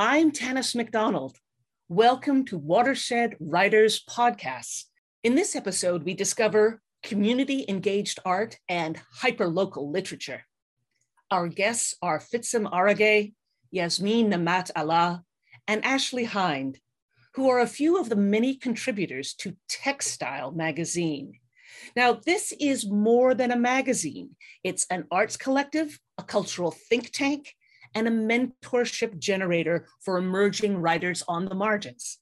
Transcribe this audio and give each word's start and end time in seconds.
I'm 0.00 0.32
Tanis 0.32 0.74
MacDonald. 0.74 1.36
Welcome 1.88 2.44
to 2.46 2.58
Watershed 2.58 3.36
Writers 3.38 4.02
Podcast. 4.04 4.86
In 5.22 5.36
this 5.36 5.54
episode, 5.54 6.02
we 6.02 6.14
discover 6.14 6.82
community 7.04 7.64
engaged 7.68 8.18
art 8.24 8.58
and 8.68 9.00
hyperlocal 9.22 9.92
literature. 9.92 10.46
Our 11.30 11.46
guests 11.46 11.94
are 12.02 12.18
Fitsum 12.18 12.68
Areguy, 12.72 13.34
Yasmeen 13.72 14.32
Namett 14.32 14.72
Alla, 14.74 15.22
and 15.68 15.84
Ashley 15.84 16.24
Hynd, 16.24 16.80
who 17.34 17.48
are 17.48 17.60
a 17.60 17.68
few 17.68 17.96
of 17.96 18.08
the 18.08 18.16
many 18.16 18.56
contributors 18.56 19.32
to 19.34 19.56
Textile 19.68 20.50
magazine. 20.50 21.34
Now, 21.94 22.14
this 22.14 22.52
is 22.58 22.90
more 22.90 23.32
than 23.32 23.52
a 23.52 23.56
magazine. 23.56 24.30
It's 24.64 24.88
an 24.90 25.04
arts 25.12 25.36
collective, 25.36 26.00
a 26.18 26.24
cultural 26.24 26.72
think 26.72 27.12
tank, 27.12 27.54
and 27.94 28.08
a 28.08 28.10
mentorship 28.10 29.18
generator 29.18 29.86
for 30.04 30.18
emerging 30.18 30.76
writers 30.76 31.22
on 31.28 31.46
the 31.46 31.54
margins. 31.54 32.18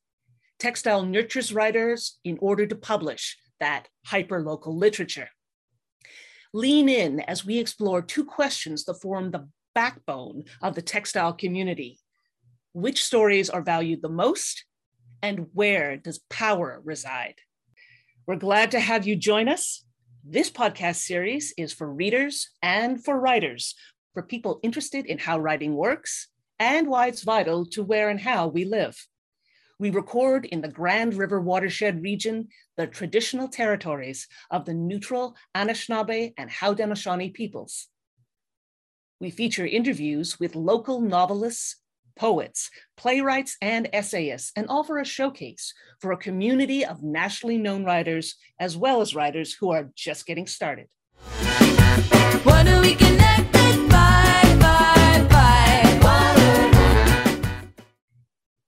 Textile 0.58 1.04
nurtures 1.04 1.52
writers 1.52 2.18
in 2.24 2.38
order 2.40 2.66
to 2.66 2.76
publish 2.76 3.36
that 3.58 3.88
hyperlocal 4.06 4.74
literature. 4.74 5.28
Lean 6.52 6.88
in 6.88 7.20
as 7.20 7.44
we 7.44 7.58
explore 7.58 8.02
two 8.02 8.24
questions 8.24 8.84
that 8.84 9.00
form 9.00 9.30
the 9.30 9.48
backbone 9.74 10.44
of 10.60 10.74
the 10.74 10.82
textile 10.82 11.32
community. 11.32 11.98
Which 12.74 13.02
stories 13.04 13.50
are 13.50 13.62
valued 13.62 14.02
the 14.02 14.08
most, 14.08 14.64
and 15.22 15.46
where 15.52 15.96
does 15.96 16.20
power 16.30 16.80
reside? 16.84 17.36
We're 18.27 18.36
glad 18.36 18.70
to 18.72 18.80
have 18.80 19.06
you 19.06 19.16
join 19.16 19.48
us. 19.48 19.84
This 20.24 20.50
podcast 20.50 20.96
series 20.96 21.52
is 21.58 21.72
for 21.72 21.92
readers 21.92 22.50
and 22.62 23.04
for 23.04 23.18
writers, 23.18 23.74
for 24.12 24.22
people 24.22 24.60
interested 24.62 25.06
in 25.06 25.18
how 25.18 25.38
writing 25.38 25.74
works 25.74 26.28
and 26.58 26.86
why 26.86 27.08
it's 27.08 27.22
vital 27.22 27.66
to 27.66 27.82
where 27.82 28.08
and 28.08 28.20
how 28.20 28.46
we 28.48 28.64
live. 28.64 29.06
We 29.78 29.91
record 29.91 30.44
in 30.44 30.60
the 30.60 30.69
Grand 30.69 31.14
River 31.14 31.41
watershed 31.41 32.02
region, 32.02 32.48
the 32.77 32.86
traditional 32.86 33.48
territories 33.48 34.28
of 34.50 34.64
the 34.64 34.74
neutral 34.74 35.34
Anishinaabe 35.56 36.34
and 36.36 36.48
Haudenosaunee 36.48 37.34
peoples. 37.34 37.88
We 39.19 39.30
feature 39.30 39.66
interviews 39.66 40.38
with 40.38 40.54
local 40.54 41.00
novelists, 41.00 41.76
poets, 42.16 42.70
playwrights, 42.97 43.56
and 43.60 43.88
essayists, 43.92 44.52
and 44.54 44.66
offer 44.69 44.98
a 44.98 45.04
showcase 45.04 45.72
for 46.00 46.12
a 46.12 46.16
community 46.16 46.84
of 46.84 47.02
nationally 47.02 47.58
known 47.58 47.84
writers, 47.84 48.36
as 48.60 48.76
well 48.76 49.00
as 49.00 49.14
writers 49.14 49.54
who 49.54 49.70
are 49.72 49.91
just 49.97 50.26
getting 50.26 50.47
started. 50.47 50.86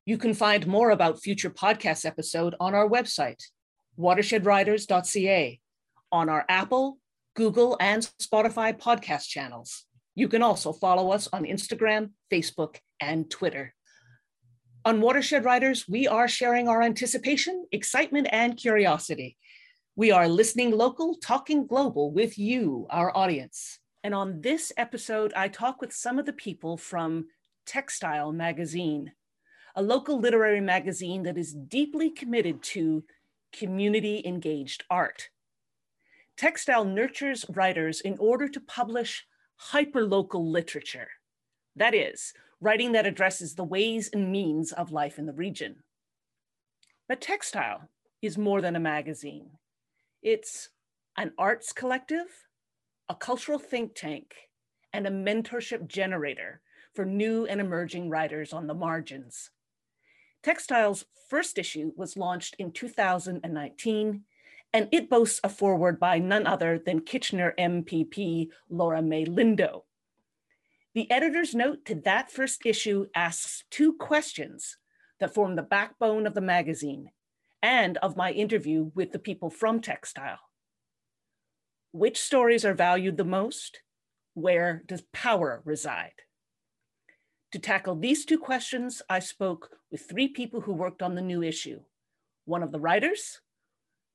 You 0.07 0.19
can 0.19 0.35
find 0.35 0.67
more 0.67 0.91
about 0.91 1.23
future 1.23 1.49
podcast 1.49 2.05
episode 2.05 2.55
on 2.61 2.75
our 2.75 2.87
website, 2.87 3.43
watershedwriters.ca, 3.99 5.61
on 6.13 6.29
our 6.29 6.45
Apple, 6.47 6.99
Google, 7.35 7.79
and 7.81 8.07
Spotify 8.21 8.79
podcast 8.79 9.29
channels. 9.29 9.87
You 10.15 10.29
can 10.29 10.43
also 10.43 10.75
follow 10.75 11.11
us 11.11 11.27
on 11.33 11.45
Instagram, 11.45 12.11
Facebook, 12.31 12.77
and 13.01 13.31
Twitter. 13.31 13.75
On 14.85 15.01
Watershed 15.01 15.47
Writers, 15.47 15.89
we 15.89 16.07
are 16.07 16.29
sharing 16.29 16.69
our 16.69 16.83
anticipation, 16.83 17.67
excitement, 17.73 18.29
and 18.31 18.59
curiosity. 18.59 19.39
We 19.97 20.11
are 20.11 20.29
listening 20.29 20.73
local, 20.73 21.17
talking 21.17 21.67
global 21.67 22.13
with 22.13 22.39
you, 22.39 22.87
our 22.91 23.17
audience. 23.17 23.79
And 24.03 24.15
on 24.15 24.43
this 24.43 24.71
episode, 24.77 25.33
I 25.35 25.49
talk 25.49 25.81
with 25.81 25.95
some 25.95 26.19
of 26.19 26.27
the 26.27 26.35
people 26.35 26.77
from 26.77 27.29
Textile 27.65 28.33
Magazine, 28.33 29.13
a 29.75 29.83
local 29.83 30.21
literary 30.21 30.61
magazine 30.61 31.23
that 31.25 31.37
is 31.37 31.53
deeply 31.53 32.11
committed 32.11 32.63
to 32.63 33.05
community 33.53 34.23
engaged 34.25 34.85
art. 34.91 35.31
Textile 36.37 36.85
nurtures 36.85 37.45
writers 37.49 38.01
in 38.01 38.17
order 38.19 38.49
to 38.49 38.61
publish 38.61 39.27
hyperlocal 39.73 40.45
literature. 40.45 41.09
That 41.77 41.95
is, 41.95 42.33
writing 42.61 42.93
that 42.93 43.07
addresses 43.07 43.55
the 43.55 43.65
ways 43.65 44.11
and 44.13 44.31
means 44.31 44.73
of 44.73 44.93
life 44.93 45.19
in 45.19 45.27
the 45.27 45.33
region. 45.33 45.77
But 47.09 47.21
Textile 47.21 47.89
is 48.23 48.39
more 48.39 48.61
than 48.61 48.77
a 48.77 48.81
magazine. 48.81 49.51
It's 50.23 50.71
an 51.17 51.33
arts 51.37 51.73
collective, 51.73 52.27
a 53.09 53.15
cultural 53.15 53.59
think 53.59 53.95
tank, 53.95 54.35
and 54.93 55.07
a 55.07 55.11
mentorship 55.11 55.87
generator 55.87 56.61
for 56.95 57.05
new 57.05 57.45
and 57.47 57.61
emerging 57.61 58.09
writers 58.09 58.53
on 58.53 58.67
the 58.67 58.75
margins. 58.75 59.51
Textile's 60.45 61.07
first 61.31 61.57
issue 61.57 61.93
was 61.97 62.19
launched 62.19 62.55
in 62.59 62.71
2019, 62.71 64.25
and 64.75 64.89
it 64.93 65.09
boasts 65.09 65.41
a 65.43 65.49
foreword 65.49 65.99
by 65.99 66.19
none 66.19 66.47
other 66.47 66.79
than 66.79 67.01
Kitchener 67.01 67.55
MPP 67.59 68.51
Laura 68.69 69.01
Mae 69.01 69.25
Lindo. 69.25 69.85
The 70.95 71.11
editor's 71.11 71.55
note 71.55 71.87
to 71.87 71.95
that 71.95 72.31
first 72.31 72.67
issue 72.67 73.07
asks 73.17 73.65
two 73.71 73.95
questions 73.95 74.77
that 75.19 75.33
form 75.33 75.57
the 75.57 75.63
backbone 75.63 76.27
of 76.27 76.35
the 76.35 76.43
magazine 76.43 77.11
and 77.63 77.97
of 77.99 78.19
my 78.19 78.31
interview 78.31 78.91
with 78.95 79.13
the 79.13 79.19
people 79.19 79.49
from 79.49 79.81
Textile. 79.81 80.41
Which 81.93 82.21
stories 82.21 82.67
are 82.67 82.75
valued 82.75 83.17
the 83.17 83.25
most? 83.25 83.81
Where 84.35 84.83
does 84.87 85.05
power 85.11 85.63
reside? 85.65 86.21
To 87.53 87.59
tackle 87.61 87.95
these 87.95 88.25
two 88.25 88.39
questions, 88.39 89.01
I 89.09 89.21
spoke 89.21 89.71
with 89.95 90.11
three 90.11 90.27
people 90.27 90.61
who 90.61 90.73
worked 90.73 91.03
on 91.03 91.15
the 91.15 91.23
new 91.23 91.41
issue 91.41 91.79
one 92.47 92.65
of 92.65 92.73
the 92.73 92.81
writers, 92.81 93.41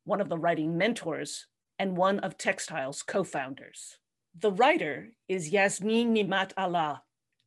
one 0.04 0.20
of 0.20 0.28
the 0.28 0.38
writing 0.38 0.78
mentors, 0.78 1.48
and 1.80 1.96
one 1.96 2.20
of 2.20 2.38
Textile's 2.38 3.02
co 3.02 3.24
founders. 3.24 3.98
The 4.38 4.52
writer 4.52 5.14
is 5.30 5.54
Yasmeen 5.54 6.08
Namett 6.10 6.52
Alla, 6.58 7.04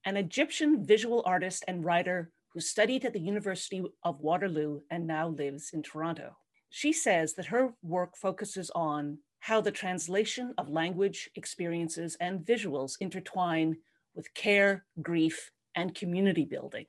an 0.06 0.16
Egyptian 0.16 0.82
visual 0.82 1.22
artist 1.26 1.62
and 1.69 1.84
writer 1.84 2.31
who 2.54 2.60
studied 2.60 3.04
at 3.04 3.12
the 3.12 3.20
University 3.20 3.82
of 4.03 4.20
Waterloo 4.20 4.81
and 4.91 5.06
now 5.06 5.28
lives 5.28 5.69
in 5.75 5.82
Toronto. 5.82 6.34
She 6.70 6.91
says 6.91 7.34
that 7.34 7.53
her 7.53 7.75
work 7.82 8.16
focuses 8.16 8.70
on 8.75 9.19
how 9.41 9.60
the 9.60 9.70
translation 9.70 10.54
of 10.56 10.70
language, 10.70 11.28
experiences, 11.34 12.16
and 12.19 12.41
visuals 12.41 12.94
intertwine 12.99 13.76
with 14.14 14.32
care, 14.32 14.87
grief, 15.03 15.50
and 15.75 15.94
community 15.94 16.47
building. 16.47 16.87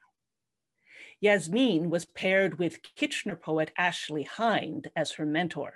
Yasmeen 1.24 1.88
was 1.88 2.04
paired 2.04 2.60
with 2.60 2.84
Kitchener 2.96 3.38
poet 3.38 3.72
Ashley 3.78 4.24
Hynd 4.24 4.90
as 4.94 5.14
her 5.14 5.26
mentor. 5.26 5.76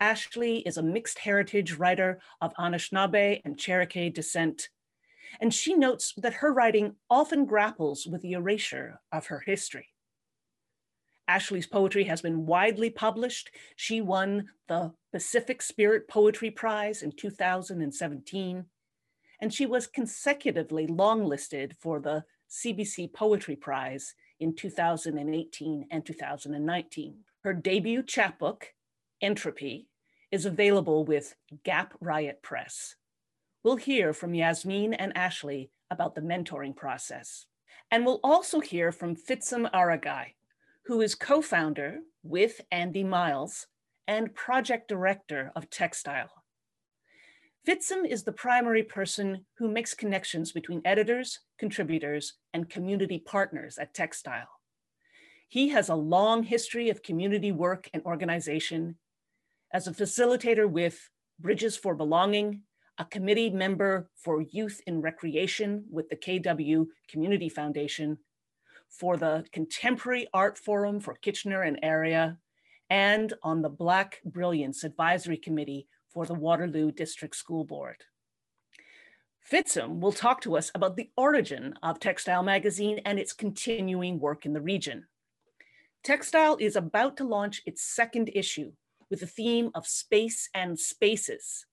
Ashley 0.00 0.60
is 0.60 0.78
a 0.78 0.82
mixed 0.82 1.18
heritage 1.18 1.74
writer 1.74 2.20
of 2.40 2.54
Anishinaabe 2.54 3.42
and 3.44 3.58
Cherokee 3.58 4.08
descent, 4.08 4.70
and 5.40 5.52
she 5.52 5.74
notes 5.74 6.14
that 6.16 6.34
her 6.34 6.54
writing 6.54 6.94
often 7.10 7.44
grapples 7.44 8.06
with 8.06 8.22
the 8.22 8.32
erasure 8.32 8.98
of 9.12 9.26
her 9.26 9.40
history. 9.40 9.88
Ashley's 11.28 11.66
poetry 11.66 12.04
has 12.04 12.22
been 12.22 12.46
widely 12.46 12.88
published. 12.88 13.50
She 13.74 14.00
won 14.00 14.48
the 14.68 14.94
Pacific 15.12 15.60
Spirit 15.60 16.08
Poetry 16.08 16.50
Prize 16.50 17.02
in 17.02 17.12
2017, 17.12 18.64
and 19.40 19.52
she 19.52 19.66
was 19.66 19.86
consecutively 19.86 20.86
longlisted 20.86 21.74
for 21.78 22.00
the 22.00 22.24
CBC 22.48 23.12
Poetry 23.12 23.56
Prize 23.56 24.14
in 24.40 24.54
2018 24.54 25.86
and 25.90 26.04
2019. 26.04 27.14
Her 27.42 27.52
debut 27.52 28.02
chapbook, 28.02 28.72
Entropy, 29.20 29.88
is 30.30 30.44
available 30.44 31.04
with 31.04 31.34
Gap 31.64 31.94
Riot 32.00 32.42
Press. 32.42 32.96
We'll 33.62 33.76
hear 33.76 34.12
from 34.12 34.32
Yasmeen 34.32 34.94
and 34.98 35.16
Ashley 35.16 35.70
about 35.90 36.14
the 36.14 36.20
mentoring 36.20 36.74
process. 36.74 37.46
And 37.90 38.04
we'll 38.04 38.20
also 38.24 38.60
hear 38.60 38.90
from 38.90 39.16
Fitsum 39.16 39.70
Areguy, 39.72 40.34
who 40.86 41.00
is 41.00 41.14
co 41.14 41.40
founder 41.40 42.00
with 42.22 42.60
Andy 42.70 43.04
Miles 43.04 43.66
and 44.08 44.34
project 44.34 44.88
director 44.88 45.52
of 45.54 45.70
Textile. 45.70 46.30
Fitsum 47.66 48.06
is 48.08 48.22
the 48.22 48.30
primary 48.30 48.84
person 48.84 49.44
who 49.58 49.68
makes 49.68 49.92
connections 49.92 50.52
between 50.52 50.80
editors, 50.84 51.40
contributors, 51.58 52.34
and 52.54 52.70
community 52.70 53.18
partners 53.18 53.76
at 53.76 53.92
Textile. 53.92 54.48
He 55.48 55.70
has 55.70 55.88
a 55.88 55.96
long 55.96 56.44
history 56.44 56.90
of 56.90 57.02
community 57.02 57.50
work 57.50 57.90
and 57.92 58.04
organization 58.04 58.98
as 59.72 59.88
a 59.88 59.92
facilitator 59.92 60.70
with 60.70 61.10
Bridges 61.40 61.76
for 61.76 61.96
Belonging, 61.96 62.62
a 62.98 63.04
committee 63.04 63.50
member 63.50 64.10
for 64.14 64.42
Youth 64.42 64.80
in 64.86 65.00
Recreation 65.00 65.86
with 65.90 66.08
the 66.08 66.16
KW 66.16 66.86
Community 67.08 67.48
Foundation, 67.48 68.18
for 68.88 69.16
the 69.16 69.44
Contemporary 69.50 70.28
Art 70.32 70.56
Forum 70.56 71.00
for 71.00 71.14
Kitchener 71.14 71.62
and 71.62 71.80
area, 71.82 72.38
and 72.88 73.34
on 73.42 73.62
the 73.62 73.68
Black 73.68 74.20
Brilliance 74.24 74.84
Advisory 74.84 75.36
Committee 75.36 75.88
for 76.16 76.24
the 76.24 76.32
Waterloo 76.32 76.90
District 76.90 77.36
School 77.36 77.62
Board. 77.62 78.04
Fitsum 79.52 80.00
will 80.00 80.12
talk 80.12 80.40
to 80.40 80.56
us 80.56 80.70
about 80.74 80.96
the 80.96 81.10
origin 81.14 81.74
of 81.82 82.00
Textile 82.00 82.42
Magazine 82.42 83.02
and 83.04 83.18
its 83.18 83.34
continuing 83.34 84.18
work 84.18 84.46
in 84.46 84.54
the 84.54 84.62
region. 84.62 85.08
Textile 86.02 86.56
is 86.58 86.74
about 86.74 87.18
to 87.18 87.24
launch 87.24 87.60
its 87.66 87.82
second 87.82 88.30
issue 88.34 88.72
with 89.10 89.20
the 89.20 89.26
theme 89.26 89.70
of 89.74 89.86
space 89.86 90.48
and 90.54 90.80
spaces. 90.80 91.66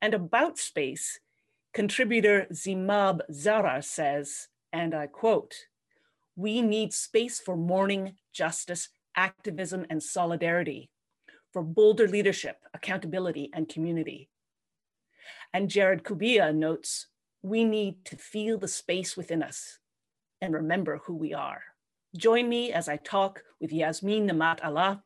And 0.00 0.12
about 0.12 0.58
space, 0.58 1.20
contributor 1.72 2.48
Zimab 2.52 3.20
Zara 3.32 3.80
says, 3.80 4.48
and 4.72 4.92
I 4.92 5.06
quote, 5.06 5.54
we 6.34 6.62
need 6.62 6.92
space 6.92 7.38
for 7.38 7.56
mourning, 7.56 8.14
justice, 8.32 8.88
activism, 9.16 9.86
and 9.88 10.02
solidarity, 10.02 10.90
for 11.52 11.62
bolder 11.62 12.08
leadership, 12.08 12.56
accountability, 12.74 13.50
and 13.52 13.68
community. 13.68 14.28
And 15.52 15.68
Jared 15.68 16.02
Kubia 16.02 16.54
notes, 16.54 17.08
we 17.42 17.64
need 17.64 18.04
to 18.06 18.16
feel 18.16 18.58
the 18.58 18.68
space 18.68 19.16
within 19.16 19.42
us 19.42 19.78
and 20.40 20.54
remember 20.54 21.00
who 21.04 21.14
we 21.14 21.34
are. 21.34 21.62
Join 22.16 22.48
me 22.48 22.72
as 22.72 22.88
I 22.88 22.96
talk 22.96 23.42
with 23.60 23.70
Yasmeen 23.70 24.30
Namett 24.30 24.60
Alla, 24.62 25.02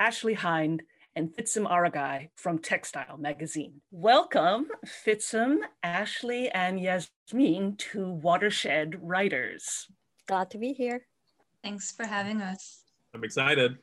Ashley 0.00 0.34
Hynd, 0.34 0.82
and 1.16 1.34
Fitsum 1.34 1.68
Areguy 1.68 2.28
from 2.36 2.60
Textile 2.60 3.18
Magazine. 3.18 3.80
Welcome, 3.90 4.68
Fitsum, 5.04 5.58
Ashley, 5.82 6.48
and 6.50 6.78
Yasmeen 6.78 7.76
to 7.78 8.12
Watershed 8.12 8.96
Writers. 9.02 9.88
Glad 10.28 10.50
to 10.50 10.58
be 10.58 10.72
here. 10.72 11.06
Thanks 11.64 11.90
for 11.90 12.06
having 12.06 12.40
us. 12.40 12.84
I'm 13.14 13.24
excited. 13.24 13.78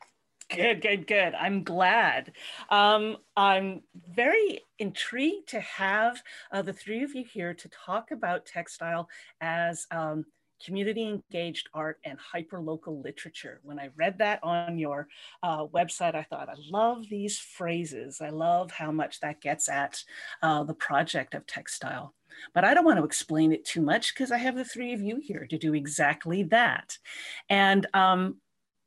Good, 0.50 0.82
good, 0.82 1.08
good. 1.08 1.34
I'm 1.34 1.64
glad. 1.64 2.34
Um, 2.70 3.18
I'm 3.36 3.82
very 4.14 4.62
intrigued 4.78 5.50
to 5.50 5.60
have 5.60 6.22
uh, 6.52 6.62
the 6.62 6.74
three 6.74 7.04
of 7.04 7.16
you 7.16 7.24
here 7.24 7.54
to 7.56 7.70
talk 7.70 8.12
about 8.12 8.46
textile 8.46 9.10
as 9.42 9.88
um, 9.90 10.24
community 10.64 11.08
engaged 11.08 11.70
art 11.74 12.00
and 12.04 12.20
hyperlocal 12.20 13.04
literature. 13.04 13.60
When 13.64 13.80
I 13.80 13.90
read 13.96 14.20
that 14.20 14.40
on 14.44 14.78
your 14.78 15.08
uh, 15.42 15.66
website, 15.66 16.14
I 16.14 16.24
thought, 16.24 16.48
I 16.48 16.56
love 16.70 17.10
these 17.10 17.40
phrases. 17.40 18.22
I 18.22 18.30
love 18.30 18.72
how 18.72 18.92
much 18.92 19.20
that 19.22 19.42
gets 19.42 19.68
at 19.68 20.04
uh, 20.44 20.64
the 20.64 20.76
project 20.76 21.34
of 21.34 21.48
textile. 21.48 22.14
But 22.54 22.66
I 22.66 22.74
don't 22.74 22.86
want 22.86 23.00
to 23.00 23.06
explain 23.06 23.52
it 23.52 23.66
too 23.66 23.82
much 23.82 24.14
because 24.14 24.32
I 24.32 24.38
have 24.38 24.56
the 24.56 24.66
three 24.66 24.94
of 24.94 25.02
you 25.02 25.18
here 25.18 25.48
to 25.50 25.58
do 25.58 25.74
exactly 25.74 26.44
that. 26.44 26.98
And 27.50 27.88
um, 27.94 28.38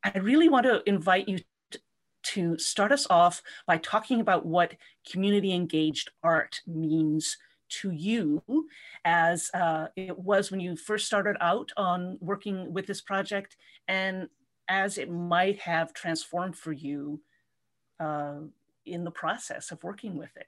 I 0.04 0.18
really 0.18 0.48
want 0.48 0.64
to 0.66 0.82
invite 0.86 1.28
you 1.28 1.38
to 2.22 2.58
start 2.58 2.92
us 2.92 3.06
off 3.08 3.42
by 3.66 3.78
talking 3.78 4.20
about 4.20 4.44
what 4.44 4.74
community 5.10 5.52
engaged 5.52 6.10
art 6.22 6.60
means 6.66 7.36
to 7.68 7.90
you 7.90 8.42
as 9.04 9.50
uh, 9.54 9.88
it 9.96 10.18
was 10.18 10.50
when 10.50 10.60
you 10.60 10.76
first 10.76 11.06
started 11.06 11.36
out 11.40 11.70
on 11.76 12.18
working 12.20 12.72
with 12.72 12.86
this 12.86 13.00
project 13.00 13.56
and 13.86 14.28
as 14.68 14.98
it 14.98 15.10
might 15.10 15.58
have 15.60 15.92
transformed 15.92 16.56
for 16.56 16.72
you 16.72 17.20
uh, 18.00 18.36
in 18.86 19.04
the 19.04 19.10
process 19.10 19.70
of 19.70 19.82
working 19.82 20.16
with 20.16 20.34
it. 20.36 20.46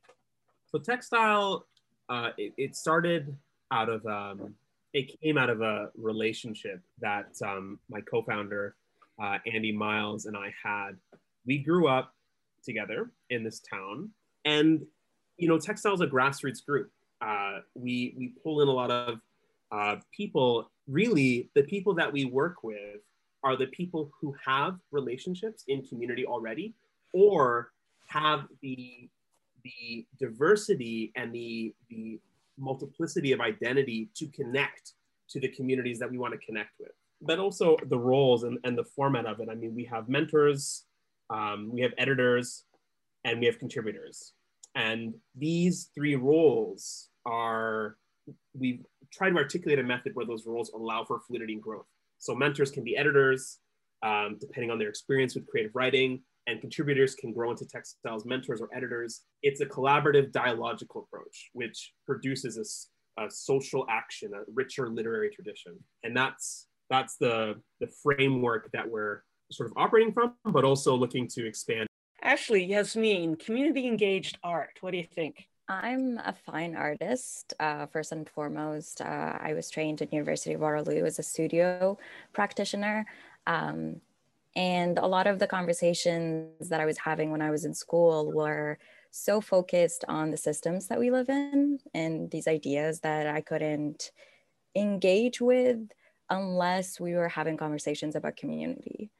So 0.66 0.78
textile, 0.78 1.66
uh, 2.08 2.30
it, 2.38 2.52
it, 2.56 2.76
started 2.76 3.34
out 3.70 3.88
of, 3.88 4.04
um, 4.06 4.54
it 4.92 5.20
came 5.20 5.36
out 5.36 5.50
of 5.50 5.62
a 5.62 5.90
relationship 5.96 6.80
that 7.00 7.36
um, 7.44 7.78
my 7.88 8.00
co-founder 8.02 8.74
uh, 9.20 9.38
Andy 9.52 9.72
Miles 9.72 10.26
and 10.26 10.36
I 10.36 10.52
had. 10.62 10.92
We 11.46 11.58
grew 11.58 11.88
up 11.88 12.14
together 12.64 13.10
in 13.30 13.44
this 13.44 13.60
town, 13.60 14.10
and 14.44 14.84
you 15.36 15.48
know, 15.48 15.58
textile 15.58 15.94
is 15.94 16.00
a 16.00 16.06
grassroots 16.06 16.64
group. 16.64 16.90
Uh, 17.20 17.58
we 17.74 18.14
we 18.16 18.34
pull 18.42 18.62
in 18.62 18.68
a 18.68 18.72
lot 18.72 18.90
of 18.90 19.20
uh, 19.72 19.96
people. 20.16 20.70
Really, 20.88 21.50
the 21.54 21.62
people 21.62 21.94
that 21.94 22.12
we 22.12 22.24
work 22.24 22.62
with 22.62 23.00
are 23.42 23.56
the 23.56 23.66
people 23.68 24.10
who 24.20 24.34
have 24.44 24.76
relationships 24.90 25.64
in 25.68 25.82
community 25.86 26.26
already, 26.26 26.74
or 27.12 27.70
have 28.08 28.46
the 28.62 29.08
the 29.64 30.06
diversity 30.18 31.12
and 31.16 31.34
the 31.34 31.74
the 31.90 32.18
multiplicity 32.58 33.32
of 33.32 33.40
identity 33.40 34.10
to 34.14 34.26
connect 34.28 34.92
to 35.28 35.40
the 35.40 35.48
communities 35.48 35.98
that 35.98 36.10
we 36.10 36.18
want 36.18 36.32
to 36.32 36.38
connect 36.46 36.72
with 36.78 36.90
but 37.22 37.38
also 37.38 37.76
the 37.88 37.98
roles 37.98 38.44
and, 38.44 38.58
and 38.64 38.76
the 38.76 38.84
format 38.84 39.26
of 39.26 39.40
it. 39.40 39.48
I 39.50 39.54
mean, 39.54 39.74
we 39.74 39.84
have 39.84 40.08
mentors, 40.08 40.84
um, 41.28 41.70
we 41.72 41.80
have 41.82 41.92
editors, 41.98 42.64
and 43.24 43.40
we 43.40 43.46
have 43.46 43.58
contributors. 43.58 44.32
And 44.74 45.14
these 45.36 45.90
three 45.94 46.16
roles 46.16 47.08
are, 47.26 47.96
we've 48.54 48.84
tried 49.12 49.30
to 49.30 49.36
articulate 49.36 49.78
a 49.78 49.82
method 49.82 50.12
where 50.14 50.26
those 50.26 50.46
roles 50.46 50.70
allow 50.70 51.04
for 51.04 51.20
fluidity 51.26 51.54
and 51.54 51.62
growth. 51.62 51.86
So 52.18 52.34
mentors 52.34 52.70
can 52.70 52.84
be 52.84 52.96
editors, 52.96 53.58
um, 54.02 54.36
depending 54.40 54.70
on 54.70 54.78
their 54.78 54.88
experience 54.88 55.34
with 55.34 55.46
creative 55.46 55.72
writing, 55.74 56.22
and 56.46 56.60
contributors 56.60 57.14
can 57.14 57.32
grow 57.32 57.50
into 57.50 57.66
textiles 57.66 58.24
mentors 58.24 58.60
or 58.60 58.68
editors. 58.74 59.22
It's 59.42 59.60
a 59.60 59.66
collaborative 59.66 60.32
dialogical 60.32 61.06
approach, 61.06 61.50
which 61.52 61.92
produces 62.06 62.88
a, 63.18 63.24
a 63.24 63.30
social 63.30 63.86
action, 63.90 64.30
a 64.34 64.40
richer 64.54 64.88
literary 64.88 65.30
tradition. 65.30 65.76
And 66.02 66.16
that's 66.16 66.66
that's 66.90 67.16
the 67.16 67.60
the 67.80 67.88
framework 68.02 68.70
that 68.72 68.88
we're 68.88 69.22
sort 69.50 69.70
of 69.70 69.76
operating 69.76 70.12
from, 70.12 70.34
but 70.44 70.64
also 70.64 70.94
looking 70.94 71.26
to 71.28 71.46
expand. 71.46 71.86
Ashley, 72.22 72.68
Yasmeen, 72.68 73.38
community 73.38 73.86
engaged 73.86 74.38
art. 74.42 74.76
What 74.80 74.90
do 74.90 74.98
you 74.98 75.04
think? 75.04 75.48
I'm 75.68 76.18
a 76.18 76.34
fine 76.34 76.74
artist, 76.74 77.54
uh, 77.60 77.86
first 77.86 78.12
and 78.12 78.28
foremost. 78.28 79.00
Uh, 79.00 79.38
I 79.40 79.54
was 79.54 79.70
trained 79.70 80.02
at 80.02 80.12
University 80.12 80.54
of 80.54 80.60
Waterloo 80.60 81.04
as 81.04 81.18
a 81.18 81.22
studio 81.22 81.96
practitioner. 82.32 83.06
Um, 83.46 84.00
and 84.56 84.98
a 84.98 85.06
lot 85.06 85.28
of 85.28 85.38
the 85.38 85.46
conversations 85.46 86.68
that 86.68 86.80
I 86.80 86.86
was 86.86 86.98
having 86.98 87.30
when 87.30 87.40
I 87.40 87.50
was 87.50 87.64
in 87.64 87.72
school 87.72 88.32
were 88.32 88.78
so 89.12 89.40
focused 89.40 90.04
on 90.08 90.30
the 90.30 90.36
systems 90.36 90.88
that 90.88 90.98
we 90.98 91.10
live 91.10 91.28
in 91.28 91.78
and 91.94 92.30
these 92.30 92.48
ideas 92.48 93.00
that 93.00 93.28
I 93.28 93.40
couldn't 93.40 94.10
engage 94.74 95.40
with 95.40 95.78
unless 96.30 97.00
we 97.00 97.14
were 97.14 97.28
having 97.28 97.56
conversations 97.56 98.14
about 98.14 98.36
community 98.36 99.10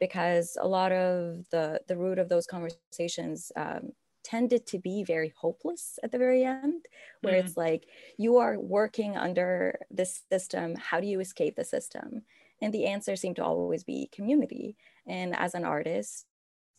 because 0.00 0.56
a 0.60 0.66
lot 0.66 0.92
of 0.92 1.48
the 1.50 1.80
the 1.88 1.96
root 1.96 2.18
of 2.18 2.28
those 2.28 2.46
conversations 2.46 3.52
um, 3.56 3.90
tended 4.24 4.66
to 4.66 4.78
be 4.78 5.04
very 5.04 5.32
hopeless 5.36 5.98
at 6.02 6.10
the 6.10 6.18
very 6.18 6.44
end 6.44 6.86
where 7.20 7.34
mm-hmm. 7.34 7.46
it's 7.46 7.56
like 7.56 7.84
you 8.18 8.38
are 8.38 8.58
working 8.58 9.16
under 9.16 9.78
this 9.90 10.22
system 10.32 10.74
how 10.76 10.98
do 10.98 11.06
you 11.06 11.20
escape 11.20 11.54
the 11.56 11.64
system 11.64 12.22
and 12.62 12.72
the 12.72 12.86
answer 12.86 13.14
seemed 13.16 13.36
to 13.36 13.44
always 13.44 13.84
be 13.84 14.08
community 14.12 14.76
and 15.06 15.36
as 15.36 15.54
an 15.54 15.64
artist 15.64 16.24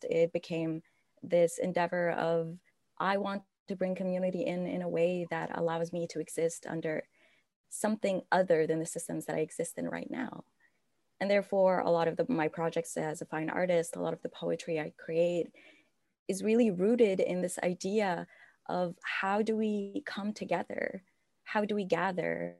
it 0.02 0.32
became 0.32 0.82
this 1.22 1.58
endeavor 1.58 2.10
of 2.10 2.56
i 2.98 3.16
want 3.16 3.42
to 3.68 3.76
bring 3.76 3.94
community 3.94 4.42
in 4.44 4.66
in 4.66 4.82
a 4.82 4.88
way 4.88 5.26
that 5.30 5.56
allows 5.56 5.92
me 5.92 6.06
to 6.08 6.20
exist 6.20 6.66
under 6.68 7.04
something 7.68 8.22
other 8.32 8.66
than 8.66 8.78
the 8.78 8.86
systems 8.86 9.26
that 9.26 9.36
I 9.36 9.40
exist 9.40 9.78
in 9.78 9.88
right 9.88 10.10
now. 10.10 10.44
And 11.20 11.30
therefore, 11.30 11.80
a 11.80 11.90
lot 11.90 12.08
of 12.08 12.16
the, 12.16 12.26
my 12.28 12.48
projects 12.48 12.96
as 12.96 13.22
a 13.22 13.26
fine 13.26 13.48
artist, 13.48 13.96
a 13.96 14.02
lot 14.02 14.12
of 14.12 14.22
the 14.22 14.28
poetry 14.28 14.78
I 14.78 14.92
create 14.98 15.48
is 16.28 16.42
really 16.42 16.70
rooted 16.70 17.20
in 17.20 17.40
this 17.40 17.58
idea 17.62 18.26
of 18.68 18.96
how 19.02 19.42
do 19.42 19.56
we 19.56 20.02
come 20.06 20.32
together? 20.32 21.02
How 21.44 21.64
do 21.64 21.74
we 21.74 21.84
gather, 21.84 22.56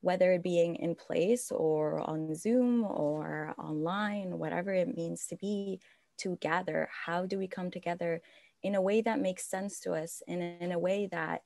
whether 0.00 0.32
it 0.32 0.42
being 0.42 0.76
in 0.76 0.94
place 0.94 1.50
or 1.50 2.00
on 2.08 2.34
Zoom 2.34 2.84
or 2.84 3.54
online, 3.58 4.38
whatever 4.38 4.72
it 4.72 4.96
means 4.96 5.26
to 5.26 5.36
be, 5.36 5.80
to 6.18 6.36
gather? 6.40 6.88
How 7.06 7.26
do 7.26 7.38
we 7.38 7.48
come 7.48 7.70
together 7.70 8.20
in 8.62 8.74
a 8.74 8.80
way 8.82 9.00
that 9.00 9.20
makes 9.20 9.48
sense 9.48 9.80
to 9.80 9.92
us 9.92 10.22
and 10.28 10.42
in 10.42 10.72
a 10.72 10.78
way 10.78 11.08
that 11.10 11.42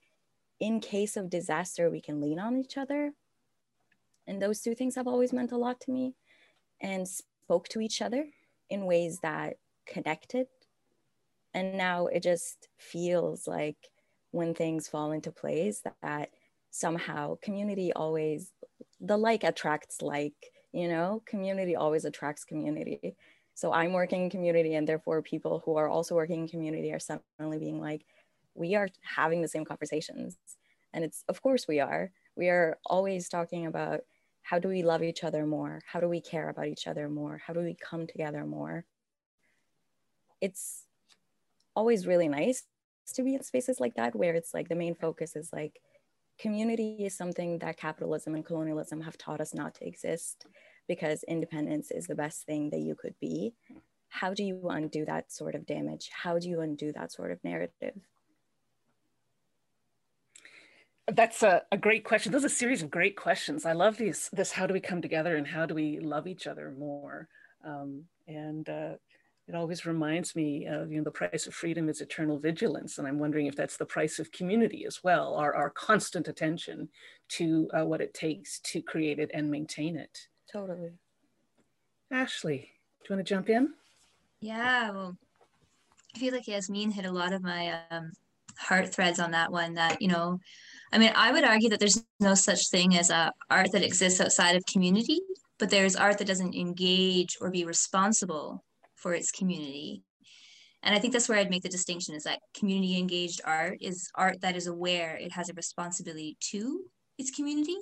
in 0.63 0.79
case 0.79 1.17
of 1.17 1.29
disaster, 1.29 1.91
we 1.91 2.01
can 2.01 2.21
lean 2.21 2.39
on 2.39 2.57
each 2.57 2.79
other. 2.79 3.13
And 4.29 4.41
those 4.41 4.61
two 4.61 4.77
things 4.77 4.95
have 4.95 5.09
always 5.09 5.33
meant 5.33 5.51
a 5.51 5.57
lot 5.57 5.81
to 5.81 5.91
me 5.91 6.15
and 6.81 7.07
spoke 7.09 7.67
to 7.71 7.81
each 7.81 8.01
other 8.01 8.27
in 8.71 8.87
ways 8.87 9.19
that 9.25 9.57
connected. 9.87 10.47
And 11.53 11.77
now 11.77 12.07
it 12.07 12.23
just 12.23 12.69
feels 12.79 13.49
like 13.49 13.77
when 14.31 14.55
things 14.55 14.87
fall 14.87 15.11
into 15.11 15.33
place 15.33 15.81
that, 15.81 15.97
that 16.01 16.31
somehow 16.71 17.39
community 17.43 17.93
always, 17.93 18.53
the 19.01 19.17
like 19.17 19.43
attracts 19.43 20.01
like, 20.01 20.53
you 20.71 20.87
know, 20.87 21.25
community 21.27 21.75
always 21.75 22.05
attracts 22.05 22.45
community. 22.45 23.17
So 23.55 23.73
I'm 23.73 23.93
working 23.93 24.23
in 24.23 24.31
community, 24.31 24.77
and 24.77 24.89
therefore 24.89 25.23
people 25.23 25.61
who 25.65 25.77
are 25.77 25.89
also 25.89 26.15
working 26.15 26.43
in 26.43 26.49
community 26.49 26.93
are 26.93 27.01
suddenly 27.01 27.59
being 27.59 27.81
like, 27.81 28.07
we 28.55 28.75
are 28.75 28.89
having 29.03 29.43
the 29.43 29.49
same 29.49 29.65
conversations. 29.65 30.37
And 30.93 31.05
it's, 31.05 31.25
of 31.29 31.43
course, 31.43 31.67
we 31.67 31.81
are. 31.81 32.11
We 32.37 32.49
are 32.49 32.79
always 32.87 33.29
talking 33.29 33.67
about 33.67 34.01
how 34.43 34.59
do 34.59 34.69
we 34.69 34.83
love 34.83 35.03
each 35.03 35.25
other 35.25 35.47
more? 35.47 35.81
How 35.87 36.01
do 36.01 36.09
we 36.09 36.21
care 36.21 36.49
about 36.49 36.67
each 36.67 36.87
other 36.87 37.09
more? 37.09 37.41
How 37.47 37.53
do 37.53 37.61
we 37.61 37.75
come 37.75 38.07
together 38.07 38.45
more? 38.45 38.85
It's 40.41 40.85
always 41.75 42.07
really 42.07 42.29
nice 42.29 42.65
to 43.15 43.23
be 43.23 43.35
in 43.35 43.43
spaces 43.43 43.81
like 43.81 43.95
that 43.95 44.15
where 44.17 44.35
it's 44.35 44.55
like 44.55 44.69
the 44.69 44.75
main 44.75 44.95
focus 44.95 45.37
is 45.37 45.51
like 45.53 45.81
community 46.39 47.05
is 47.05 47.17
something 47.17 47.59
that 47.59 47.77
capitalism 47.77 48.35
and 48.35 48.45
colonialism 48.45 49.01
have 49.03 49.19
taught 49.19 49.41
us 49.41 49.55
not 49.55 49.75
to 49.75 49.87
exist 49.87 50.47
because 50.89 51.23
independence 51.25 51.91
is 51.91 52.07
the 52.07 52.15
best 52.15 52.45
thing 52.45 52.71
that 52.71 52.81
you 52.81 52.95
could 52.95 53.15
be. 53.21 53.55
How 54.09 54.35
do 54.35 54.43
you 54.43 54.69
undo 54.69 55.05
that 55.05 55.33
sort 55.33 55.55
of 55.55 55.67
damage? 55.67 56.11
How 56.13 56.39
do 56.39 56.49
you 56.49 56.61
undo 56.61 56.93
that 56.93 57.13
sort 57.13 57.31
of 57.31 57.43
narrative? 57.45 57.95
That's 61.09 61.43
a, 61.43 61.63
a 61.73 61.77
great 61.77 62.05
question. 62.05 62.33
Those 62.33 62.45
are 62.45 62.49
a 62.49 62.51
series 62.51 62.83
of 62.83 62.91
great 62.91 63.17
questions. 63.17 63.67
I 63.67 63.73
love 63.73 63.97
these. 63.97 64.31
This 64.33 64.53
how 64.53 64.67
do 64.67 64.75
we 64.75 64.81
come 64.81 65.03
together 65.03 65.37
and 65.37 65.47
how 65.47 65.67
do 65.67 65.75
we 65.75 65.99
love 65.99 66.27
each 66.27 66.47
other 66.47 66.73
more? 66.79 67.29
Um, 67.65 68.05
and 68.29 68.69
uh, 68.69 68.93
it 69.49 69.55
always 69.55 69.85
reminds 69.85 70.37
me 70.37 70.67
of 70.67 70.91
you 70.91 70.99
know 70.99 71.05
the 71.05 71.11
price 71.11 71.47
of 71.47 71.55
freedom 71.55 71.89
is 71.89 72.01
eternal 72.01 72.39
vigilance 72.39 72.99
and 72.99 73.07
i'm 73.07 73.19
wondering 73.19 73.47
if 73.47 73.57
that's 73.57 73.77
the 73.77 73.85
price 73.85 74.19
of 74.19 74.33
community 74.33 74.85
as 74.87 75.03
well 75.03 75.35
our, 75.35 75.55
our 75.55 75.71
constant 75.71 76.29
attention 76.29 76.89
to 77.29 77.69
uh, 77.75 77.85
what 77.85 78.01
it 78.01 78.15
takes 78.15 78.61
to 78.61 78.81
create 78.81 79.19
it 79.19 79.31
and 79.35 79.51
maintain 79.51 79.97
it 79.97 80.29
totally 80.51 80.91
ashley 82.11 82.71
do 83.03 83.13
you 83.13 83.17
want 83.17 83.27
to 83.27 83.35
jump 83.35 83.49
in 83.49 83.73
yeah 84.41 84.91
well 84.91 85.17
i 86.15 86.19
feel 86.19 86.33
like 86.33 86.47
yasmeen 86.47 86.93
hit 86.93 87.05
a 87.05 87.13
lot 87.13 87.33
of 87.33 87.43
my 87.43 87.75
um, 87.91 88.13
heart 88.59 88.93
threads 88.95 89.19
on 89.19 89.33
that 89.33 89.51
one 89.51 89.75
that 89.75 90.01
you 90.01 90.09
know 90.09 90.39
i 90.93 90.99
mean 90.99 91.13
i 91.15 91.33
would 91.33 91.45
argue 91.45 91.69
that 91.69 91.81
there's 91.81 92.03
no 92.21 92.35
such 92.35 92.69
thing 92.71 92.97
as 92.97 93.11
a 93.11 93.33
art 93.51 93.73
that 93.73 93.85
exists 93.85 94.21
outside 94.21 94.57
of 94.57 94.63
community 94.71 95.21
but 95.63 95.71
there's 95.71 95.95
art 95.95 96.19
that 96.19 96.27
doesn't 96.27 96.57
engage 96.57 97.37
or 97.41 97.49
be 97.49 97.65
responsible 97.65 98.65
for 98.97 99.15
its 99.15 99.31
community. 99.31 100.03
And 100.83 100.93
I 100.93 100.99
think 100.99 101.13
that's 101.13 101.29
where 101.29 101.39
I'd 101.39 101.51
make 101.51 101.63
the 101.63 101.69
distinction 101.69 102.17
is 102.17 102.25
that 102.25 102.41
community 102.59 102.99
engaged 102.99 103.41
art 103.45 103.79
is 103.81 104.11
art 104.17 104.41
that 104.41 104.57
is 104.57 104.67
aware 104.67 105.17
it 105.17 105.31
has 105.31 105.49
a 105.49 105.55
responsibility 105.55 106.37
to 106.51 106.81
its 107.17 107.31
community 107.31 107.77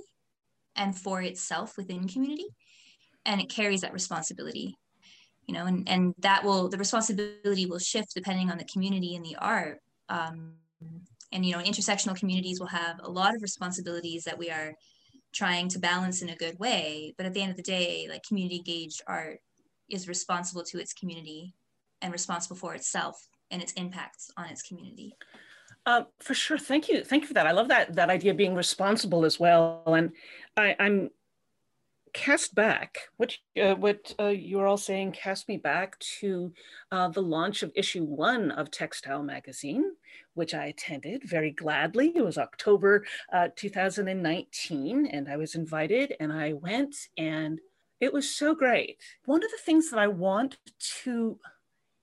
and 0.76 0.94
for 0.94 1.22
itself 1.22 1.78
within 1.78 2.06
community. 2.06 2.48
And 3.24 3.40
it 3.40 3.48
carries 3.48 3.80
that 3.80 3.94
responsibility, 3.94 4.76
you 5.46 5.54
know, 5.54 5.64
and, 5.64 5.88
and 5.88 6.14
that 6.18 6.44
will, 6.44 6.68
the 6.68 6.76
responsibility 6.76 7.64
will 7.64 7.78
shift 7.78 8.14
depending 8.14 8.50
on 8.50 8.58
the 8.58 8.64
community 8.64 9.16
and 9.16 9.24
the 9.24 9.36
art. 9.36 9.78
Um, 10.10 10.56
and, 11.32 11.44
you 11.44 11.52
know, 11.52 11.62
intersectional 11.62 12.16
communities 12.16 12.60
will 12.60 12.66
have 12.66 13.00
a 13.02 13.10
lot 13.10 13.34
of 13.34 13.42
responsibilities 13.42 14.24
that 14.24 14.38
we 14.38 14.50
are 14.50 14.74
trying 15.32 15.68
to 15.68 15.78
balance 15.78 16.22
in 16.22 16.30
a 16.30 16.36
good 16.36 16.58
way. 16.58 17.14
But 17.16 17.26
at 17.26 17.34
the 17.34 17.42
end 17.42 17.50
of 17.50 17.56
the 17.56 17.62
day, 17.62 18.06
like 18.10 18.22
community 18.24 18.56
engaged 18.56 19.02
art 19.06 19.38
is 19.88 20.08
responsible 20.08 20.64
to 20.64 20.80
its 20.80 20.92
community 20.92 21.54
and 22.02 22.12
responsible 22.12 22.56
for 22.56 22.74
itself 22.74 23.28
and 23.50 23.62
its 23.62 23.72
impacts 23.72 24.30
on 24.36 24.46
its 24.46 24.62
community. 24.62 25.16
Uh, 25.86 26.02
for 26.20 26.34
sure. 26.34 26.58
Thank 26.58 26.88
you. 26.88 27.04
Thank 27.04 27.22
you 27.22 27.28
for 27.28 27.34
that. 27.34 27.46
I 27.46 27.52
love 27.52 27.68
that 27.68 27.94
that 27.94 28.10
idea 28.10 28.32
of 28.32 28.36
being 28.36 28.54
responsible 28.54 29.24
as 29.24 29.40
well. 29.40 29.82
And 29.86 30.12
I, 30.56 30.76
am 30.78 31.10
cast 32.12 32.54
back. 32.54 32.98
What 33.16 33.36
uh, 33.60 33.74
what 33.74 34.14
uh, 34.18 34.28
you're 34.28 34.66
all 34.66 34.76
saying 34.76 35.12
cast 35.12 35.48
me 35.48 35.56
back 35.56 35.98
to 36.20 36.52
uh, 36.90 37.08
the 37.08 37.22
launch 37.22 37.62
of 37.62 37.72
issue 37.74 38.04
one 38.04 38.50
of 38.50 38.70
Textile 38.70 39.22
Magazine, 39.22 39.92
which 40.34 40.54
I 40.54 40.66
attended 40.66 41.22
very 41.24 41.50
gladly. 41.50 42.12
It 42.14 42.24
was 42.24 42.38
October 42.38 43.04
uh, 43.32 43.48
2019, 43.56 45.06
and 45.06 45.28
I 45.28 45.36
was 45.36 45.54
invited, 45.54 46.14
and 46.20 46.32
I 46.32 46.52
went 46.52 46.96
and 47.16 47.60
it 48.00 48.12
was 48.12 48.34
so 48.34 48.54
great. 48.54 48.98
One 49.26 49.44
of 49.44 49.50
the 49.50 49.58
things 49.58 49.90
that 49.90 49.98
I 49.98 50.08
want 50.08 50.56
to 51.02 51.38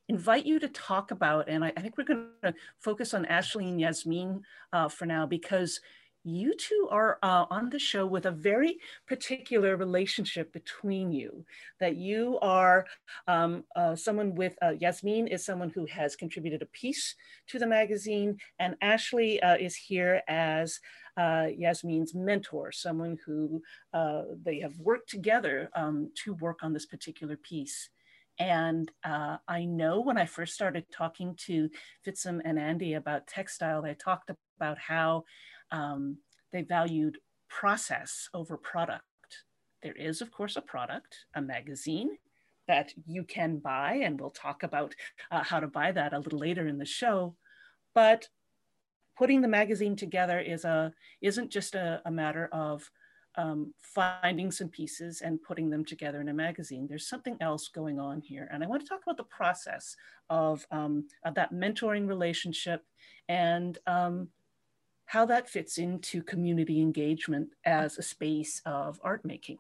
invite 0.08 0.46
you 0.46 0.60
to 0.60 0.68
talk 0.70 1.12
about, 1.12 1.50
and 1.50 1.66
I, 1.66 1.74
I 1.76 1.82
think 1.82 1.98
we're 1.98 2.04
going 2.04 2.28
to 2.44 2.54
focus 2.80 3.14
on 3.14 3.26
Ashley 3.26 3.68
and 3.68 3.80
Yasmeen 3.80 4.42
uh, 4.72 4.88
for 4.88 5.06
now 5.06 5.26
because 5.26 5.82
you 6.28 6.54
two 6.56 6.88
are 6.92 7.18
uh, 7.24 7.46
on 7.50 7.70
the 7.70 7.80
show 7.80 8.06
with 8.06 8.26
a 8.26 8.32
very 8.32 8.80
particular 9.08 9.78
relationship 9.78 10.52
between 10.52 11.12
you. 11.12 11.46
That 11.80 11.96
you 11.96 12.38
are 12.42 12.86
um, 13.28 13.64
uh, 13.76 13.96
someone 13.96 14.36
with, 14.36 14.56
uh, 14.62 14.74
Yasmeen 14.82 15.28
is 15.32 15.46
someone 15.46 15.70
who 15.70 15.86
has 15.86 16.16
contributed 16.16 16.62
a 16.62 16.68
piece 16.68 17.16
to 17.48 17.60
the 17.60 17.68
magazine, 17.68 18.38
and 18.60 18.76
Ashley 18.82 19.42
uh, 19.42 19.58
is 19.58 19.76
here 19.76 20.22
as 20.28 20.80
uh, 21.16 21.48
Yasmeen's 21.60 22.14
mentor, 22.14 22.72
someone 22.72 23.18
who 23.26 23.62
uh, 23.94 24.24
they 24.44 24.60
have 24.60 24.78
worked 24.80 25.10
together 25.10 25.70
um, 25.76 26.12
to 26.24 26.34
work 26.36 26.60
on 26.62 26.74
this 26.74 26.86
particular 26.86 27.38
piece. 27.38 27.90
And 28.40 28.92
uh, 29.04 29.38
I 29.48 29.66
know 29.66 30.02
when 30.02 30.18
I 30.18 30.26
first 30.26 30.54
started 30.54 30.86
talking 30.92 31.36
to 31.48 31.70
Fitsum 32.06 32.40
and 32.46 32.60
Andy 32.60 32.94
about 32.94 33.26
textile, 33.26 33.82
they 33.82 33.96
talked 33.96 34.30
about 34.60 34.78
how 34.78 35.24
um, 35.72 36.18
they 36.52 36.62
valued 36.62 37.18
process 37.50 38.30
over 38.34 38.58
product. 38.58 39.04
There 39.84 39.94
is, 39.94 40.22
of 40.22 40.32
course, 40.32 40.56
a 40.56 40.62
product, 40.62 41.18
a 41.36 41.42
magazine 41.42 42.18
that 42.68 42.94
you 43.06 43.24
can 43.24 43.58
buy, 43.58 44.02
and 44.04 44.20
we'll 44.20 44.30
talk 44.30 44.64
about 44.64 44.94
uh, 45.32 45.44
how 45.44 45.60
to 45.60 45.68
buy 45.68 45.92
that 45.92 46.14
a 46.14 46.20
little 46.20 46.40
later 46.40 46.68
in 46.68 46.78
the 46.78 46.86
show. 46.86 47.36
But 47.94 48.28
putting 49.18 49.42
the 49.42 49.48
magazine 49.48 49.96
together 49.96 50.40
is 50.40 50.66
a 50.66 50.94
isn't 51.22 51.50
just 51.50 51.76
a, 51.76 52.02
a 52.06 52.12
matter 52.12 52.50
of 52.52 52.90
um, 53.38 53.74
finding 53.80 54.52
some 54.52 54.68
pieces 54.68 55.22
and 55.22 55.42
putting 55.42 55.70
them 55.70 55.86
together 55.86 56.20
in 56.20 56.30
a 56.30 56.34
magazine. 56.34 56.88
There's 56.88 57.08
something 57.08 57.38
else 57.40 57.68
going 57.68 58.00
on 58.00 58.20
here. 58.20 58.50
And 58.52 58.64
I 58.64 58.68
want 58.68 58.82
to 58.82 58.88
talk 58.88 59.02
about 59.04 59.18
the 59.18 59.24
process 59.24 59.96
of, 60.30 60.66
um, 60.72 61.08
of 61.24 61.36
that 61.36 61.54
mentoring 61.54 62.08
relationship 62.08 62.84
and 63.30 63.78
um, 63.86 64.30
how 65.08 65.26
that 65.26 65.50
fits 65.50 65.78
into 65.78 66.22
community 66.22 66.82
engagement 66.82 67.50
as 67.66 67.98
a 67.98 68.04
space 68.04 68.62
of 68.66 69.00
art 69.04 69.26
making. 69.26 69.58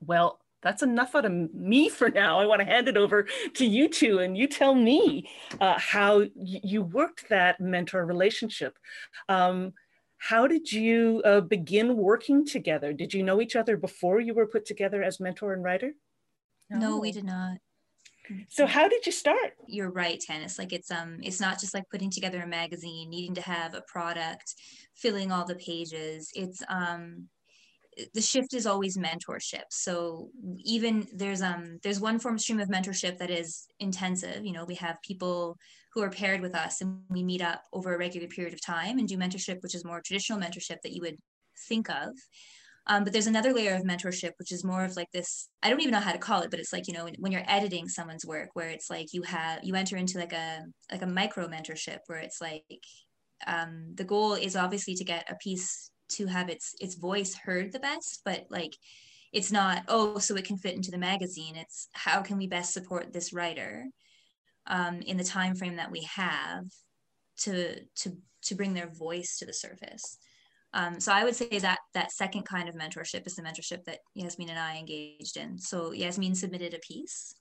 Well, 0.00 0.40
that's 0.62 0.82
enough 0.82 1.14
out 1.14 1.24
of 1.24 1.32
me 1.32 1.88
for 1.88 2.08
now. 2.08 2.38
I 2.38 2.46
want 2.46 2.60
to 2.60 2.66
hand 2.66 2.88
it 2.88 2.96
over 2.96 3.26
to 3.54 3.66
you 3.66 3.88
two, 3.88 4.20
and 4.20 4.36
you 4.36 4.46
tell 4.46 4.74
me 4.74 5.28
uh, 5.60 5.78
how 5.78 6.24
you 6.34 6.82
worked 6.82 7.28
that 7.28 7.60
mentor 7.60 8.06
relationship. 8.06 8.78
Um, 9.28 9.74
how 10.18 10.46
did 10.46 10.72
you 10.72 11.22
uh, 11.24 11.42
begin 11.42 11.96
working 11.96 12.46
together? 12.46 12.92
Did 12.92 13.12
you 13.12 13.22
know 13.22 13.40
each 13.40 13.56
other 13.56 13.76
before 13.76 14.20
you 14.20 14.32
were 14.32 14.46
put 14.46 14.64
together 14.64 15.02
as 15.02 15.20
mentor 15.20 15.52
and 15.52 15.62
writer? 15.62 15.92
No, 16.70 16.78
no 16.78 16.98
we 16.98 17.12
did 17.12 17.24
not. 17.24 17.58
So 18.48 18.66
how 18.66 18.88
did 18.88 19.06
you 19.06 19.12
start? 19.12 19.52
You're 19.66 19.90
right, 19.90 20.20
Tanis. 20.20 20.58
Like 20.58 20.72
it's 20.72 20.90
um 20.90 21.18
it's 21.22 21.40
not 21.40 21.60
just 21.60 21.74
like 21.74 21.88
putting 21.90 22.10
together 22.10 22.42
a 22.42 22.46
magazine, 22.46 23.10
needing 23.10 23.34
to 23.34 23.42
have 23.42 23.74
a 23.74 23.82
product, 23.82 24.54
filling 24.94 25.32
all 25.32 25.44
the 25.44 25.56
pages. 25.56 26.30
It's 26.34 26.62
um 26.68 27.28
the 28.14 28.20
shift 28.20 28.52
is 28.52 28.66
always 28.66 28.98
mentorship 28.98 29.64
so 29.70 30.28
even 30.64 31.06
there's 31.14 31.40
um 31.40 31.78
there's 31.82 32.00
one 32.00 32.18
form 32.18 32.38
stream 32.38 32.60
of 32.60 32.68
mentorship 32.68 33.16
that 33.18 33.30
is 33.30 33.66
intensive 33.80 34.44
you 34.44 34.52
know 34.52 34.64
we 34.66 34.74
have 34.74 35.00
people 35.02 35.56
who 35.94 36.02
are 36.02 36.10
paired 36.10 36.42
with 36.42 36.54
us 36.54 36.82
and 36.82 37.00
we 37.08 37.22
meet 37.22 37.40
up 37.40 37.62
over 37.72 37.94
a 37.94 37.98
regular 37.98 38.28
period 38.28 38.52
of 38.52 38.60
time 38.60 38.98
and 38.98 39.08
do 39.08 39.16
mentorship 39.16 39.62
which 39.62 39.74
is 39.74 39.84
more 39.84 40.02
traditional 40.04 40.38
mentorship 40.38 40.76
that 40.82 40.92
you 40.92 41.00
would 41.00 41.16
think 41.68 41.88
of 41.88 42.10
um, 42.88 43.04
but 43.04 43.12
there's 43.12 43.26
another 43.26 43.52
layer 43.52 43.74
of 43.74 43.82
mentorship 43.82 44.32
which 44.38 44.52
is 44.52 44.64
more 44.64 44.84
of 44.84 44.96
like 44.96 45.10
this 45.12 45.48
i 45.62 45.70
don't 45.70 45.80
even 45.80 45.92
know 45.92 46.00
how 46.00 46.12
to 46.12 46.18
call 46.18 46.42
it 46.42 46.50
but 46.50 46.60
it's 46.60 46.72
like 46.72 46.86
you 46.86 46.94
know 46.94 47.04
when, 47.04 47.14
when 47.18 47.32
you're 47.32 47.42
editing 47.46 47.88
someone's 47.88 48.26
work 48.26 48.50
where 48.54 48.68
it's 48.68 48.90
like 48.90 49.12
you 49.12 49.22
have 49.22 49.60
you 49.62 49.74
enter 49.74 49.96
into 49.96 50.18
like 50.18 50.32
a 50.32 50.64
like 50.90 51.02
a 51.02 51.06
micro 51.06 51.48
mentorship 51.48 51.98
where 52.06 52.18
it's 52.18 52.40
like 52.40 52.64
um, 53.46 53.92
the 53.94 54.04
goal 54.04 54.32
is 54.32 54.56
obviously 54.56 54.94
to 54.94 55.04
get 55.04 55.30
a 55.30 55.36
piece 55.36 55.90
to 56.08 56.26
have 56.26 56.48
its 56.48 56.74
its 56.80 56.94
voice 56.94 57.34
heard 57.34 57.72
the 57.72 57.80
best 57.80 58.22
but 58.24 58.46
like 58.50 58.72
it's 59.32 59.52
not 59.52 59.82
oh 59.88 60.18
so 60.18 60.34
it 60.36 60.46
can 60.46 60.56
fit 60.56 60.74
into 60.74 60.90
the 60.90 60.98
magazine. 60.98 61.56
It's 61.56 61.88
how 61.92 62.22
can 62.22 62.38
we 62.38 62.46
best 62.46 62.72
support 62.72 63.12
this 63.12 63.34
writer 63.34 63.86
um, 64.66 65.02
in 65.02 65.18
the 65.18 65.24
time 65.24 65.54
frame 65.54 65.76
that 65.76 65.90
we 65.90 66.02
have 66.14 66.64
to 67.40 67.80
to 67.84 68.16
to 68.42 68.54
bring 68.54 68.72
their 68.72 68.88
voice 68.88 69.36
to 69.38 69.44
the 69.44 69.52
surface 69.52 70.16
um, 70.76 71.00
so 71.00 71.10
I 71.10 71.24
would 71.24 71.34
say 71.34 71.58
that 71.58 71.78
that 71.94 72.12
second 72.12 72.42
kind 72.42 72.68
of 72.68 72.74
mentorship 72.74 73.26
is 73.26 73.34
the 73.34 73.42
mentorship 73.42 73.84
that 73.84 74.00
Yasmeen 74.16 74.50
and 74.50 74.58
I 74.58 74.76
engaged 74.76 75.38
in. 75.38 75.58
So 75.58 75.92
Yasmeen 75.92 76.36
submitted 76.36 76.74
a 76.74 76.78
piece, 76.80 77.34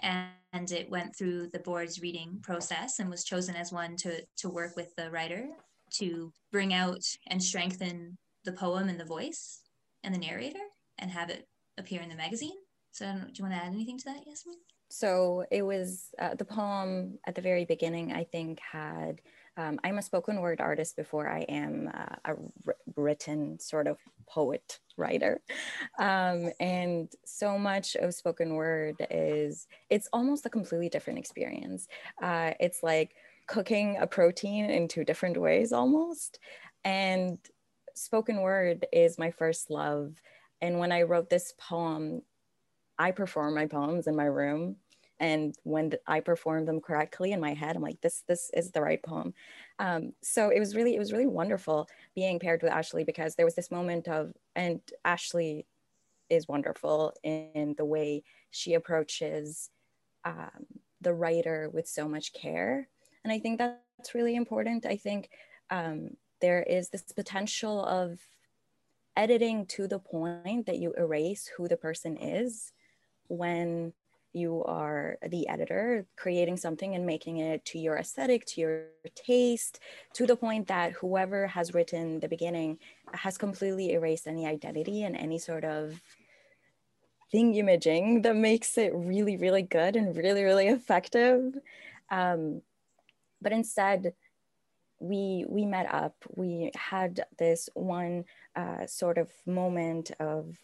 and 0.00 0.70
it 0.70 0.90
went 0.90 1.16
through 1.16 1.48
the 1.48 1.60
board's 1.60 2.02
reading 2.02 2.38
process 2.42 2.98
and 2.98 3.08
was 3.08 3.24
chosen 3.24 3.56
as 3.56 3.72
one 3.72 3.96
to 3.96 4.22
to 4.38 4.50
work 4.50 4.76
with 4.76 4.94
the 4.96 5.10
writer 5.10 5.48
to 5.94 6.30
bring 6.50 6.74
out 6.74 7.02
and 7.28 7.42
strengthen 7.42 8.18
the 8.44 8.52
poem 8.52 8.90
and 8.90 9.00
the 9.00 9.04
voice 9.06 9.62
and 10.04 10.14
the 10.14 10.18
narrator 10.18 10.58
and 10.98 11.10
have 11.10 11.30
it 11.30 11.46
appear 11.78 12.02
in 12.02 12.10
the 12.10 12.14
magazine. 12.14 12.56
So, 12.92 13.06
do 13.06 13.32
you 13.34 13.44
want 13.44 13.54
to 13.54 13.64
add 13.64 13.72
anything 13.72 13.96
to 13.98 14.04
that, 14.04 14.26
Yasmin? 14.26 14.56
So, 14.90 15.46
it 15.50 15.62
was 15.62 16.08
uh, 16.18 16.34
the 16.34 16.44
poem 16.44 17.18
at 17.26 17.34
the 17.34 17.40
very 17.40 17.64
beginning, 17.64 18.12
I 18.12 18.24
think, 18.24 18.58
had. 18.60 19.22
Um, 19.56 19.78
I'm 19.84 19.98
a 19.98 20.02
spoken 20.02 20.40
word 20.40 20.60
artist 20.60 20.96
before 20.96 21.28
I 21.28 21.40
am 21.40 21.90
uh, 21.92 22.32
a 22.32 22.34
written 22.96 23.58
sort 23.60 23.86
of 23.86 23.98
poet 24.28 24.80
writer. 24.96 25.40
Um, 25.98 26.50
and 26.60 27.12
so 27.24 27.58
much 27.58 27.96
of 27.96 28.14
spoken 28.14 28.54
word 28.54 28.96
is, 29.10 29.66
it's 29.90 30.08
almost 30.12 30.46
a 30.46 30.50
completely 30.50 30.88
different 30.88 31.18
experience. 31.18 31.86
Uh, 32.22 32.52
it's 32.60 32.82
like, 32.82 33.14
cooking 33.48 33.98
a 34.00 34.06
protein 34.06 34.70
in 34.70 34.88
two 34.88 35.04
different 35.04 35.36
ways 35.36 35.72
almost. 35.72 36.38
And 36.84 37.38
spoken 37.94 38.40
word 38.40 38.86
is 38.92 39.18
my 39.18 39.30
first 39.30 39.68
love. 39.68 40.14
And 40.60 40.78
when 40.78 40.92
I 40.92 41.02
wrote 41.02 41.28
this 41.28 41.52
poem, 41.58 42.22
I 42.98 43.10
perform 43.10 43.54
my 43.54 43.66
poems 43.66 44.06
in 44.06 44.16
my 44.16 44.24
room. 44.24 44.76
And 45.22 45.54
when 45.62 45.92
I 46.08 46.18
perform 46.18 46.66
them 46.66 46.80
correctly 46.80 47.30
in 47.30 47.40
my 47.40 47.54
head, 47.54 47.76
I'm 47.76 47.82
like, 47.82 48.00
this, 48.00 48.24
this 48.26 48.50
is 48.54 48.72
the 48.72 48.82
right 48.82 49.00
poem. 49.00 49.34
Um, 49.78 50.14
so 50.20 50.50
it 50.50 50.58
was 50.58 50.74
really, 50.74 50.96
it 50.96 50.98
was 50.98 51.12
really 51.12 51.28
wonderful 51.28 51.88
being 52.16 52.40
paired 52.40 52.60
with 52.60 52.72
Ashley 52.72 53.04
because 53.04 53.36
there 53.36 53.46
was 53.46 53.54
this 53.54 53.70
moment 53.70 54.08
of, 54.08 54.32
and 54.56 54.80
Ashley 55.04 55.64
is 56.28 56.48
wonderful 56.48 57.14
in 57.22 57.76
the 57.78 57.84
way 57.84 58.24
she 58.50 58.74
approaches 58.74 59.70
um, 60.24 60.66
the 61.00 61.14
writer 61.14 61.70
with 61.72 61.86
so 61.86 62.08
much 62.08 62.32
care. 62.32 62.88
And 63.22 63.32
I 63.32 63.38
think 63.38 63.58
that's 63.58 64.14
really 64.16 64.34
important. 64.34 64.86
I 64.86 64.96
think 64.96 65.30
um, 65.70 66.16
there 66.40 66.64
is 66.64 66.88
this 66.88 67.04
potential 67.12 67.84
of 67.84 68.18
editing 69.16 69.66
to 69.66 69.86
the 69.86 70.00
point 70.00 70.66
that 70.66 70.80
you 70.80 70.92
erase 70.98 71.48
who 71.56 71.68
the 71.68 71.76
person 71.76 72.16
is 72.16 72.72
when 73.28 73.92
you 74.32 74.64
are 74.64 75.18
the 75.28 75.46
editor 75.48 76.06
creating 76.16 76.56
something 76.56 76.94
and 76.94 77.04
making 77.04 77.38
it 77.38 77.64
to 77.64 77.78
your 77.78 77.96
aesthetic 77.96 78.44
to 78.46 78.60
your 78.60 78.84
taste 79.14 79.80
to 80.14 80.26
the 80.26 80.36
point 80.36 80.68
that 80.68 80.92
whoever 80.92 81.46
has 81.46 81.74
written 81.74 82.20
the 82.20 82.28
beginning 82.28 82.78
has 83.12 83.36
completely 83.36 83.92
erased 83.92 84.26
any 84.26 84.46
identity 84.46 85.02
and 85.02 85.16
any 85.16 85.38
sort 85.38 85.64
of 85.64 86.00
thing 87.30 87.54
imaging 87.54 88.22
that 88.22 88.36
makes 88.36 88.76
it 88.78 88.92
really 88.94 89.36
really 89.36 89.62
good 89.62 89.96
and 89.96 90.16
really 90.16 90.44
really 90.44 90.68
effective. 90.68 91.54
Um, 92.10 92.62
but 93.40 93.52
instead 93.52 94.14
we 95.02 95.44
we 95.48 95.66
met 95.66 95.92
up. 95.92 96.14
We 96.36 96.70
had 96.76 97.24
this 97.36 97.68
one 97.74 98.24
uh, 98.54 98.86
sort 98.86 99.18
of 99.18 99.30
moment 99.46 100.12
of 100.20 100.56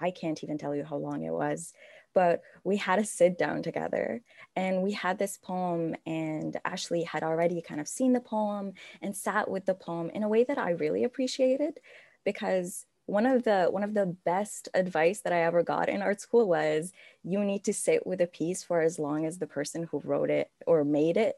i 0.00 0.10
can't 0.10 0.42
even 0.42 0.58
tell 0.58 0.74
you 0.74 0.84
how 0.84 0.96
long 0.96 1.22
it 1.22 1.32
was 1.32 1.72
but 2.14 2.42
we 2.64 2.76
had 2.76 2.98
a 2.98 3.04
sit 3.04 3.38
down 3.38 3.62
together 3.62 4.22
and 4.56 4.82
we 4.82 4.92
had 4.92 5.18
this 5.18 5.38
poem 5.38 5.94
and 6.06 6.58
ashley 6.64 7.02
had 7.02 7.22
already 7.22 7.62
kind 7.62 7.80
of 7.80 7.88
seen 7.88 8.12
the 8.12 8.20
poem 8.20 8.72
and 9.00 9.16
sat 9.16 9.50
with 9.50 9.66
the 9.66 9.74
poem 9.74 10.10
in 10.10 10.22
a 10.22 10.28
way 10.28 10.44
that 10.44 10.58
i 10.58 10.70
really 10.70 11.04
appreciated 11.04 11.78
because 12.24 12.86
one 13.06 13.26
of 13.26 13.42
the 13.42 13.66
one 13.70 13.82
of 13.82 13.94
the 13.94 14.06
best 14.24 14.68
advice 14.74 15.20
that 15.20 15.32
i 15.32 15.42
ever 15.42 15.62
got 15.62 15.88
in 15.88 16.02
art 16.02 16.20
school 16.20 16.48
was 16.48 16.92
you 17.24 17.42
need 17.44 17.64
to 17.64 17.72
sit 17.72 18.06
with 18.06 18.20
a 18.20 18.26
piece 18.26 18.62
for 18.62 18.80
as 18.80 18.98
long 18.98 19.26
as 19.26 19.38
the 19.38 19.46
person 19.46 19.84
who 19.84 20.00
wrote 20.04 20.30
it 20.30 20.50
or 20.66 20.84
made 20.84 21.16
it. 21.16 21.36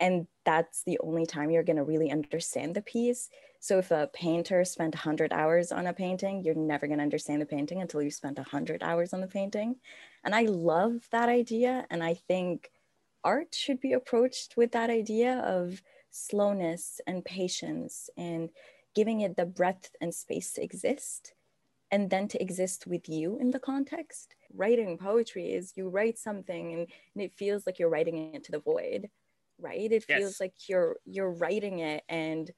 And 0.00 0.26
that's 0.44 0.84
the 0.84 0.98
only 1.02 1.26
time 1.26 1.50
you're 1.50 1.64
going 1.64 1.76
to 1.76 1.82
really 1.82 2.10
understand 2.10 2.74
the 2.74 2.82
piece 2.82 3.30
so 3.60 3.78
if 3.78 3.90
a 3.90 4.08
painter 4.12 4.64
spent 4.64 4.94
100 4.94 5.32
hours 5.32 5.72
on 5.72 5.86
a 5.86 5.92
painting 5.92 6.42
you're 6.42 6.54
never 6.54 6.86
going 6.86 6.98
to 6.98 7.02
understand 7.02 7.40
the 7.40 7.46
painting 7.46 7.80
until 7.80 8.02
you 8.02 8.10
spent 8.10 8.38
100 8.38 8.82
hours 8.82 9.12
on 9.12 9.20
the 9.20 9.26
painting. 9.26 9.76
And 10.24 10.34
i 10.34 10.42
love 10.42 11.08
that 11.10 11.28
idea 11.28 11.86
and 11.90 12.02
i 12.02 12.14
think 12.14 12.70
art 13.24 13.54
should 13.54 13.80
be 13.80 13.92
approached 13.92 14.56
with 14.56 14.72
that 14.72 14.90
idea 14.90 15.38
of 15.40 15.82
slowness 16.10 17.00
and 17.06 17.24
patience 17.24 18.08
and 18.16 18.50
giving 18.94 19.20
it 19.20 19.36
the 19.36 19.46
breadth 19.46 19.90
and 20.00 20.14
space 20.14 20.52
to 20.52 20.62
exist 20.62 21.34
and 21.90 22.10
then 22.10 22.28
to 22.28 22.40
exist 22.42 22.86
with 22.86 23.08
you 23.08 23.38
in 23.38 23.50
the 23.50 23.58
context. 23.58 24.34
Writing 24.54 24.98
poetry 24.98 25.52
is 25.52 25.72
you 25.76 25.88
write 25.88 26.18
something 26.18 26.72
and, 26.72 26.86
and 27.14 27.22
it 27.22 27.32
feels 27.32 27.64
like 27.66 27.78
you're 27.78 27.88
writing 27.88 28.34
it 28.34 28.44
to 28.44 28.52
the 28.52 28.58
void 28.58 29.08
right? 29.60 29.90
It 29.90 30.04
feels 30.04 30.20
yes. 30.20 30.40
like 30.40 30.54
you're 30.68 30.96
you're 31.04 31.32
writing 31.32 31.80
it 31.80 32.04
and 32.08 32.50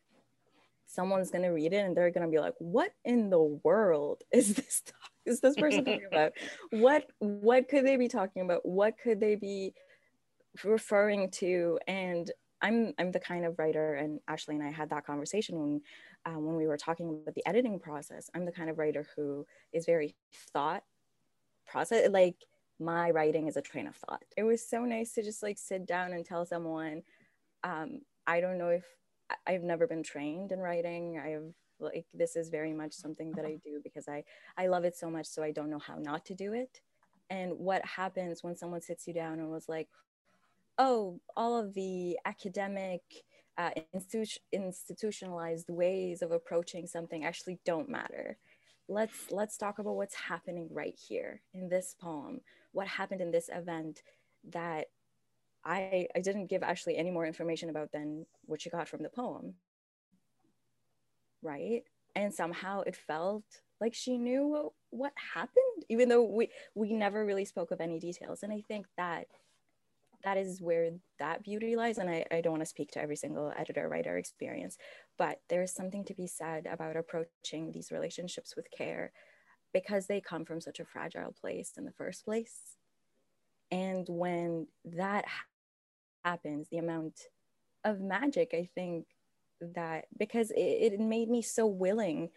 someone's 0.91 1.31
going 1.31 1.45
to 1.45 1.51
read 1.51 1.73
it 1.73 1.85
and 1.85 1.97
they're 1.97 2.11
going 2.11 2.27
to 2.27 2.31
be 2.31 2.41
like 2.41 2.55
what 2.59 2.91
in 3.05 3.31
the 3.31 3.43
world 3.65 4.23
is 4.33 4.55
this 4.55 4.83
is 5.27 5.41
this 5.41 5.55
person 5.57 5.85
talking 5.85 6.07
about? 6.13 6.33
What 6.71 7.07
what 7.19 7.69
could 7.69 7.87
they 7.87 7.97
be 7.97 8.09
talking 8.09 8.43
about? 8.43 8.67
What 8.67 8.95
could 9.03 9.21
they 9.21 9.37
be 9.37 9.75
referring 10.65 11.31
to? 11.33 11.79
And 11.87 12.31
i'm 12.63 12.93
i'm 12.99 13.11
the 13.11 13.19
kind 13.19 13.47
of 13.47 13.59
writer 13.59 13.95
and 13.95 14.21
ashley 14.29 14.55
and 14.55 14.63
i 14.63 14.71
had 14.71 14.91
that 14.91 15.07
conversation 15.07 15.59
when 15.59 15.81
uh, 16.27 16.39
when 16.39 16.57
we 16.57 16.67
were 16.67 16.77
talking 16.77 17.09
about 17.09 17.35
the 17.35 17.47
editing 17.47 17.79
process. 17.79 18.29
I'm 18.35 18.45
the 18.45 18.53
kind 18.53 18.69
of 18.69 18.79
writer 18.79 19.07
who 19.17 19.47
is 19.73 19.87
very 19.87 20.15
thought 20.53 20.83
process 21.67 22.11
like 22.11 22.37
my 22.79 23.11
writing 23.11 23.47
is 23.47 23.57
a 23.57 23.63
train 23.63 23.87
of 23.87 23.97
thought. 23.97 24.25
It 24.37 24.43
was 24.43 24.67
so 24.67 24.85
nice 24.85 25.13
to 25.15 25.23
just 25.23 25.43
like 25.43 25.59
sit 25.59 25.87
down 25.87 26.13
and 26.13 26.25
tell 26.25 26.47
someone, 26.47 27.03
um, 27.63 28.01
I 28.27 28.41
don't 28.41 28.59
know 28.59 28.69
if 28.69 28.85
I've 29.47 29.63
never 29.63 29.87
been 29.87 30.03
trained 30.03 30.53
in 30.53 30.61
writing. 30.61 31.19
I've 31.19 31.55
like 31.79 32.07
this 32.13 32.37
is 32.37 32.51
very 32.51 32.75
much 32.75 32.93
something 32.93 33.33
that 33.33 33.47
I 33.47 33.57
do 33.65 33.81
because 33.83 34.07
I 34.09 34.25
I 34.57 34.67
love 34.67 34.85
it 34.85 34.97
so 34.97 35.11
much 35.11 35.27
so 35.27 35.43
I 35.43 35.51
don't 35.51 35.71
know 35.71 35.79
how 35.79 35.97
not 35.99 36.25
to 36.27 36.35
do 36.35 36.53
it. 36.53 36.81
And 37.31 37.59
what 37.59 37.85
happens 37.85 38.43
when 38.43 38.57
someone 38.57 38.81
sits 38.81 39.07
you 39.07 39.15
down 39.15 39.39
and 39.41 39.51
was 39.51 39.69
like, 39.69 39.89
"Oh, 40.79 41.21
all 41.37 41.57
of 41.59 41.75
the 41.75 42.19
academic 42.25 43.03
uh, 43.59 43.71
institu- 43.95 44.39
institutionalized 44.53 45.69
ways 45.71 46.23
of 46.23 46.33
approaching 46.33 46.87
something 46.87 47.25
actually 47.25 47.59
don't 47.65 47.89
matter. 47.89 48.39
Let's 48.89 49.31
let's 49.31 49.57
talk 49.57 49.79
about 49.79 49.97
what's 49.97 50.15
happening 50.15 50.69
right 50.73 50.97
here 51.09 51.43
in 51.55 51.69
this 51.69 51.95
poem 52.01 52.41
what 52.73 52.87
happened 52.87 53.21
in 53.21 53.31
this 53.31 53.49
event 53.53 54.03
that 54.51 54.87
I, 55.65 56.09
I 56.15 56.21
didn't 56.21 56.47
give 56.47 56.63
Ashley 56.63 56.97
any 56.97 57.11
more 57.11 57.27
information 57.27 57.71
about 57.71 57.93
than 57.93 58.27
what 58.47 58.63
she 58.63 58.71
got 58.71 58.89
from 58.89 59.03
the 59.03 59.09
poem. 59.09 59.55
Right. 61.43 61.83
And 62.17 62.33
somehow 62.35 62.81
it 62.83 62.97
felt 62.97 63.45
like 63.81 63.95
she 63.95 64.19
knew 64.19 64.47
what, 64.47 64.73
what 64.91 65.13
happened, 65.35 65.85
even 65.89 66.09
though 66.09 66.23
we, 66.23 66.51
we 66.75 66.93
never 66.93 67.25
really 67.25 67.45
spoke 67.45 67.71
of 67.71 67.81
any 67.81 67.99
details. 67.99 68.43
And 68.43 68.53
I 68.53 68.63
think 68.67 68.87
that 68.97 69.27
that 70.25 70.37
is 70.37 70.61
where 70.61 70.91
that 71.19 71.43
beauty 71.43 71.77
lies. 71.77 71.99
And 71.99 72.11
I, 72.11 72.25
I 72.31 72.41
don't 72.41 72.53
want 72.53 72.63
to 72.63 72.69
speak 72.69 72.91
to 72.93 73.03
every 73.03 73.17
single 73.17 73.53
editor 73.57 73.89
writer 73.89 74.19
experience, 74.19 74.77
but 75.19 75.41
there's 75.49 75.73
something 75.73 76.05
to 76.05 76.15
be 76.15 76.27
said 76.27 76.67
about 76.71 76.97
approaching 76.97 77.73
these 77.73 77.91
relationships 77.91 78.55
with 78.55 78.71
care 78.71 79.13
because 79.73 80.07
they 80.07 80.21
come 80.21 80.45
from 80.45 80.61
such 80.61 80.81
a 80.81 80.85
fragile 80.85 81.35
place 81.41 81.73
in 81.79 81.85
the 81.85 81.93
first 81.93 82.25
place. 82.25 82.77
And 83.71 84.07
when 84.09 84.67
that 84.85 85.25
happens, 86.25 86.69
the 86.69 86.79
amount 86.79 87.21
of 87.85 88.01
magic, 88.01 88.51
I 88.55 88.69
think 88.75 89.07
that 89.75 90.07
because 90.19 90.51
it, 90.51 90.61
it 90.61 91.01
made 91.01 91.29
me 91.29 91.43
so 91.43 91.67
willing 91.67 92.31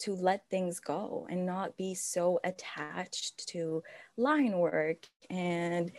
to 0.00 0.14
let 0.14 0.48
things 0.50 0.80
go 0.80 1.26
and 1.28 1.44
not 1.44 1.76
be 1.76 1.94
so 1.94 2.40
attached 2.42 3.46
to 3.48 3.82
line 4.16 4.52
work 4.52 5.06
and 5.28 5.92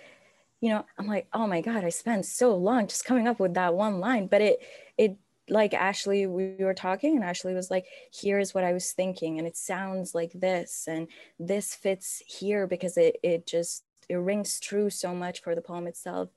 you 0.60 0.70
know 0.70 0.84
i'm 0.98 1.06
like 1.06 1.28
oh 1.34 1.46
my 1.46 1.62
god 1.62 1.84
i 1.84 1.90
spent 1.90 2.26
so 2.26 2.56
long 2.56 2.88
just 2.88 3.06
coming 3.06 3.28
up 3.28 3.40
with 3.40 3.54
that 3.54 3.76
one 3.76 4.00
line 4.00 4.26
but 4.26 4.42
it 4.42 4.60
it 4.98 5.18
like 5.52 5.74
Ashley, 5.74 6.28
we 6.28 6.56
were 6.60 6.74
talking, 6.74 7.16
and 7.16 7.26
Ashley 7.26 7.54
was 7.54 7.70
like, 7.70 7.86
Here's 8.14 8.54
what 8.54 8.64
I 8.64 8.74
was 8.74 8.92
thinking, 8.94 9.38
and 9.38 9.46
it 9.46 9.58
sounds 9.58 10.16
like 10.16 10.32
this, 10.34 10.86
and 10.88 11.08
this 11.40 11.76
fits 11.76 12.24
here 12.26 12.68
because 12.68 12.98
it, 12.98 13.18
it 13.22 13.46
just 13.46 13.84
it 14.08 14.16
rings 14.16 14.60
true 14.60 14.90
so 14.90 15.14
much 15.14 15.42
for 15.42 15.54
the 15.54 15.62
poem 15.62 15.88
itself. 15.88 16.30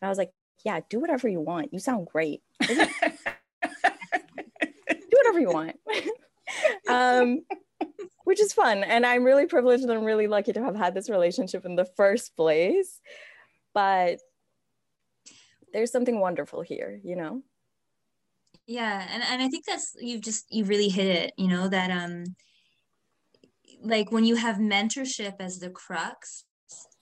And 0.00 0.06
I 0.06 0.10
was 0.10 0.18
like, 0.18 0.32
Yeah, 0.64 0.80
do 0.88 1.00
whatever 1.00 1.28
you 1.28 1.40
want. 1.40 1.72
You 1.72 1.78
sound 1.78 2.06
great. 2.06 2.42
do 2.60 2.76
whatever 5.10 5.40
you 5.40 5.50
want. 5.50 5.76
um, 6.88 7.40
which 8.24 8.40
is 8.40 8.52
fun. 8.52 8.84
And 8.84 9.04
I'm 9.04 9.24
really 9.24 9.46
privileged 9.46 9.82
and 9.82 9.92
I'm 9.92 10.04
really 10.04 10.28
lucky 10.28 10.52
to 10.52 10.62
have 10.62 10.76
had 10.76 10.94
this 10.94 11.10
relationship 11.10 11.64
in 11.64 11.76
the 11.76 11.88
first 11.96 12.36
place. 12.36 13.00
But 13.74 14.20
there's 15.72 15.90
something 15.90 16.20
wonderful 16.20 16.62
here, 16.62 17.00
you 17.02 17.16
know? 17.16 17.42
yeah 18.66 19.06
and, 19.12 19.22
and 19.24 19.42
i 19.42 19.48
think 19.48 19.64
that's 19.66 19.96
you've 20.00 20.20
just 20.20 20.46
you 20.50 20.64
really 20.64 20.88
hit 20.88 21.06
it 21.06 21.32
you 21.36 21.48
know 21.48 21.68
that 21.68 21.90
um 21.90 22.24
like 23.82 24.12
when 24.12 24.24
you 24.24 24.36
have 24.36 24.56
mentorship 24.56 25.34
as 25.40 25.58
the 25.58 25.70
crux 25.70 26.44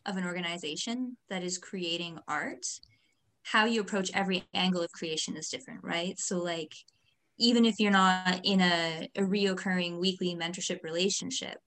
of 0.07 0.17
an 0.17 0.25
organization 0.25 1.17
that 1.29 1.43
is 1.43 1.59
creating 1.59 2.19
art 2.27 2.65
how 3.43 3.65
you 3.65 3.81
approach 3.81 4.11
every 4.15 4.45
angle 4.55 4.83
of 4.83 4.93
creation 4.93 5.37
is 5.37 5.49
different 5.49 5.81
right? 5.83 6.19
So 6.19 6.39
like 6.39 6.75
even 7.39 7.65
if 7.65 7.81
you're 7.81 7.91
not 7.91 8.41
in 8.45 8.61
a, 8.61 9.09
a 9.17 9.23
reoccurring 9.23 9.99
weekly 9.99 10.35
mentorship 10.35 10.83
relationship 10.83 11.59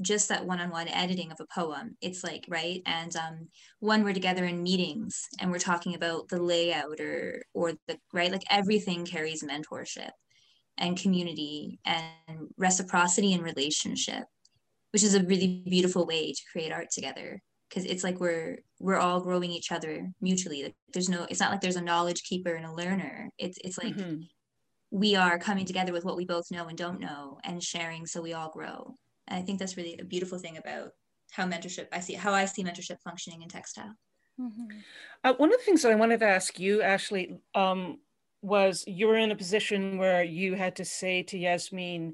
just 0.00 0.28
that 0.28 0.44
one-on-one 0.44 0.88
editing 0.88 1.30
of 1.30 1.38
a 1.40 1.46
poem 1.54 1.96
it's 2.00 2.24
like 2.24 2.44
right? 2.48 2.82
And 2.86 3.14
um, 3.16 3.48
when 3.80 4.02
we're 4.02 4.12
together 4.12 4.44
in 4.44 4.62
meetings 4.62 5.28
and 5.40 5.50
we're 5.50 5.58
talking 5.58 5.94
about 5.94 6.28
the 6.28 6.42
layout 6.42 7.00
or 7.00 7.42
or 7.54 7.72
the 7.86 7.98
right? 8.12 8.32
Like 8.32 8.44
everything 8.50 9.04
carries 9.04 9.42
mentorship 9.42 10.10
and 10.76 10.98
community 10.98 11.78
and 11.84 12.48
reciprocity 12.56 13.32
and 13.32 13.42
relationship 13.42 14.24
which 14.94 15.02
is 15.02 15.14
a 15.14 15.24
really 15.24 15.62
beautiful 15.68 16.06
way 16.06 16.32
to 16.32 16.42
create 16.52 16.72
art 16.72 16.88
together 16.90 17.42
because 17.74 17.90
it's 17.90 18.04
like 18.04 18.20
we're 18.20 18.58
we're 18.78 18.98
all 18.98 19.20
growing 19.20 19.50
each 19.50 19.72
other 19.72 20.08
mutually 20.20 20.62
like 20.62 20.74
there's 20.92 21.08
no 21.08 21.26
it's 21.28 21.40
not 21.40 21.50
like 21.50 21.60
there's 21.60 21.76
a 21.76 21.82
knowledge 21.82 22.22
keeper 22.22 22.54
and 22.54 22.64
a 22.64 22.72
learner 22.72 23.28
it's 23.38 23.58
it's 23.64 23.78
like 23.78 23.94
mm-hmm 23.94 24.22
we 24.94 25.16
are 25.16 25.40
coming 25.40 25.64
together 25.66 25.92
with 25.92 26.04
what 26.04 26.16
we 26.16 26.24
both 26.24 26.52
know 26.52 26.68
and 26.68 26.78
don't 26.78 27.00
know 27.00 27.36
and 27.42 27.60
sharing 27.60 28.06
so 28.06 28.22
we 28.22 28.32
all 28.32 28.48
grow. 28.48 28.94
And 29.26 29.36
I 29.36 29.42
think 29.42 29.58
that's 29.58 29.76
really 29.76 29.96
a 30.00 30.04
beautiful 30.04 30.38
thing 30.38 30.56
about 30.56 30.90
how 31.32 31.46
mentorship 31.46 31.88
I 31.92 31.98
see 31.98 32.14
how 32.14 32.32
I 32.32 32.44
see 32.44 32.62
mentorship 32.62 32.98
functioning 33.02 33.42
in 33.42 33.48
textile. 33.48 33.92
Mm-hmm. 34.40 34.78
Uh, 35.24 35.32
one 35.36 35.52
of 35.52 35.58
the 35.58 35.64
things 35.64 35.82
that 35.82 35.90
I 35.90 35.96
wanted 35.96 36.20
to 36.20 36.28
ask 36.28 36.60
you, 36.60 36.80
Ashley, 36.80 37.40
um, 37.56 37.98
was 38.40 38.84
you 38.86 39.08
were 39.08 39.16
in 39.16 39.32
a 39.32 39.36
position 39.36 39.98
where 39.98 40.22
you 40.22 40.54
had 40.54 40.76
to 40.76 40.84
say 40.84 41.24
to 41.24 41.38
Yasmeen, 41.38 42.12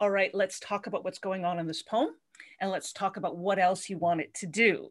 "All 0.00 0.10
right, 0.10 0.34
let's 0.34 0.58
talk 0.58 0.86
about 0.86 1.04
what's 1.04 1.18
going 1.18 1.44
on 1.44 1.58
in 1.58 1.66
this 1.66 1.82
poem, 1.82 2.14
and 2.62 2.70
let's 2.70 2.92
talk 2.92 3.18
about 3.18 3.36
what 3.36 3.58
else 3.58 3.90
you 3.90 3.98
want 3.98 4.22
it 4.22 4.32
to 4.36 4.46
do." 4.46 4.88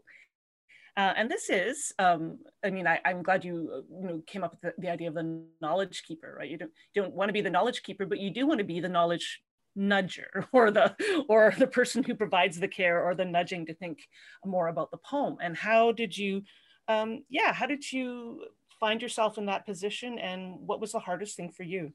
Uh, 0.97 1.13
and 1.15 1.31
this 1.31 1.49
is, 1.49 1.93
um, 1.99 2.37
I 2.65 2.69
mean, 2.69 2.85
I, 2.85 2.99
am 3.05 3.23
glad 3.23 3.45
you, 3.45 3.71
uh, 3.73 3.97
you 4.01 4.07
know, 4.07 4.21
came 4.27 4.43
up 4.43 4.51
with 4.51 4.61
the, 4.61 4.73
the, 4.77 4.91
idea 4.91 5.07
of 5.07 5.13
the 5.13 5.41
knowledge 5.61 6.03
keeper, 6.03 6.35
right? 6.37 6.49
You 6.49 6.57
don't, 6.57 6.71
you 6.93 7.01
don't 7.01 7.13
want 7.13 7.29
to 7.29 7.33
be 7.33 7.39
the 7.39 7.49
knowledge 7.49 7.81
keeper, 7.81 8.05
but 8.05 8.19
you 8.19 8.29
do 8.29 8.45
want 8.45 8.57
to 8.57 8.65
be 8.65 8.81
the 8.81 8.89
knowledge 8.89 9.41
nudger 9.77 10.45
or 10.51 10.71
the 10.71 10.95
or 11.29 11.53
the 11.57 11.67
person 11.67 12.03
who 12.03 12.15
provides 12.15 12.59
the 12.59 12.67
care 12.67 13.03
or 13.03 13.15
the 13.15 13.25
nudging 13.25 13.65
to 13.65 13.73
think 13.73 13.99
more 14.45 14.67
about 14.67 14.91
the 14.91 14.97
poem 14.97 15.37
and 15.41 15.55
how 15.55 15.91
did 15.91 16.17
you 16.17 16.43
um 16.87 17.23
yeah 17.29 17.53
how 17.53 17.65
did 17.65 17.91
you 17.91 18.43
find 18.79 19.01
yourself 19.01 19.37
in 19.37 19.45
that 19.45 19.65
position 19.65 20.19
and 20.19 20.55
what 20.59 20.81
was 20.81 20.91
the 20.91 20.99
hardest 20.99 21.35
thing 21.35 21.51
for 21.51 21.63
you 21.63 21.93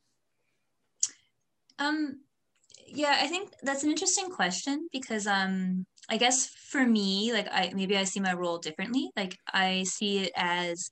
um 1.79 2.21
yeah 2.87 3.19
i 3.21 3.27
think 3.27 3.51
that's 3.63 3.83
an 3.83 3.91
interesting 3.91 4.31
question 4.31 4.89
because 4.93 5.27
um 5.27 5.85
i 6.09 6.17
guess 6.17 6.47
for 6.47 6.87
me 6.87 7.33
like 7.33 7.49
i 7.51 7.73
maybe 7.75 7.97
i 7.97 8.05
see 8.05 8.21
my 8.21 8.33
role 8.33 8.59
differently. 8.59 9.11
Like 9.17 9.37
i 9.53 9.83
see 9.85 10.19
it 10.19 10.33
as 10.37 10.91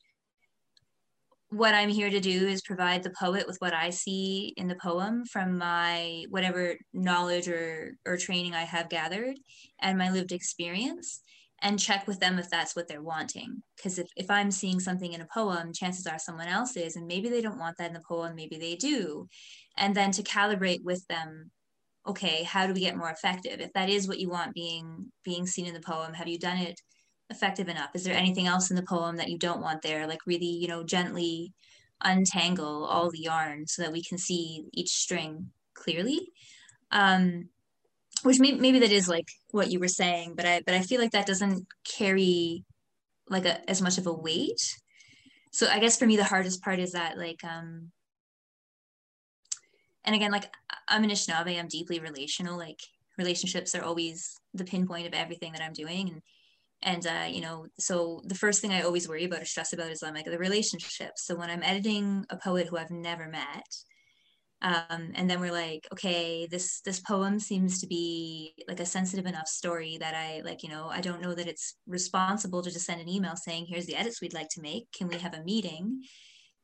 what 1.50 1.74
i'm 1.74 1.88
here 1.88 2.10
to 2.10 2.20
do 2.20 2.48
is 2.48 2.62
provide 2.62 3.02
the 3.02 3.14
poet 3.18 3.46
with 3.46 3.56
what 3.58 3.72
i 3.72 3.90
see 3.90 4.52
in 4.56 4.66
the 4.66 4.74
poem 4.76 5.24
from 5.24 5.56
my 5.56 6.24
whatever 6.30 6.74
knowledge 6.92 7.48
or 7.48 7.92
or 8.06 8.16
training 8.16 8.54
i 8.54 8.64
have 8.64 8.88
gathered 8.88 9.36
and 9.80 9.98
my 9.98 10.10
lived 10.10 10.32
experience 10.32 11.20
and 11.62 11.80
check 11.80 12.06
with 12.06 12.20
them 12.20 12.38
if 12.38 12.50
that's 12.50 12.76
what 12.76 12.88
they're 12.88 13.02
wanting. 13.02 13.62
Because 13.76 13.98
if, 13.98 14.06
if 14.16 14.30
i'm 14.30 14.50
seeing 14.50 14.80
something 14.80 15.12
in 15.12 15.20
a 15.20 15.26
poem 15.32 15.72
chances 15.72 16.06
are 16.06 16.18
someone 16.18 16.48
else 16.48 16.76
is 16.76 16.96
and 16.96 17.06
maybe 17.06 17.28
they 17.28 17.40
don't 17.40 17.58
want 17.58 17.78
that 17.78 17.88
in 17.88 17.94
the 17.94 18.02
poem 18.06 18.34
maybe 18.34 18.58
they 18.58 18.76
do. 18.76 19.28
And 19.76 19.94
then 19.94 20.12
to 20.12 20.22
calibrate 20.22 20.84
with 20.84 21.06
them 21.08 21.50
okay 22.06 22.42
how 22.42 22.66
do 22.66 22.74
we 22.74 22.80
get 22.80 22.96
more 22.96 23.10
effective? 23.10 23.60
If 23.60 23.72
that 23.72 23.88
is 23.88 24.08
what 24.08 24.18
you 24.18 24.28
want 24.28 24.54
being 24.54 25.10
being 25.24 25.46
seen 25.46 25.66
in 25.66 25.74
the 25.74 25.80
poem 25.80 26.14
have 26.14 26.28
you 26.28 26.38
done 26.38 26.58
it 26.58 26.80
effective 27.30 27.68
enough? 27.68 27.90
Is 27.94 28.04
there 28.04 28.14
anything 28.14 28.46
else 28.46 28.70
in 28.70 28.76
the 28.76 28.82
poem 28.82 29.16
that 29.16 29.30
you 29.30 29.38
don't 29.38 29.62
want 29.62 29.82
there? 29.82 30.06
Like 30.06 30.26
really 30.26 30.46
you 30.46 30.68
know 30.68 30.84
gently 30.84 31.52
untangle 32.02 32.84
all 32.84 33.10
the 33.10 33.20
yarn 33.20 33.66
so 33.66 33.82
that 33.82 33.92
we 33.92 34.02
can 34.02 34.18
see 34.18 34.66
each 34.72 34.90
string 34.90 35.50
clearly. 35.74 36.28
Um 36.90 37.48
which 38.22 38.40
may, 38.40 38.52
maybe 38.52 38.78
that 38.78 38.92
is 38.92 39.08
like 39.08 39.28
what 39.50 39.70
you 39.70 39.78
were 39.78 39.88
saying 39.88 40.34
but 40.34 40.46
i 40.46 40.62
but 40.64 40.74
i 40.74 40.80
feel 40.80 41.00
like 41.00 41.10
that 41.10 41.26
doesn't 41.26 41.66
carry 41.84 42.64
like 43.28 43.44
a, 43.44 43.68
as 43.68 43.82
much 43.82 43.98
of 43.98 44.06
a 44.06 44.12
weight. 44.12 44.60
So 45.52 45.68
i 45.68 45.78
guess 45.78 45.98
for 45.98 46.06
me 46.06 46.16
the 46.16 46.24
hardest 46.24 46.62
part 46.62 46.78
is 46.78 46.92
that 46.92 47.18
like 47.18 47.42
um 47.44 47.90
and 50.04 50.14
again 50.14 50.30
like 50.30 50.52
i'm 50.88 51.04
an 51.04 51.10
Anishinaabe, 51.10 51.58
i'm 51.58 51.68
deeply 51.68 52.00
relational 52.00 52.56
like 52.56 52.80
relationships 53.18 53.74
are 53.74 53.82
always 53.82 54.38
the 54.54 54.64
pinpoint 54.64 55.06
of 55.06 55.14
everything 55.14 55.52
that 55.52 55.62
i'm 55.62 55.72
doing. 55.72 56.08
And 56.10 56.22
and 56.82 57.06
uh, 57.06 57.26
you 57.28 57.40
know 57.40 57.66
so 57.78 58.20
the 58.24 58.34
first 58.34 58.60
thing 58.60 58.72
i 58.72 58.82
always 58.82 59.08
worry 59.08 59.24
about 59.24 59.42
or 59.42 59.46
stress 59.46 59.72
about 59.72 59.90
is 59.90 60.02
like 60.02 60.26
the 60.26 60.38
relationships. 60.38 61.26
So 61.26 61.34
when 61.34 61.50
i'm 61.50 61.62
editing 61.62 62.24
a 62.30 62.36
poet 62.36 62.68
who 62.68 62.76
i've 62.76 62.90
never 62.90 63.28
met 63.28 63.66
um, 64.62 65.12
and 65.14 65.28
then 65.28 65.40
we're 65.40 65.52
like 65.52 65.86
okay 65.92 66.46
this 66.46 66.80
this 66.80 67.00
poem 67.00 67.38
seems 67.38 67.80
to 67.80 67.86
be 67.86 68.54
like 68.66 68.80
a 68.80 68.86
sensitive 68.86 69.26
enough 69.26 69.46
story 69.46 69.98
that 69.98 70.14
i 70.14 70.40
like 70.44 70.62
you 70.62 70.70
know 70.70 70.88
i 70.88 71.00
don't 71.00 71.20
know 71.20 71.34
that 71.34 71.46
it's 71.46 71.76
responsible 71.86 72.62
to 72.62 72.70
just 72.70 72.86
send 72.86 73.00
an 73.00 73.08
email 73.08 73.36
saying 73.36 73.66
here's 73.68 73.86
the 73.86 73.96
edits 73.96 74.20
we'd 74.20 74.34
like 74.34 74.48
to 74.48 74.62
make. 74.62 74.90
Can 74.92 75.08
we 75.08 75.18
have 75.18 75.34
a 75.34 75.44
meeting 75.44 76.02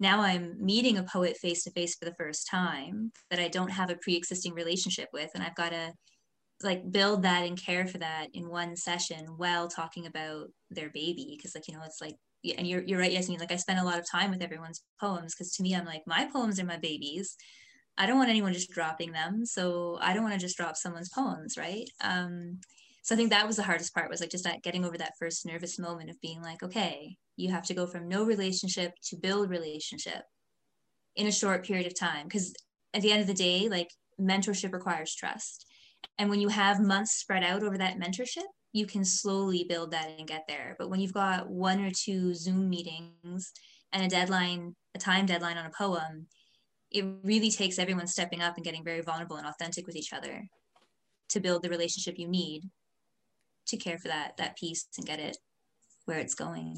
now 0.01 0.21
i'm 0.21 0.57
meeting 0.59 0.99
a 0.99 1.05
poet 1.05 1.37
face 1.37 1.63
to 1.63 1.71
face 1.71 1.95
for 1.95 2.05
the 2.05 2.15
first 2.15 2.49
time 2.51 3.13
that 3.31 3.39
i 3.39 3.47
don't 3.47 3.71
have 3.71 3.91
a 3.91 3.97
pre-existing 3.97 4.53
relationship 4.55 5.09
with 5.13 5.31
and 5.35 5.45
i've 5.45 5.55
got 5.55 5.71
to 5.71 5.93
like 6.63 6.91
build 6.91 7.23
that 7.23 7.47
and 7.47 7.61
care 7.61 7.87
for 7.87 7.99
that 7.99 8.29
in 8.35 8.49
one 8.49 8.77
session 8.77 9.27
while 9.37 9.69
talking 9.69 10.07
about 10.07 10.49
their 10.71 10.91
baby 10.91 11.35
because 11.37 11.55
like 11.55 11.67
you 11.69 11.75
know 11.75 11.83
it's 11.85 12.01
like 12.01 12.17
and 12.57 12.67
you're, 12.67 12.83
you're 12.83 12.99
right 12.99 13.13
Yasmeen 13.13 13.39
like 13.39 13.53
I 13.53 13.57
spend 13.57 13.79
a 13.79 13.85
lot 13.85 13.99
of 13.99 14.11
time 14.11 14.31
with 14.31 14.43
everyone's 14.43 14.83
poems 14.99 15.35
because 15.35 15.53
to 15.53 15.63
me 15.63 15.75
I'm 15.75 15.85
like 15.85 16.03
my 16.07 16.29
poems 16.33 16.59
are 16.59 16.65
my 16.65 16.79
babies. 16.79 17.37
I 17.99 18.07
don't 18.07 18.17
want 18.17 18.31
anyone 18.31 18.55
just 18.55 18.71
dropping 18.71 19.13
them 19.13 19.45
so 19.45 19.99
I 20.01 20.15
don't 20.15 20.23
want 20.23 20.35
to 20.35 20.41
just 20.41 20.57
drop 20.57 20.77
someone's 20.77 21.11
poems 21.11 21.57
right? 21.59 21.85
Um 22.03 22.61
so 23.03 23.15
I 23.15 23.17
think 23.17 23.31
that 23.31 23.47
was 23.47 23.57
the 23.57 23.63
hardest 23.63 23.95
part 23.95 24.11
was 24.11 24.21
like 24.21 24.31
just 24.31 24.45
that 24.45 24.63
getting 24.63 24.85
over 24.85 24.97
that 24.99 25.15
first 25.19 25.45
nervous 25.45 25.79
moment 25.79 26.11
of 26.11 26.21
being 26.21 26.43
like 26.43 26.63
okay 26.63 27.17
you 27.41 27.51
have 27.51 27.65
to 27.65 27.75
go 27.75 27.87
from 27.87 28.09
no 28.09 28.25
relationship 28.25 28.93
to 29.03 29.17
build 29.17 29.51
relationship 29.51 30.23
in 31.17 31.27
a 31.27 31.33
short 31.33 31.65
period 31.65 31.87
of 31.87 31.99
time 31.99 32.27
because 32.27 32.55
at 32.95 33.03
the 33.03 33.13
end 33.13 33.21
of 33.21 33.27
the 33.27 33.35
day 33.35 33.69
like 33.69 33.91
mentorship 34.21 34.73
requires 34.73 35.15
trust 35.15 35.67
and 36.19 36.29
when 36.29 36.41
you 36.41 36.49
have 36.49 36.81
months 36.81 37.13
spread 37.13 37.43
out 37.43 37.63
over 37.63 37.79
that 37.79 37.99
mentorship, 37.99 38.45
you 38.73 38.87
can 38.87 39.05
slowly 39.05 39.65
build 39.69 39.91
that 39.93 40.11
and 40.19 40.29
get 40.29 40.45
there. 40.47 40.77
But 40.79 40.91
when 40.91 41.01
you've 41.01 41.13
got 41.13 41.49
one 41.51 41.81
or 41.81 41.91
two 41.91 42.35
Zoom 42.35 42.69
meetings 42.69 43.53
and 43.93 44.03
a 44.05 44.09
deadline, 44.09 44.77
a 44.95 44.99
time 44.99 45.27
deadline 45.27 45.57
on 45.57 45.67
a 45.67 45.71
poem, 45.71 46.27
it 46.91 47.05
really 47.23 47.51
takes 47.51 47.79
everyone 47.79 48.07
stepping 48.07 48.43
up 48.43 48.57
and 48.57 48.65
getting 48.65 48.85
very 48.85 49.01
vulnerable 49.01 49.37
and 49.37 49.47
authentic 49.47 49.87
with 49.87 49.97
each 49.97 50.13
other 50.13 50.45
to 51.31 51.41
build 51.41 51.63
the 51.63 51.71
relationship 51.71 52.19
you 52.19 52.29
need 52.29 52.65
to 53.67 53.77
care 53.77 53.99
for 53.99 54.09
that 54.09 54.37
that 54.37 54.57
piece 54.57 54.87
and 54.99 55.07
get 55.07 55.21
it 55.21 55.37
where 56.05 56.19
it's 56.19 56.35
going. 56.35 56.77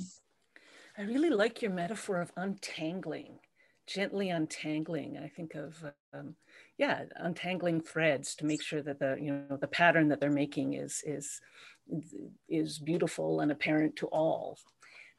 I 0.97 1.03
really 1.03 1.31
like 1.31 1.63
your 1.63 1.71
metaphor 1.71 2.21
of 2.21 2.33
untangling, 2.37 3.39
gently 3.87 4.31
untangling. 4.31 5.19
I 5.19 5.29
think 5.29 5.55
of 5.55 5.83
um, 6.13 6.37
yeah 6.79 7.05
untangling 7.17 7.81
threads 7.81 8.35
to 8.37 8.47
make 8.47 8.63
sure 8.63 8.83
that 8.83 8.99
the 8.99 9.17
you 9.21 9.33
know 9.33 9.57
the 9.57 9.69
pattern 9.69 10.09
that 10.09 10.21
they're 10.21 10.31
making 10.31 10.75
is 10.75 11.03
is 11.07 11.41
is 12.49 12.79
beautiful 12.79 13.41
and 13.41 13.51
apparent 13.51 13.97
to 13.97 14.07
all 14.09 14.59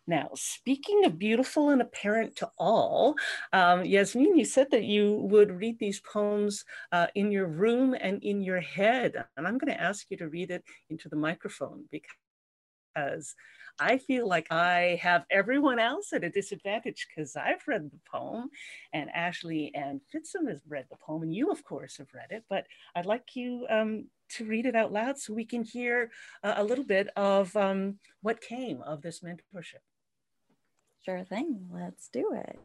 now, 0.06 0.30
speaking 0.36 1.06
of 1.06 1.18
beautiful 1.18 1.70
and 1.70 1.82
apparent 1.82 2.36
to 2.38 2.52
all, 2.58 3.16
um, 3.54 3.84
Yasmeen, 3.84 4.38
you 4.38 4.44
said 4.44 4.70
that 4.72 4.84
you 4.84 5.14
would 5.32 5.50
read 5.50 5.80
these 5.80 6.02
poems 6.02 6.66
uh, 6.92 7.08
in 7.16 7.32
your 7.32 7.48
room 7.48 7.96
and 8.00 8.22
in 8.22 8.42
your 8.42 8.60
head. 8.60 9.24
And 9.38 9.48
I'm 9.48 9.58
going 9.58 9.74
to 9.74 9.82
ask 9.82 10.12
you 10.12 10.18
to 10.18 10.28
read 10.28 10.52
it 10.52 10.64
into 10.90 11.08
the 11.08 11.16
microphone 11.16 11.86
because 11.90 12.12
I 13.80 13.98
feel 13.98 14.28
like 14.28 14.52
I 14.52 15.00
have 15.02 15.26
everyone 15.32 15.80
else 15.80 16.14
at 16.14 16.24
a 16.24 16.30
disadvantage 16.30 17.08
because 17.08 17.36
I've 17.36 17.68
read 17.68 17.90
the 17.90 18.00
poem 18.10 18.50
and 18.94 19.10
Ashley 19.10 19.72
and 19.74 20.00
Fitsum 20.14 20.48
has 20.48 20.62
read 20.68 20.86
the 20.90 20.98
poem 20.98 21.24
and 21.24 21.34
you 21.34 21.52
of 21.52 21.64
course 21.64 21.98
have 21.98 22.14
read 22.14 22.28
it, 22.30 22.44
but 22.50 22.66
I'd 22.96 23.08
like 23.08 23.36
you 23.36 23.66
um, 23.70 24.06
to 24.30 24.46
read 24.46 24.66
it 24.66 24.76
out 24.76 24.92
loud 24.92 25.18
so 25.18 25.34
we 25.34 25.46
can 25.46 25.64
hear 25.64 26.12
uh, 26.44 26.54
a 26.58 26.64
little 26.64 26.84
bit 26.84 27.08
of 27.16 27.56
um, 27.56 28.00
what 28.22 28.42
came 28.42 28.82
of 28.84 29.02
this 29.02 29.22
mentorship. 29.22 29.82
Sure 31.04 31.24
thing, 31.24 31.68
let's 31.72 32.10
do 32.10 32.32
it. 32.34 32.60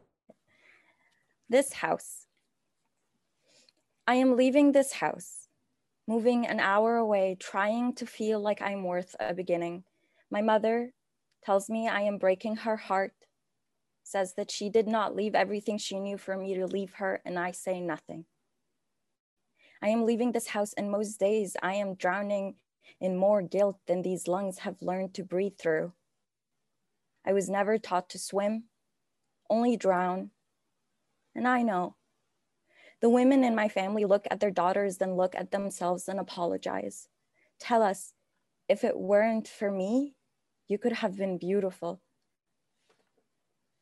This 1.49 1.73
house. 1.73 2.27
I 4.07 4.15
am 4.15 4.37
leaving 4.37 4.71
this 4.71 4.93
house, 4.93 5.47
moving 6.07 6.45
an 6.45 6.59
hour 6.59 6.97
away, 6.97 7.37
trying 7.39 7.93
to 7.95 8.05
feel 8.05 8.39
like 8.39 8.61
I'm 8.61 8.83
worth 8.83 9.15
a 9.19 9.33
beginning. 9.33 9.83
My 10.31 10.41
mother, 10.41 10.93
tells 11.43 11.69
me 11.69 11.87
I 11.87 12.01
am 12.01 12.17
breaking 12.17 12.57
her 12.57 12.77
heart, 12.77 13.13
says 14.03 14.33
that 14.35 14.51
she 14.51 14.69
did 14.69 14.87
not 14.87 15.15
leave 15.15 15.35
everything 15.35 15.77
she 15.77 15.99
knew 15.99 16.17
for 16.17 16.37
me 16.37 16.55
to 16.55 16.67
leave 16.67 16.93
her, 16.95 17.21
and 17.25 17.39
I 17.39 17.51
say 17.51 17.79
nothing. 17.79 18.25
I 19.81 19.89
am 19.89 20.05
leaving 20.05 20.31
this 20.31 20.47
house, 20.47 20.73
and 20.73 20.91
most 20.91 21.19
days 21.19 21.55
I 21.63 21.75
am 21.75 21.95
drowning 21.95 22.55
in 22.99 23.15
more 23.15 23.41
guilt 23.41 23.77
than 23.87 24.01
these 24.01 24.27
lungs 24.27 24.59
have 24.59 24.81
learned 24.81 25.13
to 25.15 25.23
breathe 25.23 25.57
through. 25.57 25.93
I 27.25 27.33
was 27.33 27.49
never 27.49 27.77
taught 27.77 28.09
to 28.09 28.19
swim, 28.19 28.65
only 29.49 29.77
drown. 29.77 30.31
And 31.35 31.47
I 31.47 31.61
know. 31.61 31.95
The 33.01 33.09
women 33.09 33.43
in 33.43 33.55
my 33.55 33.69
family 33.69 34.03
look 34.03 34.25
at 34.29 34.39
their 34.39 34.51
daughters, 34.51 34.97
then 34.97 35.15
look 35.15 35.35
at 35.35 35.51
themselves 35.51 36.09
and 36.09 36.19
apologize. 36.19 37.07
Tell 37.59 37.81
us, 37.81 38.13
if 38.67 38.83
it 38.83 38.99
weren't 38.99 39.47
for 39.47 39.71
me, 39.71 40.15
you 40.69 40.77
could 40.77 40.93
have 40.93 41.17
been 41.17 41.37
beautiful. 41.37 41.99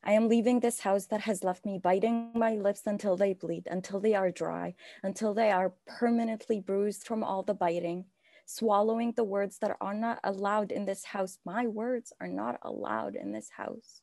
I 0.03 0.13
am 0.13 0.29
leaving 0.29 0.61
this 0.61 0.79
house 0.79 1.05
that 1.07 1.21
has 1.21 1.43
left 1.43 1.65
me 1.65 1.77
biting 1.77 2.31
my 2.33 2.55
lips 2.55 2.83
until 2.85 3.17
they 3.17 3.33
bleed, 3.33 3.67
until 3.69 3.99
they 3.99 4.15
are 4.15 4.31
dry, 4.31 4.73
until 5.03 5.33
they 5.33 5.51
are 5.51 5.73
permanently 5.85 6.61
bruised 6.61 7.05
from 7.05 7.25
all 7.25 7.43
the 7.43 7.53
biting, 7.53 8.05
swallowing 8.45 9.11
the 9.11 9.25
words 9.25 9.57
that 9.59 9.75
are 9.81 9.93
not 9.93 10.19
allowed 10.23 10.71
in 10.71 10.85
this 10.85 11.03
house. 11.03 11.39
My 11.43 11.67
words 11.67 12.13
are 12.21 12.29
not 12.29 12.57
allowed 12.61 13.15
in 13.15 13.33
this 13.33 13.49
house. 13.49 14.01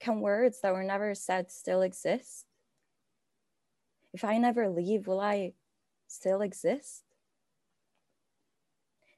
Can 0.00 0.20
words 0.20 0.60
that 0.62 0.74
were 0.74 0.82
never 0.82 1.14
said 1.14 1.52
still 1.52 1.82
exist? 1.82 2.44
If 4.12 4.24
I 4.24 4.38
never 4.38 4.68
leave, 4.68 5.06
will 5.06 5.20
I 5.20 5.52
still 6.08 6.42
exist? 6.42 7.04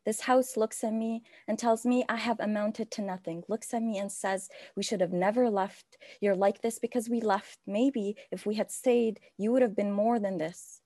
This 0.06 0.20
house 0.20 0.56
looks 0.56 0.84
at 0.84 0.92
me 0.92 1.24
and 1.48 1.58
tells 1.58 1.84
me 1.84 2.04
I 2.08 2.14
have 2.14 2.38
amounted 2.38 2.92
to 2.92 3.02
nothing, 3.02 3.42
looks 3.48 3.74
at 3.74 3.82
me 3.82 3.98
and 3.98 4.10
says, 4.10 4.48
We 4.76 4.84
should 4.84 5.00
have 5.00 5.12
never 5.12 5.50
left. 5.50 5.98
You're 6.20 6.36
like 6.36 6.62
this 6.62 6.78
because 6.78 7.10
we 7.10 7.20
left. 7.20 7.58
Maybe 7.66 8.16
if 8.30 8.46
we 8.46 8.54
had 8.54 8.70
stayed, 8.70 9.18
you 9.36 9.50
would 9.50 9.62
have 9.62 9.74
been 9.74 9.90
more 9.90 10.20
than 10.20 10.38
this. 10.38 10.80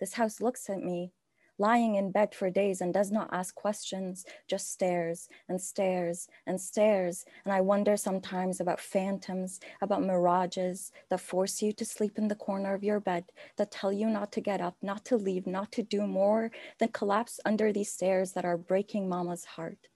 This 0.00 0.14
house 0.14 0.40
looks 0.40 0.68
at 0.68 0.82
me 0.82 1.12
lying 1.60 1.96
in 1.96 2.10
bed 2.10 2.34
for 2.34 2.48
days 2.48 2.80
and 2.80 2.92
does 2.92 3.12
not 3.12 3.28
ask 3.32 3.54
questions, 3.54 4.24
just 4.48 4.72
stares 4.72 5.28
and 5.48 5.60
stares 5.60 6.26
and 6.46 6.58
stares. 6.58 7.26
And 7.44 7.52
I 7.52 7.60
wonder 7.60 7.96
sometimes 7.98 8.60
about 8.60 8.80
phantoms, 8.80 9.60
about 9.82 10.02
mirages 10.02 10.90
that 11.10 11.20
force 11.20 11.60
you 11.60 11.72
to 11.74 11.84
sleep 11.84 12.16
in 12.16 12.28
the 12.28 12.34
corner 12.34 12.74
of 12.74 12.82
your 12.82 12.98
bed, 12.98 13.24
that 13.58 13.70
tell 13.70 13.92
you 13.92 14.08
not 14.08 14.32
to 14.32 14.40
get 14.40 14.62
up, 14.62 14.76
not 14.80 15.04
to 15.04 15.16
leave, 15.16 15.46
not 15.46 15.70
to 15.72 15.82
do 15.82 16.06
more 16.06 16.50
than 16.78 16.88
collapse 16.88 17.38
under 17.44 17.72
these 17.72 17.92
stairs 17.92 18.32
that 18.32 18.46
are 18.46 18.56
breaking 18.56 19.06
mama's 19.06 19.44
heart. 19.44 19.88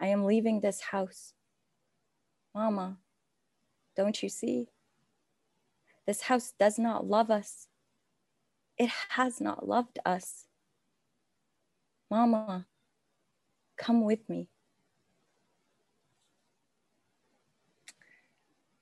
I 0.00 0.08
am 0.08 0.24
leaving 0.24 0.60
this 0.60 0.80
house. 0.80 1.34
Mama, 2.52 2.98
don't 3.96 4.20
you 4.22 4.28
see? 4.28 4.66
This 6.04 6.22
house 6.22 6.52
does 6.58 6.80
not 6.80 7.06
love 7.06 7.30
us 7.30 7.68
it 8.80 8.88
has 9.10 9.42
not 9.42 9.68
loved 9.68 9.98
us. 10.06 10.46
Mama, 12.10 12.66
come 13.76 14.06
with 14.06 14.26
me. 14.26 14.48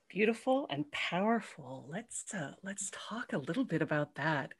Beautiful 0.08 0.68
and 0.70 0.88
powerful. 0.92 1.84
Let's 1.90 2.32
uh, 2.32 2.52
let's 2.62 2.92
talk 2.92 3.32
a 3.32 3.38
little 3.38 3.64
bit 3.64 3.82
about 3.82 4.14
that. 4.14 4.54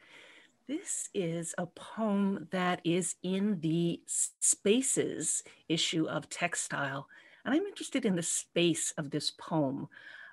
This 0.66 1.09
is 1.14 1.55
a 1.57 1.66
poem 1.66 2.48
that 2.51 2.81
is 2.85 3.14
in 3.22 3.61
the 3.61 4.03
spaces 4.07 5.44
issue 5.68 6.07
of 6.09 6.29
textile, 6.29 7.07
and 7.44 7.55
I'm 7.55 7.62
interested 7.64 8.05
in 8.05 8.16
the 8.16 8.24
space 8.24 8.92
of 8.98 9.11
this 9.11 9.31
poem. 9.31 9.88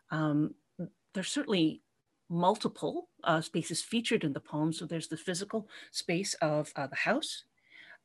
Um, 0.10 0.56
there's 1.14 1.30
certainly 1.30 1.84
multiple 2.30 3.10
uh, 3.24 3.42
spaces 3.42 3.82
featured 3.82 4.24
in 4.24 4.34
the 4.34 4.40
poem. 4.40 4.74
So 4.74 4.86
there's 4.86 5.08
the 5.08 5.18
physical 5.18 5.68
space 5.92 6.34
of 6.36 6.72
uh, 6.76 6.88
the 6.88 6.96
house. 6.96 7.44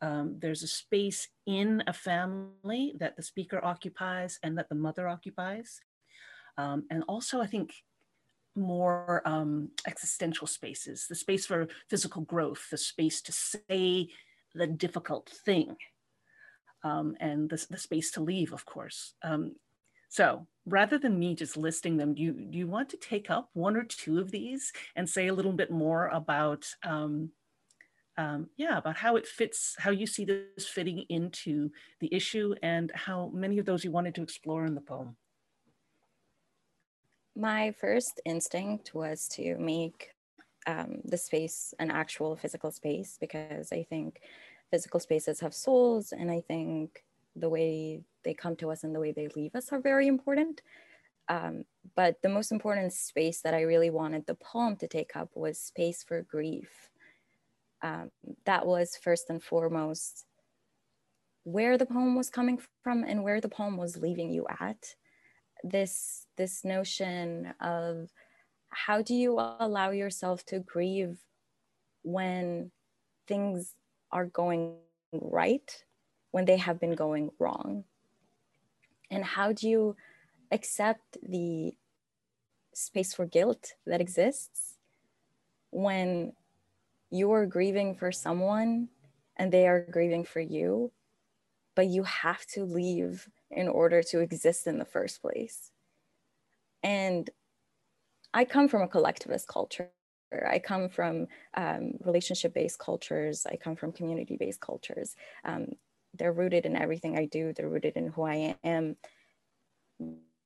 Um, 0.02 0.36
there's 0.38 0.62
a 0.62 0.68
space 0.68 1.28
in 1.46 1.82
a 1.86 1.92
family 1.92 2.94
that 2.98 3.16
the 3.16 3.22
speaker 3.22 3.62
occupies 3.64 4.38
and 4.42 4.56
that 4.56 4.68
the 4.68 4.74
mother 4.74 5.08
occupies. 5.08 5.80
Um, 6.56 6.84
and 6.90 7.04
also, 7.06 7.40
I 7.40 7.46
think, 7.46 7.72
more 8.56 9.22
um, 9.24 9.70
existential 9.86 10.46
spaces, 10.46 11.06
the 11.08 11.14
space 11.14 11.46
for 11.46 11.68
physical 11.88 12.22
growth, 12.22 12.68
the 12.70 12.76
space 12.76 13.22
to 13.22 13.32
say 13.32 14.08
the 14.54 14.66
difficult 14.66 15.28
thing, 15.28 15.76
um, 16.82 17.16
and 17.20 17.48
the, 17.48 17.64
the, 17.70 17.78
space 17.78 18.10
to 18.12 18.20
leave, 18.20 18.52
of 18.52 18.66
course. 18.66 19.14
Um, 19.22 19.54
so 20.10 20.46
rather 20.66 20.98
than 20.98 21.18
me 21.18 21.34
just 21.36 21.56
listing 21.56 21.96
them, 21.96 22.14
do 22.14 22.22
you, 22.22 22.32
do 22.32 22.58
you 22.58 22.66
want 22.66 22.88
to 22.90 22.96
take 22.96 23.30
up 23.30 23.48
one 23.54 23.76
or 23.76 23.84
two 23.84 24.18
of 24.18 24.32
these 24.32 24.72
and 24.96 25.08
say 25.08 25.28
a 25.28 25.34
little 25.34 25.52
bit 25.52 25.70
more 25.70 26.08
about, 26.08 26.66
um, 26.82 27.30
um, 28.18 28.50
yeah, 28.56 28.76
about 28.76 28.96
how 28.96 29.14
it 29.16 29.26
fits, 29.26 29.76
how 29.78 29.90
you 29.90 30.06
see 30.06 30.24
this 30.24 30.66
fitting 30.66 31.04
into 31.08 31.70
the 32.00 32.12
issue 32.12 32.54
and 32.60 32.90
how 32.94 33.30
many 33.32 33.58
of 33.58 33.66
those 33.66 33.84
you 33.84 33.92
wanted 33.92 34.14
to 34.16 34.22
explore 34.22 34.66
in 34.66 34.74
the 34.74 34.80
poem? 34.80 35.16
My 37.36 37.72
first 37.80 38.20
instinct 38.26 38.92
was 38.92 39.28
to 39.34 39.56
make 39.58 40.10
um, 40.66 41.00
the 41.04 41.16
space 41.16 41.72
an 41.78 41.92
actual 41.92 42.34
physical 42.34 42.72
space 42.72 43.16
because 43.18 43.72
I 43.72 43.84
think 43.84 44.20
physical 44.72 44.98
spaces 44.98 45.38
have 45.38 45.54
souls 45.54 46.12
and 46.12 46.32
I 46.32 46.40
think 46.40 47.04
the 47.36 47.48
way 47.48 48.02
they 48.24 48.34
come 48.34 48.56
to 48.56 48.70
us 48.70 48.84
and 48.84 48.94
the 48.94 49.00
way 49.00 49.12
they 49.12 49.28
leave 49.34 49.54
us 49.54 49.72
are 49.72 49.80
very 49.80 50.06
important. 50.06 50.62
Um, 51.28 51.64
but 51.94 52.16
the 52.22 52.28
most 52.28 52.50
important 52.50 52.92
space 52.92 53.40
that 53.42 53.54
I 53.54 53.62
really 53.62 53.90
wanted 53.90 54.26
the 54.26 54.34
poem 54.34 54.76
to 54.76 54.88
take 54.88 55.14
up 55.14 55.30
was 55.34 55.58
space 55.58 56.02
for 56.02 56.22
grief. 56.22 56.90
Um, 57.82 58.10
that 58.46 58.66
was 58.66 58.98
first 59.00 59.30
and 59.30 59.42
foremost 59.42 60.26
where 61.44 61.78
the 61.78 61.86
poem 61.86 62.16
was 62.16 62.30
coming 62.30 62.60
from 62.82 63.04
and 63.04 63.22
where 63.22 63.40
the 63.40 63.48
poem 63.48 63.76
was 63.76 63.96
leaving 63.96 64.30
you 64.30 64.46
at. 64.60 64.94
This 65.62 66.26
this 66.36 66.64
notion 66.64 67.54
of 67.60 68.10
how 68.70 69.02
do 69.02 69.14
you 69.14 69.38
allow 69.38 69.90
yourself 69.90 70.44
to 70.46 70.60
grieve 70.60 71.18
when 72.02 72.70
things 73.28 73.74
are 74.10 74.26
going 74.26 74.76
right 75.12 75.84
when 76.30 76.44
they 76.44 76.56
have 76.56 76.80
been 76.80 76.94
going 76.94 77.30
wrong? 77.38 77.84
And 79.10 79.24
how 79.24 79.52
do 79.52 79.68
you 79.68 79.96
accept 80.50 81.18
the 81.22 81.74
space 82.72 83.12
for 83.14 83.26
guilt 83.26 83.74
that 83.86 84.00
exists 84.00 84.78
when 85.70 86.32
you 87.10 87.32
are 87.32 87.46
grieving 87.46 87.94
for 87.94 88.12
someone 88.12 88.88
and 89.36 89.52
they 89.52 89.66
are 89.66 89.86
grieving 89.90 90.24
for 90.24 90.40
you, 90.40 90.92
but 91.74 91.86
you 91.86 92.04
have 92.04 92.44
to 92.46 92.64
leave 92.64 93.28
in 93.50 93.68
order 93.68 94.02
to 94.02 94.20
exist 94.20 94.66
in 94.66 94.78
the 94.78 94.84
first 94.84 95.20
place? 95.20 95.70
And 96.82 97.28
I 98.32 98.44
come 98.44 98.68
from 98.68 98.82
a 98.82 98.88
collectivist 98.88 99.48
culture. 99.48 99.90
I 100.48 100.60
come 100.60 100.88
from 100.88 101.26
um, 101.54 101.94
relationship 102.04 102.54
based 102.54 102.78
cultures. 102.78 103.46
I 103.50 103.56
come 103.56 103.74
from 103.74 103.92
community 103.92 104.36
based 104.36 104.60
cultures. 104.60 105.16
Um, 105.44 105.72
they're 106.20 106.32
rooted 106.32 106.66
in 106.66 106.76
everything 106.76 107.18
I 107.18 107.24
do, 107.24 107.52
they're 107.52 107.68
rooted 107.68 107.96
in 107.96 108.08
who 108.08 108.22
I 108.22 108.56
am. 108.62 108.96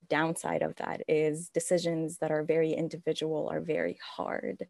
Downside 0.09 0.63
of 0.63 0.77
that 0.77 1.03
is 1.09 1.49
decisions 1.49 2.19
that 2.19 2.31
are 2.31 2.45
very 2.45 2.73
individual 2.73 3.49
are 3.51 3.61
very 3.61 3.99
hard. 4.17 4.69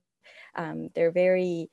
Um, 0.54 0.88
they're 0.94 1.10
very 1.10 1.68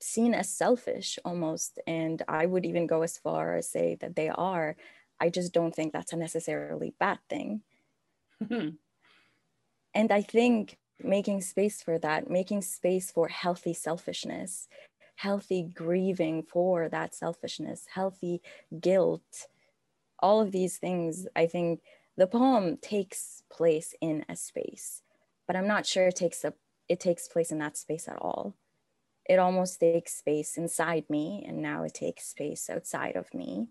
seen 0.00 0.32
as 0.32 0.48
selfish 0.48 1.18
almost. 1.24 1.80
And 1.88 2.22
I 2.28 2.46
would 2.46 2.64
even 2.64 2.86
go 2.86 3.02
as 3.02 3.18
far 3.18 3.56
as 3.56 3.68
say 3.68 3.96
that 4.00 4.14
they 4.14 4.28
are. 4.28 4.76
I 5.18 5.28
just 5.28 5.52
don't 5.52 5.74
think 5.74 5.92
that's 5.92 6.12
a 6.12 6.16
necessarily 6.16 6.94
bad 7.00 7.18
thing. 7.28 7.62
and 9.94 10.12
I 10.12 10.22
think 10.22 10.78
making 11.02 11.40
space 11.40 11.82
for 11.82 11.98
that, 11.98 12.30
making 12.30 12.62
space 12.62 13.10
for 13.10 13.26
healthy 13.28 13.74
selfishness, 13.74 14.68
healthy 15.16 15.62
grieving 15.62 16.42
for 16.42 16.88
that 16.88 17.14
selfishness, 17.14 17.86
healthy 17.94 18.42
guilt, 18.80 19.46
all 20.18 20.40
of 20.40 20.52
these 20.52 20.78
things, 20.78 21.26
I 21.34 21.46
think 21.46 21.80
the 22.16 22.26
poem 22.26 22.76
takes 22.76 23.42
place 23.50 23.94
in 24.00 24.24
a 24.28 24.36
space, 24.36 25.02
but 25.46 25.56
I'm 25.56 25.66
not 25.66 25.86
sure 25.86 26.08
it 26.08 26.16
takes 26.16 26.44
a 26.44 26.54
it 26.88 27.00
takes 27.00 27.28
place 27.28 27.50
in 27.50 27.58
that 27.58 27.76
space 27.76 28.06
at 28.06 28.16
all. 28.16 28.54
It 29.24 29.38
almost 29.38 29.80
takes 29.80 30.14
space 30.14 30.56
inside 30.58 31.08
me, 31.08 31.44
and 31.46 31.62
now 31.62 31.84
it 31.84 31.94
takes 31.94 32.26
space 32.26 32.68
outside 32.68 33.16
of 33.16 33.32
me. 33.32 33.68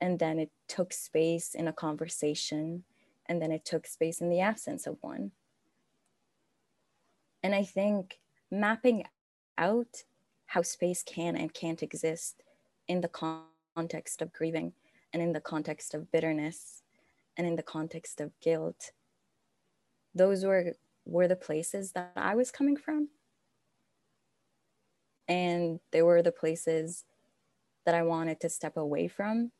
And 0.00 0.18
then 0.18 0.38
it 0.38 0.50
took 0.66 0.92
space 0.92 1.54
in 1.54 1.68
a 1.68 1.72
conversation, 1.72 2.84
and 3.26 3.40
then 3.40 3.52
it 3.52 3.64
took 3.64 3.86
space 3.86 4.20
in 4.20 4.28
the 4.28 4.40
absence 4.40 4.86
of 4.86 4.98
one. 5.00 5.30
And 7.42 7.54
I 7.54 7.62
think 7.62 8.20
mapping 8.50 9.04
out 9.56 10.04
how 10.50 10.62
space 10.62 11.04
can 11.04 11.36
and 11.36 11.54
can't 11.54 11.80
exist 11.80 12.42
in 12.88 13.00
the 13.02 13.10
context 13.76 14.20
of 14.20 14.32
grieving 14.32 14.72
and 15.12 15.22
in 15.22 15.32
the 15.32 15.40
context 15.40 15.94
of 15.94 16.10
bitterness 16.10 16.82
and 17.36 17.46
in 17.46 17.54
the 17.54 17.62
context 17.62 18.20
of 18.20 18.32
guilt. 18.40 18.90
Those 20.12 20.44
were 20.44 20.72
were 21.06 21.28
the 21.28 21.36
places 21.36 21.92
that 21.92 22.12
i 22.16 22.34
was 22.34 22.50
coming 22.50 22.76
from. 22.76 23.08
And 25.28 25.78
they 25.92 26.02
were 26.02 26.20
the 26.20 26.32
places 26.32 27.04
that 27.86 27.94
i 27.94 28.02
wanted 28.02 28.40
to 28.40 28.48
step 28.48 28.76
away 28.76 29.06
from. 29.06 29.52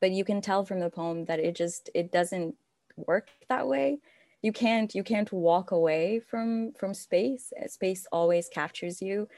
But 0.00 0.10
you 0.10 0.24
can 0.24 0.40
tell 0.40 0.64
from 0.64 0.80
the 0.80 0.90
poem 0.90 1.26
that 1.26 1.38
it 1.38 1.54
just 1.54 1.88
it 1.94 2.10
doesn't 2.10 2.56
work 2.96 3.28
that 3.48 3.68
way. 3.68 4.00
You 4.42 4.50
can't 4.50 4.92
you 4.92 5.04
can't 5.04 5.32
walk 5.32 5.70
away 5.70 6.18
from 6.18 6.72
from 6.72 6.94
space. 6.94 7.52
Space 7.68 8.08
always 8.10 8.48
captures 8.48 9.00
you 9.00 9.28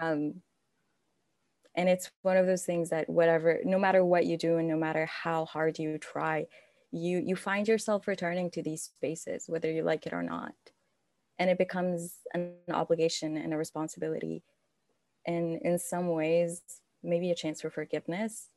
um, 0.00 0.42
and 1.76 1.88
it's 1.88 2.10
one 2.22 2.36
of 2.36 2.46
those 2.46 2.64
things 2.64 2.90
that 2.90 3.08
whatever, 3.08 3.60
no 3.64 3.78
matter 3.78 4.04
what 4.04 4.26
you 4.26 4.36
do 4.36 4.58
and 4.58 4.68
no 4.68 4.76
matter 4.76 5.06
how 5.06 5.44
hard 5.44 5.78
you 5.78 5.98
try, 5.98 6.46
you 6.92 7.18
you 7.24 7.36
find 7.36 7.68
yourself 7.68 8.08
returning 8.08 8.50
to 8.50 8.62
these 8.62 8.82
spaces, 8.82 9.44
whether 9.46 9.70
you 9.70 9.82
like 9.82 10.06
it 10.06 10.12
or 10.12 10.22
not. 10.22 10.54
And 11.38 11.48
it 11.50 11.58
becomes 11.58 12.16
an 12.34 12.54
obligation 12.70 13.36
and 13.36 13.54
a 13.54 13.56
responsibility. 13.56 14.42
And 15.26 15.60
in 15.62 15.78
some 15.78 16.08
ways, 16.08 16.60
maybe 17.02 17.30
a 17.30 17.34
chance 17.34 17.60
for 17.62 17.70
forgiveness. 17.70 18.48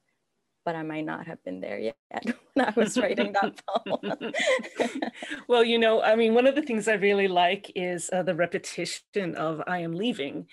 but 0.66 0.76
I 0.76 0.84
might 0.84 1.06
not 1.06 1.28
have 1.28 1.44
been 1.44 1.60
there 1.60 1.80
yet 1.80 1.96
when 2.54 2.66
I 2.66 2.74
was 2.76 2.98
writing 2.98 3.34
that 3.34 3.62
poem. 3.68 4.32
well, 5.48 5.64
you 5.64 5.78
know, 5.78 6.02
I 6.02 6.16
mean, 6.16 6.34
one 6.34 6.48
of 6.48 6.56
the 6.56 6.62
things 6.62 6.88
I 6.88 6.94
really 6.94 7.28
like 7.28 7.72
is 7.76 8.10
uh, 8.14 8.24
the 8.24 8.36
repetition 8.36 9.36
of 9.36 9.62
I 9.68 9.80
am 9.80 9.94
leaving 9.94 10.48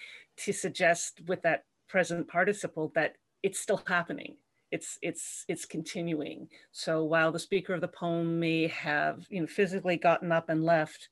to 0.45 0.53
suggest 0.53 1.21
with 1.27 1.43
that 1.43 1.65
present 1.89 2.29
participle 2.29 2.93
that 2.95 3.17
it's 3.43 3.59
still 3.59 3.83
happening. 3.87 4.37
It's 4.71 4.99
it's 5.03 5.45
it's 5.49 5.65
continuing. 5.65 6.49
So 6.73 7.05
while 7.05 7.33
the 7.33 7.39
speaker 7.39 7.75
of 7.75 7.81
the 7.81 7.89
poem 7.89 8.39
may 8.39 8.69
have 8.69 9.27
you 9.29 9.41
know 9.41 9.47
physically 9.47 9.97
gotten 9.97 10.31
up 10.31 10.49
and 10.49 10.65
left, 10.65 11.09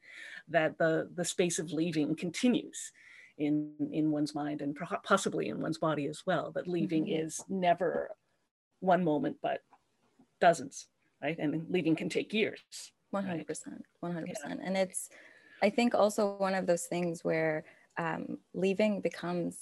that 0.49 0.79
the 0.79 1.11
the 1.14 1.25
space 1.25 1.59
of 1.59 1.73
leaving 1.73 2.14
continues 2.14 2.93
in 3.37 3.73
in 3.93 4.11
one's 4.11 4.35
mind 4.35 4.62
and 4.62 4.77
possibly 5.05 5.49
in 5.49 5.61
one's 5.61 5.79
body 5.79 6.07
as 6.07 6.23
well. 6.25 6.53
That 6.53 6.69
leaving 6.69 7.07
mm-hmm. 7.07 7.27
is 7.27 7.41
never 7.49 8.11
one 8.81 9.03
moment, 9.03 9.38
but 9.43 9.61
dozens, 10.41 10.87
right? 11.23 11.37
And 11.38 11.67
leaving 11.69 11.97
can 11.97 12.09
take 12.09 12.33
years. 12.33 12.61
100%, 13.14 13.47
100%. 14.05 14.25
Yeah. 14.27 14.55
And 14.62 14.77
it's, 14.77 15.09
I 15.62 15.71
think 15.71 15.95
also 15.95 16.37
one 16.37 16.55
of 16.55 16.67
those 16.67 16.85
things 16.85 17.25
where 17.25 17.64
um, 17.99 18.39
leaving 18.55 19.01
becomes, 19.01 19.57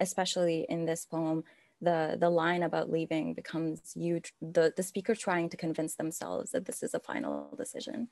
especially 0.00 0.66
in 0.68 0.86
this 0.86 1.04
poem, 1.04 1.44
the 1.80 2.16
the 2.18 2.30
line 2.30 2.62
about 2.62 2.90
leaving 2.90 3.34
becomes 3.34 3.92
you 3.94 4.20
the 4.40 4.72
the 4.76 4.82
speaker 4.82 5.14
trying 5.14 5.48
to 5.50 5.56
convince 5.56 5.96
themselves 5.96 6.52
that 6.52 6.64
this 6.64 6.82
is 6.82 6.94
a 6.94 7.00
final 7.00 7.54
decision. 7.56 8.08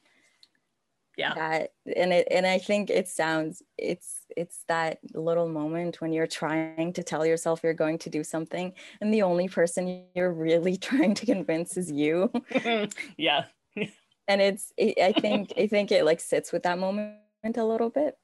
Yeah. 1.17 1.35
That 1.35 1.73
and 1.95 2.13
it 2.13 2.29
and 2.31 2.47
i 2.47 2.59
think 2.59 2.89
it 2.89 3.07
sounds 3.07 3.63
it's 3.77 4.23
it's 4.35 4.65
that 4.69 4.99
little 5.13 5.49
moment 5.49 6.01
when 6.01 6.13
you're 6.13 6.27
trying 6.27 6.95
to 6.95 7.03
tell 7.03 7.27
yourself 7.27 7.61
you're 7.63 7.75
going 7.75 7.99
to 7.99 8.11
do 8.11 8.25
something 8.25 8.73
and 9.01 9.13
the 9.13 9.23
only 9.23 9.49
person 9.49 10.07
you're 10.15 10.33
really 10.33 10.77
trying 10.89 11.15
to 11.15 11.27
convince 11.27 11.77
is 11.77 11.91
you. 11.91 12.31
Yeah. 13.17 13.45
And 14.29 14.41
it's 14.41 14.73
it, 14.77 14.99
i 15.03 15.13
think 15.13 15.53
i 15.59 15.67
think 15.67 15.91
it 15.91 16.05
like 16.05 16.21
sits 16.21 16.53
with 16.53 16.63
that 16.63 16.79
moment 16.79 17.19
a 17.57 17.65
little 17.65 17.91
bit 17.91 18.17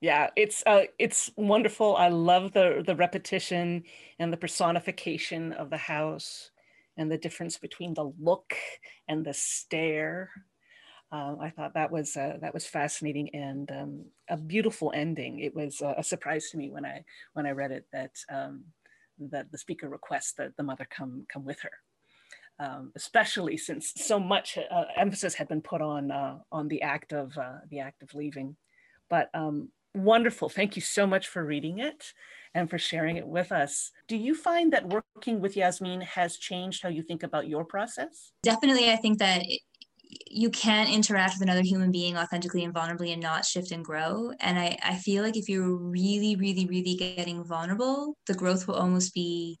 yeah 0.00 0.30
it's 0.36 0.62
uh 0.66 0.82
it's 0.98 1.30
wonderful 1.36 1.96
i 1.96 2.08
love 2.08 2.52
the 2.52 2.82
the 2.86 2.94
repetition 2.96 3.82
and 4.18 4.32
the 4.32 4.36
personification 4.36 5.52
of 5.52 5.70
the 5.70 5.76
house 5.76 6.50
and 6.96 7.10
the 7.10 7.18
difference 7.18 7.58
between 7.58 7.94
the 7.94 8.12
look 8.18 8.54
and 9.08 9.24
the 9.24 9.34
stare 9.34 10.30
um, 11.10 11.38
I 11.40 11.48
thought 11.48 11.72
that 11.74 11.90
was 11.90 12.16
uh, 12.16 12.36
that 12.42 12.52
was 12.52 12.66
fascinating 12.66 13.34
and 13.34 13.70
um, 13.70 14.04
a 14.28 14.36
beautiful 14.36 14.92
ending. 14.94 15.38
It 15.40 15.54
was 15.54 15.80
a 15.80 16.02
surprise 16.02 16.50
to 16.50 16.58
me 16.58 16.68
when 16.70 16.84
I 16.84 17.02
when 17.32 17.46
I 17.46 17.52
read 17.52 17.70
it 17.70 17.86
that 17.92 18.12
um, 18.30 18.64
that 19.18 19.50
the 19.50 19.56
speaker 19.56 19.88
requests 19.88 20.32
that 20.34 20.56
the 20.56 20.62
mother 20.62 20.86
come 20.90 21.26
come 21.32 21.46
with 21.46 21.60
her, 21.60 21.70
um, 22.58 22.92
especially 22.94 23.56
since 23.56 23.94
so 23.96 24.20
much 24.20 24.58
uh, 24.58 24.84
emphasis 24.96 25.32
had 25.32 25.48
been 25.48 25.62
put 25.62 25.80
on 25.80 26.10
uh, 26.10 26.38
on 26.52 26.68
the 26.68 26.82
act 26.82 27.14
of 27.14 27.36
uh, 27.38 27.60
the 27.70 27.80
act 27.80 28.02
of 28.02 28.14
leaving. 28.14 28.56
But 29.08 29.30
um, 29.32 29.70
wonderful! 29.94 30.48
Thank 30.48 30.76
you 30.76 30.82
so 30.82 31.06
much 31.06 31.28
for 31.28 31.44
reading 31.44 31.78
it 31.78 32.12
and 32.54 32.68
for 32.68 32.78
sharing 32.78 33.16
it 33.16 33.26
with 33.26 33.52
us. 33.52 33.92
Do 34.06 34.16
you 34.16 34.34
find 34.34 34.72
that 34.72 34.88
working 34.88 35.40
with 35.40 35.54
Yasmeen 35.54 36.02
has 36.02 36.36
changed 36.36 36.82
how 36.82 36.88
you 36.88 37.02
think 37.02 37.22
about 37.22 37.48
your 37.48 37.64
process? 37.64 38.32
Definitely, 38.42 38.90
I 38.90 38.96
think 38.96 39.18
that 39.18 39.44
you 40.30 40.48
can't 40.50 40.88
interact 40.88 41.34
with 41.34 41.42
another 41.42 41.62
human 41.62 41.92
being 41.92 42.16
authentically 42.16 42.64
and 42.64 42.74
vulnerably 42.74 43.12
and 43.12 43.20
not 43.20 43.44
shift 43.44 43.72
and 43.72 43.84
grow. 43.84 44.32
And 44.40 44.58
I, 44.58 44.78
I 44.82 44.96
feel 44.96 45.22
like 45.22 45.36
if 45.36 45.48
you're 45.48 45.74
really, 45.74 46.34
really, 46.36 46.66
really 46.66 46.94
getting 46.94 47.44
vulnerable, 47.44 48.16
the 48.26 48.34
growth 48.34 48.66
will 48.66 48.76
almost 48.76 49.12
be 49.12 49.58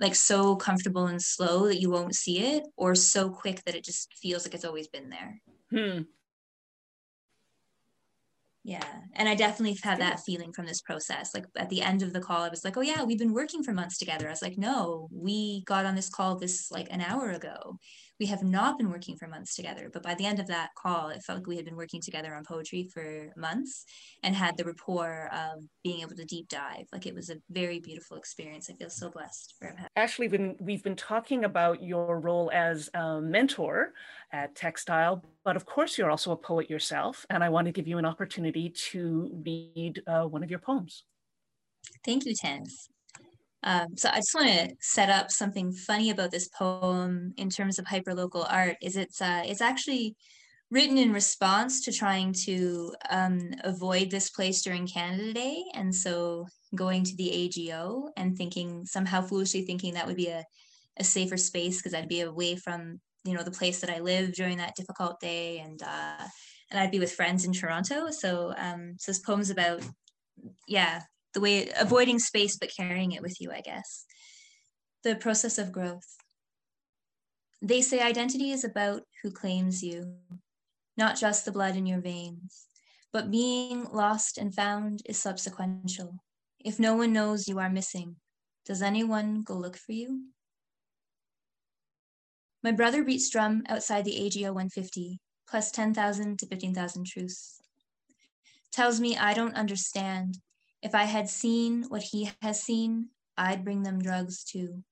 like 0.00 0.14
so 0.14 0.56
comfortable 0.56 1.06
and 1.06 1.20
slow 1.20 1.66
that 1.66 1.80
you 1.80 1.90
won't 1.90 2.14
see 2.14 2.40
it, 2.40 2.64
or 2.76 2.94
so 2.94 3.30
quick 3.30 3.62
that 3.64 3.74
it 3.74 3.84
just 3.84 4.12
feels 4.14 4.44
like 4.44 4.54
it's 4.54 4.64
always 4.64 4.88
been 4.88 5.10
there. 5.10 5.40
Hmm. 5.70 6.02
Yeah. 8.66 9.02
And 9.12 9.28
I 9.28 9.34
definitely 9.34 9.78
had 9.82 10.00
that 10.00 10.20
feeling 10.20 10.50
from 10.52 10.64
this 10.64 10.80
process. 10.80 11.34
Like 11.34 11.44
at 11.54 11.68
the 11.68 11.82
end 11.82 12.02
of 12.02 12.14
the 12.14 12.20
call, 12.20 12.42
I 12.42 12.48
was 12.48 12.64
like, 12.64 12.78
oh, 12.78 12.80
yeah, 12.80 13.04
we've 13.04 13.18
been 13.18 13.34
working 13.34 13.62
for 13.62 13.72
months 13.72 13.98
together. 13.98 14.26
I 14.26 14.30
was 14.30 14.40
like, 14.40 14.56
no, 14.56 15.08
we 15.12 15.62
got 15.64 15.84
on 15.84 15.94
this 15.94 16.08
call 16.08 16.36
this 16.38 16.70
like 16.70 16.88
an 16.90 17.02
hour 17.02 17.30
ago 17.30 17.78
we 18.20 18.26
have 18.26 18.42
not 18.42 18.78
been 18.78 18.90
working 18.90 19.16
for 19.16 19.26
months 19.26 19.54
together. 19.54 19.90
But 19.92 20.02
by 20.02 20.14
the 20.14 20.26
end 20.26 20.38
of 20.38 20.46
that 20.46 20.70
call, 20.76 21.08
it 21.08 21.22
felt 21.22 21.38
like 21.38 21.46
we 21.46 21.56
had 21.56 21.64
been 21.64 21.76
working 21.76 22.00
together 22.00 22.34
on 22.34 22.44
poetry 22.44 22.88
for 22.92 23.32
months 23.36 23.84
and 24.22 24.34
had 24.34 24.56
the 24.56 24.64
rapport 24.64 25.30
of 25.32 25.64
being 25.82 26.00
able 26.00 26.14
to 26.16 26.24
deep 26.24 26.48
dive. 26.48 26.86
Like 26.92 27.06
it 27.06 27.14
was 27.14 27.30
a 27.30 27.36
very 27.50 27.80
beautiful 27.80 28.16
experience. 28.16 28.70
I 28.70 28.74
feel 28.74 28.90
so 28.90 29.10
blessed 29.10 29.54
for 29.58 29.68
having. 29.68 29.86
Actually, 29.96 30.28
when 30.28 30.56
we've 30.60 30.82
been 30.82 30.96
talking 30.96 31.44
about 31.44 31.82
your 31.82 32.20
role 32.20 32.50
as 32.54 32.88
a 32.94 33.20
mentor 33.20 33.92
at 34.32 34.54
Textile, 34.54 35.24
but 35.44 35.56
of 35.56 35.66
course 35.66 35.98
you're 35.98 36.10
also 36.10 36.32
a 36.32 36.36
poet 36.36 36.70
yourself, 36.70 37.26
and 37.30 37.42
I 37.42 37.48
want 37.48 37.66
to 37.66 37.72
give 37.72 37.88
you 37.88 37.98
an 37.98 38.04
opportunity 38.04 38.70
to 38.90 39.30
read 39.44 40.02
uh, 40.06 40.22
one 40.22 40.42
of 40.42 40.50
your 40.50 40.60
poems. 40.60 41.04
Thank 42.04 42.24
you, 42.24 42.34
Tanis. 42.34 42.88
Um, 43.64 43.96
so 43.96 44.10
I 44.10 44.16
just 44.16 44.34
want 44.34 44.48
to 44.48 44.76
set 44.80 45.08
up 45.08 45.30
something 45.30 45.72
funny 45.72 46.10
about 46.10 46.30
this 46.30 46.48
poem 46.48 47.32
in 47.38 47.48
terms 47.48 47.78
of 47.78 47.86
hyperlocal 47.86 48.46
art. 48.48 48.76
Is 48.82 48.96
it's 48.96 49.20
uh, 49.20 49.42
it's 49.44 49.62
actually 49.62 50.14
written 50.70 50.98
in 50.98 51.12
response 51.12 51.80
to 51.82 51.92
trying 51.92 52.34
to 52.44 52.94
um, 53.08 53.50
avoid 53.64 54.10
this 54.10 54.30
place 54.30 54.62
during 54.62 54.86
Canada 54.86 55.32
Day, 55.32 55.64
and 55.72 55.94
so 55.94 56.46
going 56.74 57.04
to 57.04 57.16
the 57.16 57.30
AGO 57.32 58.10
and 58.16 58.36
thinking 58.36 58.84
somehow 58.84 59.22
foolishly 59.22 59.62
thinking 59.62 59.94
that 59.94 60.06
would 60.06 60.16
be 60.16 60.28
a, 60.28 60.44
a 60.98 61.04
safer 61.04 61.36
space 61.36 61.78
because 61.78 61.94
I'd 61.94 62.08
be 62.08 62.20
away 62.20 62.56
from 62.56 63.00
you 63.24 63.32
know 63.32 63.42
the 63.42 63.50
place 63.50 63.80
that 63.80 63.90
I 63.90 64.00
live 64.00 64.34
during 64.34 64.58
that 64.58 64.76
difficult 64.76 65.20
day, 65.20 65.60
and 65.60 65.82
uh, 65.82 66.26
and 66.70 66.78
I'd 66.78 66.90
be 66.90 67.00
with 67.00 67.12
friends 67.12 67.46
in 67.46 67.52
Toronto. 67.54 68.10
So 68.10 68.52
um, 68.58 68.96
so 68.98 69.10
this 69.10 69.20
poem's 69.20 69.48
about 69.48 69.82
yeah 70.68 71.00
the 71.34 71.40
way 71.40 71.70
avoiding 71.78 72.18
space 72.18 72.56
but 72.56 72.70
carrying 72.74 73.12
it 73.12 73.22
with 73.22 73.40
you, 73.40 73.50
I 73.50 73.60
guess. 73.60 74.04
The 75.02 75.16
process 75.16 75.58
of 75.58 75.72
growth. 75.72 76.16
They 77.60 77.82
say 77.82 78.00
identity 78.00 78.52
is 78.52 78.64
about 78.64 79.02
who 79.22 79.30
claims 79.30 79.82
you, 79.82 80.16
not 80.96 81.18
just 81.18 81.44
the 81.44 81.52
blood 81.52 81.76
in 81.76 81.86
your 81.86 82.00
veins, 82.00 82.66
but 83.12 83.30
being 83.30 83.84
lost 83.92 84.38
and 84.38 84.54
found 84.54 85.00
is 85.06 85.22
subsequential. 85.22 86.18
If 86.64 86.78
no 86.78 86.94
one 86.94 87.12
knows 87.12 87.48
you 87.48 87.58
are 87.58 87.70
missing, 87.70 88.16
does 88.64 88.82
anyone 88.82 89.42
go 89.42 89.54
look 89.54 89.76
for 89.76 89.92
you? 89.92 90.22
My 92.62 92.72
brother 92.72 93.04
beats 93.04 93.28
drum 93.28 93.62
outside 93.68 94.04
the 94.06 94.26
AGO 94.26 94.52
150, 94.52 95.20
plus 95.46 95.70
10,000 95.70 96.38
to 96.38 96.46
15,000 96.46 97.06
truths. 97.06 97.60
Tells 98.72 99.00
me 99.00 99.16
I 99.16 99.34
don't 99.34 99.54
understand 99.54 100.38
if 100.84 100.94
I 100.94 101.04
had 101.04 101.30
seen 101.30 101.84
what 101.88 102.02
he 102.02 102.30
has 102.42 102.62
seen, 102.62 103.08
I'd 103.38 103.64
bring 103.64 103.82
them 103.82 104.02
drugs 104.02 104.44
too. 104.44 104.84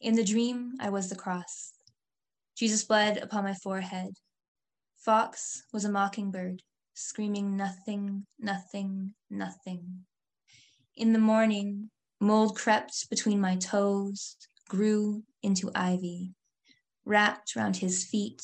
In 0.00 0.14
the 0.14 0.22
dream, 0.22 0.74
I 0.78 0.90
was 0.90 1.08
the 1.08 1.16
cross. 1.16 1.72
Jesus 2.54 2.84
bled 2.84 3.16
upon 3.16 3.44
my 3.44 3.54
forehead. 3.54 4.10
Fox 4.98 5.62
was 5.72 5.86
a 5.86 5.90
mockingbird, 5.90 6.62
screaming 6.92 7.56
nothing, 7.56 8.26
nothing, 8.38 9.14
nothing. 9.30 10.04
In 10.94 11.14
the 11.14 11.18
morning, 11.18 11.90
mold 12.20 12.54
crept 12.54 13.08
between 13.08 13.40
my 13.40 13.56
toes, 13.56 14.36
grew 14.68 15.22
into 15.42 15.70
ivy, 15.74 16.34
wrapped 17.06 17.56
round 17.56 17.76
his 17.76 18.04
feet, 18.04 18.42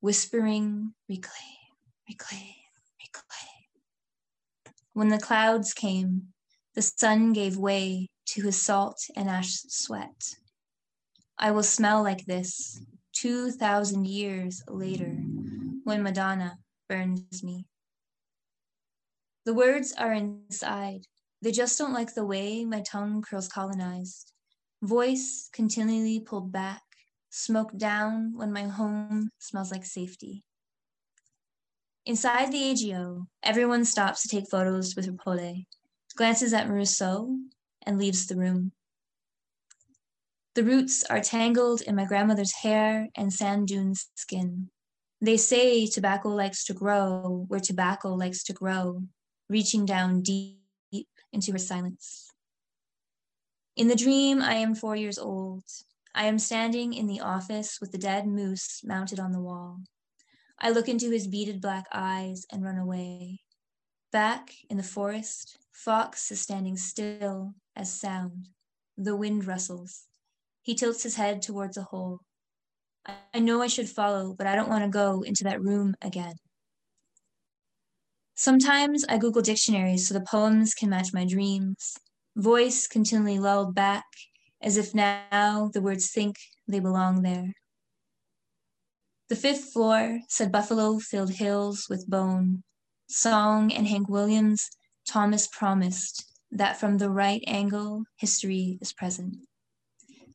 whispering, 0.00 0.94
reclaim, 1.06 1.58
reclaim, 2.08 2.54
reclaim. 2.98 3.59
When 4.92 5.08
the 5.08 5.18
clouds 5.18 5.72
came, 5.72 6.28
the 6.74 6.82
sun 6.82 7.32
gave 7.32 7.56
way 7.56 8.08
to 8.26 8.42
his 8.42 8.60
salt 8.60 8.98
and 9.16 9.28
ash 9.28 9.62
sweat. 9.68 10.34
I 11.38 11.52
will 11.52 11.62
smell 11.62 12.02
like 12.02 12.26
this 12.26 12.80
2,000 13.14 14.06
years 14.06 14.62
later 14.68 15.22
when 15.84 16.02
Madonna 16.02 16.58
burns 16.88 17.42
me. 17.42 17.66
The 19.46 19.54
words 19.54 19.92
are 19.96 20.12
inside. 20.12 21.06
They 21.40 21.52
just 21.52 21.78
don't 21.78 21.94
like 21.94 22.14
the 22.14 22.26
way 22.26 22.64
my 22.64 22.82
tongue 22.82 23.22
curls 23.22 23.48
colonized. 23.48 24.32
Voice 24.82 25.48
continually 25.52 26.20
pulled 26.20 26.52
back, 26.52 26.82
smoke 27.30 27.76
down 27.76 28.32
when 28.36 28.52
my 28.52 28.64
home 28.64 29.30
smells 29.38 29.70
like 29.70 29.84
safety. 29.84 30.44
Inside 32.06 32.50
the 32.50 32.70
AGO, 32.70 33.26
everyone 33.42 33.84
stops 33.84 34.22
to 34.22 34.28
take 34.28 34.48
photos 34.48 34.96
with 34.96 35.06
Rapole, 35.06 35.66
glances 36.16 36.54
at 36.54 36.68
Rousseau, 36.68 37.36
and 37.84 37.98
leaves 37.98 38.26
the 38.26 38.36
room. 38.36 38.72
The 40.54 40.64
roots 40.64 41.04
are 41.04 41.20
tangled 41.20 41.82
in 41.82 41.94
my 41.94 42.06
grandmother's 42.06 42.54
hair 42.62 43.08
and 43.14 43.32
sand 43.32 43.68
dunes 43.68 44.08
skin. 44.14 44.70
They 45.20 45.36
say 45.36 45.86
tobacco 45.86 46.30
likes 46.30 46.64
to 46.64 46.74
grow 46.74 47.44
where 47.48 47.60
tobacco 47.60 48.14
likes 48.14 48.42
to 48.44 48.54
grow, 48.54 49.02
reaching 49.50 49.84
down 49.84 50.22
deep 50.22 50.58
into 51.32 51.52
her 51.52 51.58
silence. 51.58 52.30
In 53.76 53.88
the 53.88 53.94
dream, 53.94 54.40
I 54.40 54.54
am 54.54 54.74
four 54.74 54.96
years 54.96 55.18
old. 55.18 55.64
I 56.14 56.24
am 56.24 56.38
standing 56.38 56.94
in 56.94 57.06
the 57.06 57.20
office 57.20 57.78
with 57.78 57.92
the 57.92 57.98
dead 57.98 58.26
moose 58.26 58.80
mounted 58.82 59.20
on 59.20 59.32
the 59.32 59.40
wall. 59.40 59.80
I 60.60 60.70
look 60.70 60.88
into 60.88 61.10
his 61.10 61.26
beaded 61.26 61.60
black 61.60 61.86
eyes 61.92 62.44
and 62.52 62.62
run 62.62 62.76
away. 62.76 63.40
Back 64.12 64.52
in 64.68 64.76
the 64.76 64.82
forest, 64.82 65.56
Fox 65.72 66.30
is 66.30 66.40
standing 66.40 66.76
still 66.76 67.54
as 67.74 67.92
sound. 67.92 68.48
The 68.98 69.16
wind 69.16 69.46
rustles. 69.46 70.06
He 70.62 70.74
tilts 70.74 71.02
his 71.02 71.14
head 71.14 71.40
towards 71.40 71.78
a 71.78 71.84
hole. 71.84 72.20
I 73.32 73.38
know 73.38 73.62
I 73.62 73.68
should 73.68 73.88
follow, 73.88 74.34
but 74.36 74.46
I 74.46 74.54
don't 74.54 74.68
want 74.68 74.84
to 74.84 74.90
go 74.90 75.22
into 75.22 75.44
that 75.44 75.62
room 75.62 75.94
again. 76.02 76.34
Sometimes 78.34 79.04
I 79.08 79.16
Google 79.16 79.42
dictionaries 79.42 80.08
so 80.08 80.14
the 80.14 80.20
poems 80.20 80.74
can 80.74 80.90
match 80.90 81.14
my 81.14 81.24
dreams. 81.24 81.96
Voice 82.36 82.86
continually 82.86 83.38
lulled 83.38 83.74
back, 83.74 84.04
as 84.60 84.76
if 84.76 84.94
now 84.94 85.70
the 85.72 85.80
words 85.80 86.10
think 86.10 86.36
they 86.68 86.80
belong 86.80 87.22
there. 87.22 87.54
The 89.30 89.36
fifth 89.36 89.72
floor 89.72 90.18
said 90.26 90.50
buffalo 90.50 90.98
filled 90.98 91.30
hills 91.30 91.86
with 91.88 92.10
bone. 92.10 92.64
Song 93.06 93.72
and 93.72 93.86
Hank 93.86 94.08
Williams, 94.08 94.68
Thomas 95.06 95.46
promised 95.46 96.24
that 96.50 96.80
from 96.80 96.98
the 96.98 97.10
right 97.10 97.40
angle, 97.46 98.02
history 98.16 98.76
is 98.80 98.92
present. 98.92 99.36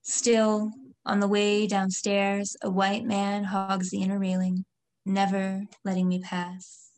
Still, 0.01 0.71
on 1.05 1.19
the 1.19 1.27
way 1.27 1.67
downstairs, 1.67 2.55
a 2.63 2.69
white 2.69 3.03
man 3.03 3.43
hogs 3.43 3.89
the 3.89 4.01
inner 4.01 4.17
railing, 4.17 4.63
never 5.05 5.65
letting 5.83 6.07
me 6.07 6.21
pass. 6.21 6.91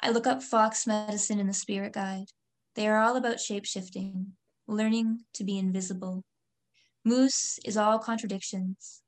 I 0.00 0.08
look 0.08 0.26
up 0.26 0.42
Fox 0.42 0.86
medicine 0.86 1.38
in 1.38 1.46
the 1.46 1.52
spirit 1.52 1.92
guide. 1.92 2.28
They 2.74 2.88
are 2.88 2.96
all 2.96 3.16
about 3.16 3.38
shape 3.38 3.66
shifting, 3.66 4.32
learning 4.66 5.26
to 5.34 5.44
be 5.44 5.58
invisible. 5.58 6.24
Moose 7.04 7.58
is 7.66 7.76
all 7.76 7.98
contradictions. 7.98 9.02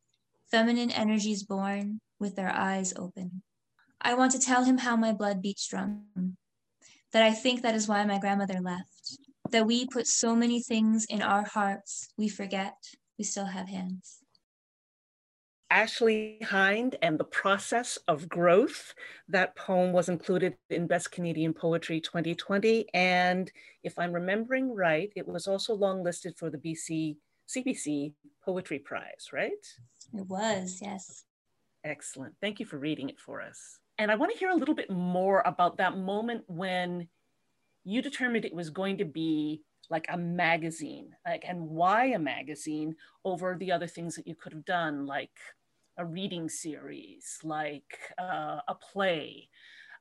Feminine 0.51 0.90
energies 0.90 1.42
born 1.42 2.01
with 2.18 2.36
their 2.36 2.51
eyes 2.51 2.94
open. 2.96 3.42
I 4.01 4.14
want 4.14 4.32
to 4.32 4.38
tell 4.38 4.64
him 4.64 4.78
how 4.78 4.96
my 4.96 5.12
blood 5.12 5.42
beats 5.42 5.66
drum, 5.66 6.36
that 7.12 7.22
I 7.22 7.32
think 7.32 7.62
that 7.62 7.74
is 7.74 7.88
why 7.88 8.05
my 8.05 8.18
grandmother 8.18 8.61
left, 8.61 9.18
that 9.51 9.66
we 9.66 9.86
put 9.86 10.07
so 10.07 10.34
many 10.34 10.62
things 10.62 11.05
in 11.09 11.22
our 11.22 11.44
hearts, 11.44 12.09
we 12.16 12.28
forget 12.28 12.74
we 13.18 13.24
still 13.24 13.46
have 13.46 13.68
hands. 13.68 14.20
Ashley 15.70 16.38
Hynd 16.42 16.96
and 17.03 17.18
the 17.18 17.24
Process 17.24 17.99
of 18.09 18.28
Growth. 18.28 18.94
That 19.28 19.55
poem 19.55 19.92
was 19.92 20.09
included 20.09 20.57
in 20.70 20.86
Best 20.86 21.11
Canadian 21.11 21.53
Poetry 21.53 22.01
2020. 22.01 22.86
And 22.94 23.53
if 23.82 23.99
I'm 23.99 24.12
remembering 24.12 24.74
right, 24.74 25.12
it 25.14 25.28
was 25.28 25.46
also 25.46 25.76
longlisted 25.76 26.38
for 26.38 26.49
the 26.49 26.57
BC 26.57 27.16
CBC 27.49 28.12
Poetry 28.44 28.78
Prize, 28.78 29.28
right? 29.32 29.53
It 30.12 30.26
was, 30.26 30.78
yes. 30.82 31.24
Excellent. 31.84 32.34
Thank 32.40 32.61
you 32.61 32.66
for 32.66 32.78
reading 32.78 33.09
it 33.09 33.18
for 33.18 33.40
us. 33.40 33.78
And 33.99 34.11
I 34.11 34.14
want 34.14 34.32
to 34.32 34.38
hear 34.38 34.51
a 34.51 34.55
little 34.55 34.74
bit 34.74 34.90
more 34.90 35.42
about 35.44 35.78
that 35.78 35.96
moment 35.96 36.44
when 36.46 37.09
you 37.84 38.03
determined 38.03 38.44
it 38.44 38.55
was 38.55 38.70
going 38.70 38.99
to 38.99 39.05
be 39.05 39.62
like 39.90 40.07
a 40.11 40.18
magazine 40.18 41.11
like 41.26 41.44
and 41.49 41.61
why 41.61 42.07
a 42.07 42.18
magazine 42.18 42.94
over 43.24 43.57
the 43.59 43.72
other 43.72 43.86
things 43.86 44.14
that 44.14 44.26
you 44.26 44.34
could 44.34 44.53
have 44.53 44.64
done 44.64 45.07
like 45.07 45.30
a 45.96 46.05
reading 46.05 46.49
series 46.49 47.38
like 47.42 47.99
uh, 48.20 48.59
a 48.68 48.74
play 48.74 49.49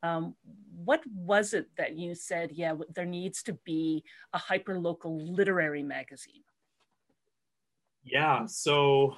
um, 0.03 0.35
what 0.75 1.01
was 1.07 1.53
it 1.53 1.69
that 1.77 1.97
you 1.97 2.13
said 2.13 2.51
yeah 2.51 2.73
there 2.93 3.05
needs 3.05 3.41
to 3.41 3.53
be 3.65 4.03
a 4.33 4.37
hyper 4.37 4.77
local 4.77 5.17
literary 5.33 5.83
magazine 5.83 6.43
yeah 8.11 8.45
so 8.45 9.15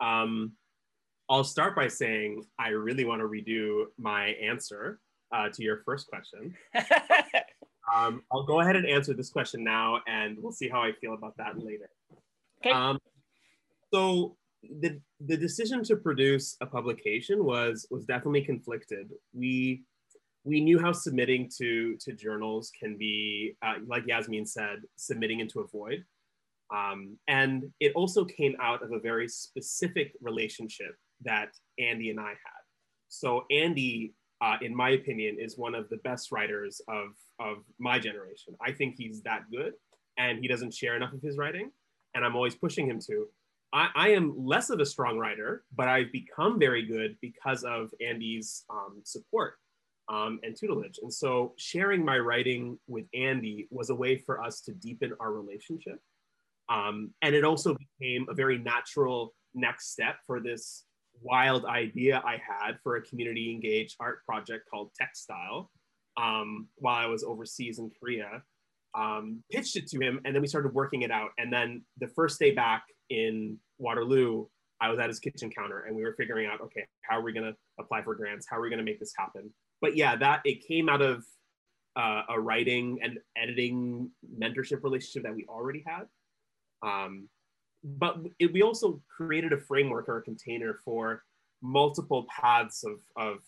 um, 0.00 0.52
i'll 1.28 1.44
start 1.44 1.74
by 1.74 1.88
saying 1.88 2.44
i 2.58 2.68
really 2.68 3.04
want 3.04 3.20
to 3.20 3.26
redo 3.26 3.84
my 3.98 4.28
answer 4.42 5.00
uh, 5.32 5.48
to 5.48 5.62
your 5.62 5.82
first 5.84 6.06
question 6.06 6.54
Um, 7.92 8.22
I'll 8.32 8.44
go 8.44 8.60
ahead 8.60 8.76
and 8.76 8.86
answer 8.86 9.14
this 9.14 9.30
question 9.30 9.62
now, 9.62 10.00
and 10.06 10.38
we'll 10.40 10.52
see 10.52 10.68
how 10.68 10.82
I 10.82 10.92
feel 10.92 11.14
about 11.14 11.36
that 11.36 11.58
later. 11.58 11.90
Okay. 12.58 12.70
Um, 12.70 12.98
so 13.92 14.36
the 14.80 15.00
the 15.20 15.36
decision 15.36 15.84
to 15.84 15.96
produce 15.96 16.56
a 16.60 16.66
publication 16.66 17.44
was 17.44 17.86
was 17.90 18.04
definitely 18.06 18.42
conflicted. 18.42 19.10
We 19.32 19.84
we 20.44 20.60
knew 20.60 20.78
how 20.78 20.92
submitting 20.92 21.50
to 21.58 21.96
to 21.98 22.12
journals 22.12 22.72
can 22.78 22.96
be, 22.96 23.56
uh, 23.62 23.74
like 23.86 24.04
Yasmeen 24.06 24.48
said, 24.48 24.82
submitting 24.96 25.40
into 25.40 25.60
a 25.60 25.66
void. 25.66 26.04
Um, 26.74 27.18
and 27.28 27.64
it 27.80 27.92
also 27.94 28.24
came 28.24 28.54
out 28.60 28.82
of 28.82 28.92
a 28.92 28.98
very 28.98 29.28
specific 29.28 30.12
relationship 30.20 30.96
that 31.22 31.48
Andy 31.78 32.10
and 32.10 32.20
I 32.20 32.30
had. 32.30 32.62
So 33.08 33.44
Andy 33.50 34.14
uh, 34.44 34.56
in 34.60 34.74
my 34.74 34.90
opinion, 34.90 35.38
is 35.40 35.56
one 35.56 35.74
of 35.74 35.88
the 35.88 35.96
best 35.98 36.30
writers 36.30 36.80
of, 36.88 37.14
of 37.40 37.64
my 37.78 37.98
generation. 37.98 38.54
I 38.60 38.72
think 38.72 38.96
he's 38.98 39.22
that 39.22 39.44
good 39.50 39.72
and 40.18 40.38
he 40.38 40.48
doesn't 40.48 40.74
share 40.74 40.96
enough 40.96 41.14
of 41.14 41.22
his 41.22 41.38
writing. 41.38 41.70
And 42.14 42.24
I'm 42.24 42.36
always 42.36 42.54
pushing 42.54 42.86
him 42.86 43.00
to. 43.06 43.26
I, 43.72 43.88
I 43.94 44.08
am 44.10 44.34
less 44.36 44.68
of 44.68 44.80
a 44.80 44.86
strong 44.86 45.18
writer, 45.18 45.64
but 45.74 45.88
I've 45.88 46.12
become 46.12 46.58
very 46.58 46.84
good 46.84 47.16
because 47.22 47.64
of 47.64 47.90
Andy's 48.06 48.64
um, 48.68 49.00
support 49.04 49.54
um, 50.08 50.40
and 50.42 50.54
tutelage. 50.54 50.98
And 51.02 51.12
so 51.12 51.54
sharing 51.56 52.04
my 52.04 52.18
writing 52.18 52.78
with 52.86 53.06
Andy 53.14 53.66
was 53.70 53.88
a 53.88 53.94
way 53.94 54.18
for 54.18 54.42
us 54.42 54.60
to 54.62 54.72
deepen 54.72 55.14
our 55.20 55.32
relationship. 55.32 56.00
Um, 56.68 57.12
and 57.22 57.34
it 57.34 57.44
also 57.44 57.76
became 57.98 58.26
a 58.28 58.34
very 58.34 58.58
natural 58.58 59.34
next 59.54 59.92
step 59.92 60.16
for 60.26 60.40
this 60.40 60.84
wild 61.22 61.64
idea 61.64 62.22
I 62.24 62.32
had 62.32 62.78
for 62.82 62.96
a 62.96 63.02
community 63.02 63.52
engaged 63.52 63.96
art 64.00 64.24
project 64.26 64.64
called 64.70 64.90
Textile 64.98 65.70
um, 66.16 66.68
while 66.76 66.96
I 66.96 67.06
was 67.06 67.24
overseas 67.24 67.78
in 67.78 67.90
Korea. 68.00 68.42
Um, 68.96 69.42
pitched 69.50 69.76
it 69.76 69.88
to 69.88 69.98
him, 69.98 70.20
and 70.24 70.34
then 70.34 70.40
we 70.40 70.46
started 70.46 70.72
working 70.72 71.02
it 71.02 71.10
out. 71.10 71.30
And 71.38 71.52
then 71.52 71.82
the 71.98 72.06
first 72.08 72.38
day 72.38 72.52
back 72.52 72.84
in 73.10 73.58
Waterloo, 73.78 74.46
I 74.80 74.88
was 74.90 75.00
at 75.00 75.08
his 75.08 75.18
kitchen 75.18 75.50
counter, 75.50 75.84
and 75.84 75.96
we 75.96 76.02
were 76.02 76.14
figuring 76.16 76.46
out, 76.46 76.60
okay, 76.60 76.86
how 77.02 77.18
are 77.18 77.22
we 77.22 77.32
going 77.32 77.46
to 77.46 77.56
apply 77.80 78.02
for 78.02 78.14
grants? 78.14 78.46
How 78.48 78.58
are 78.58 78.60
we 78.60 78.68
going 78.68 78.78
to 78.78 78.84
make 78.84 79.00
this 79.00 79.12
happen? 79.16 79.52
But 79.80 79.96
yeah, 79.96 80.14
that 80.16 80.42
it 80.44 80.66
came 80.66 80.88
out 80.88 81.02
of 81.02 81.24
uh, 81.96 82.22
a 82.28 82.40
writing 82.40 82.98
and 83.02 83.18
editing 83.36 84.10
mentorship 84.38 84.82
relationship 84.82 85.24
that 85.24 85.34
we 85.34 85.44
already 85.48 85.82
had. 85.86 86.04
Um, 86.82 87.28
but 87.82 88.16
it, 88.38 88.52
we 88.52 88.62
also 88.62 89.02
created 89.14 89.52
a 89.52 89.58
framework 89.58 90.08
or 90.08 90.18
a 90.18 90.22
container 90.22 90.80
for 90.84 91.22
multiple 91.62 92.26
paths 92.28 92.84
of, 92.84 92.98
of 93.16 93.38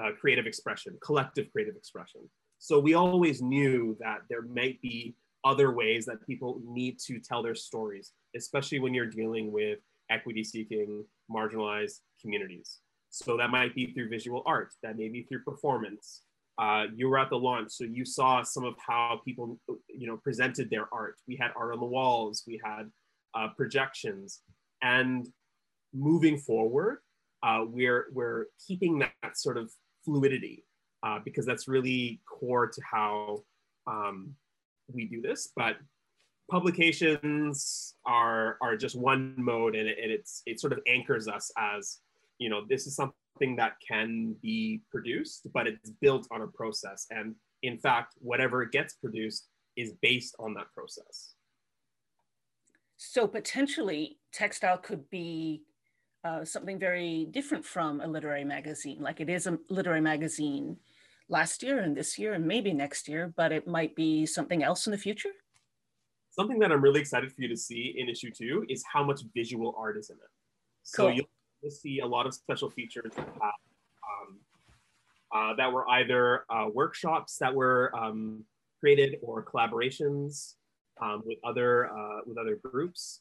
uh, 0.00 0.10
creative 0.20 0.46
expression, 0.46 0.98
collective 1.04 1.50
creative 1.52 1.76
expression. 1.76 2.20
So 2.58 2.78
we 2.78 2.94
always 2.94 3.42
knew 3.42 3.96
that 4.00 4.18
there 4.28 4.42
might 4.42 4.80
be 4.82 5.16
other 5.44 5.72
ways 5.72 6.06
that 6.06 6.24
people 6.26 6.60
need 6.64 6.98
to 7.00 7.18
tell 7.18 7.42
their 7.42 7.54
stories, 7.54 8.12
especially 8.36 8.78
when 8.78 8.94
you're 8.94 9.06
dealing 9.06 9.50
with 9.50 9.80
equity 10.10 10.44
seeking, 10.44 11.04
marginalized 11.30 12.00
communities. 12.20 12.78
So 13.10 13.36
that 13.36 13.50
might 13.50 13.74
be 13.74 13.92
through 13.92 14.08
visual 14.08 14.42
art, 14.46 14.72
that 14.82 14.96
may 14.96 15.08
be 15.08 15.22
through 15.24 15.42
performance. 15.42 16.22
Uh, 16.58 16.84
you 16.94 17.08
were 17.08 17.18
at 17.18 17.30
the 17.30 17.36
launch, 17.36 17.72
so 17.72 17.84
you 17.84 18.04
saw 18.04 18.42
some 18.42 18.64
of 18.64 18.74
how 18.86 19.20
people, 19.24 19.58
you 19.88 20.06
know, 20.06 20.18
presented 20.18 20.68
their 20.68 20.86
art. 20.92 21.16
We 21.26 21.36
had 21.36 21.50
art 21.56 21.72
on 21.72 21.80
the 21.80 21.86
walls, 21.86 22.44
we 22.46 22.60
had 22.64 22.90
uh, 23.34 23.48
projections. 23.56 24.40
And 24.82 25.26
moving 25.94 26.36
forward, 26.36 26.98
uh, 27.42 27.64
we're, 27.66 28.06
we're 28.12 28.46
keeping 28.66 28.98
that, 28.98 29.12
that 29.22 29.38
sort 29.38 29.56
of 29.56 29.72
fluidity 30.04 30.64
uh, 31.02 31.20
because 31.24 31.46
that's 31.46 31.68
really 31.68 32.20
core 32.26 32.68
to 32.68 32.80
how 32.82 33.44
um, 33.86 34.34
we 34.92 35.06
do 35.06 35.22
this. 35.22 35.50
But 35.56 35.76
publications 36.50 37.94
are, 38.04 38.58
are 38.60 38.76
just 38.76 38.94
one 38.94 39.34
mode 39.38 39.74
and, 39.74 39.88
it, 39.88 39.98
and 40.02 40.12
it's, 40.12 40.42
it 40.44 40.60
sort 40.60 40.72
of 40.72 40.80
anchors 40.86 41.28
us 41.28 41.50
as, 41.56 41.98
you 42.38 42.50
know, 42.50 42.62
this 42.68 42.86
is 42.86 42.94
something 42.94 43.14
that 43.56 43.72
can 43.86 44.36
be 44.40 44.82
produced, 44.90 45.48
but 45.52 45.66
it's 45.66 45.90
built 46.00 46.26
on 46.30 46.42
a 46.42 46.46
process. 46.46 47.06
And 47.10 47.34
in 47.62 47.78
fact, 47.78 48.14
whatever 48.18 48.64
gets 48.64 48.94
produced 48.94 49.48
is 49.76 49.94
based 50.00 50.36
on 50.38 50.54
that 50.54 50.66
process. 50.74 51.34
So 52.96 53.26
potentially 53.26 54.18
textile 54.32 54.78
could 54.78 55.10
be 55.10 55.62
uh, 56.24 56.44
something 56.44 56.78
very 56.78 57.26
different 57.30 57.64
from 57.64 58.00
a 58.00 58.06
literary 58.06 58.44
magazine. 58.44 58.98
Like 59.00 59.20
it 59.20 59.28
is 59.28 59.46
a 59.46 59.58
literary 59.68 60.00
magazine 60.00 60.76
last 61.28 61.62
year 61.62 61.80
and 61.80 61.96
this 61.96 62.18
year 62.18 62.34
and 62.34 62.46
maybe 62.46 62.72
next 62.72 63.08
year, 63.08 63.32
but 63.36 63.50
it 63.50 63.66
might 63.66 63.96
be 63.96 64.24
something 64.24 64.62
else 64.62 64.86
in 64.86 64.92
the 64.92 64.98
future. 64.98 65.30
Something 66.30 66.60
that 66.60 66.70
I'm 66.70 66.80
really 66.80 67.00
excited 67.00 67.32
for 67.32 67.42
you 67.42 67.48
to 67.48 67.56
see 67.56 67.94
in 67.98 68.08
issue 68.08 68.30
two 68.30 68.64
is 68.68 68.84
how 68.90 69.02
much 69.02 69.20
visual 69.34 69.74
art 69.76 69.98
is 69.98 70.10
in 70.10 70.16
it. 70.16 70.30
So 70.84 71.04
cool. 71.04 71.12
you'll 71.12 71.28
see 71.70 72.00
a 72.00 72.06
lot 72.06 72.26
of 72.26 72.34
special 72.34 72.70
features 72.70 73.12
that, 73.16 73.28
um, 73.28 74.38
uh, 75.34 75.54
that 75.56 75.72
were 75.72 75.88
either 75.90 76.44
uh, 76.50 76.66
workshops 76.72 77.36
that 77.38 77.54
were 77.54 77.94
um, 77.96 78.44
created 78.80 79.18
or 79.22 79.44
collaborations 79.44 80.54
um, 81.00 81.22
with 81.24 81.38
other 81.44 81.86
uh, 81.86 82.20
with 82.26 82.38
other 82.38 82.58
groups. 82.62 83.20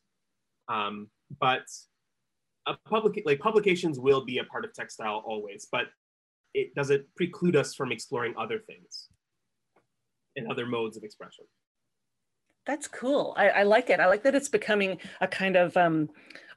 Um, 0.68 1.10
but 1.40 1.64
a 2.68 2.76
public 2.88 3.22
like 3.26 3.40
publications 3.40 4.00
will 4.00 4.26
be 4.26 4.38
a 4.40 4.44
part 4.44 4.66
of 4.66 4.74
textile 4.74 5.24
always, 5.26 5.68
but 5.72 5.88
it 6.54 6.76
doesn't 6.76 7.06
preclude 7.16 7.56
us 7.56 7.74
from 7.74 7.92
exploring 7.92 8.34
other 8.38 8.60
things 8.60 9.08
and 10.36 10.52
other 10.52 10.66
modes 10.66 10.98
of 10.98 11.04
expression. 11.04 11.46
That's 12.66 12.88
cool. 12.88 13.34
I, 13.38 13.50
I 13.50 13.64
like 13.64 13.90
it. 13.90 14.00
I 14.00 14.08
like 14.08 14.24
that 14.24 14.36
it's 14.36 14.50
becoming 14.50 15.00
a 15.20 15.28
kind 15.28 15.56
of 15.56 15.76
um, 15.76 16.10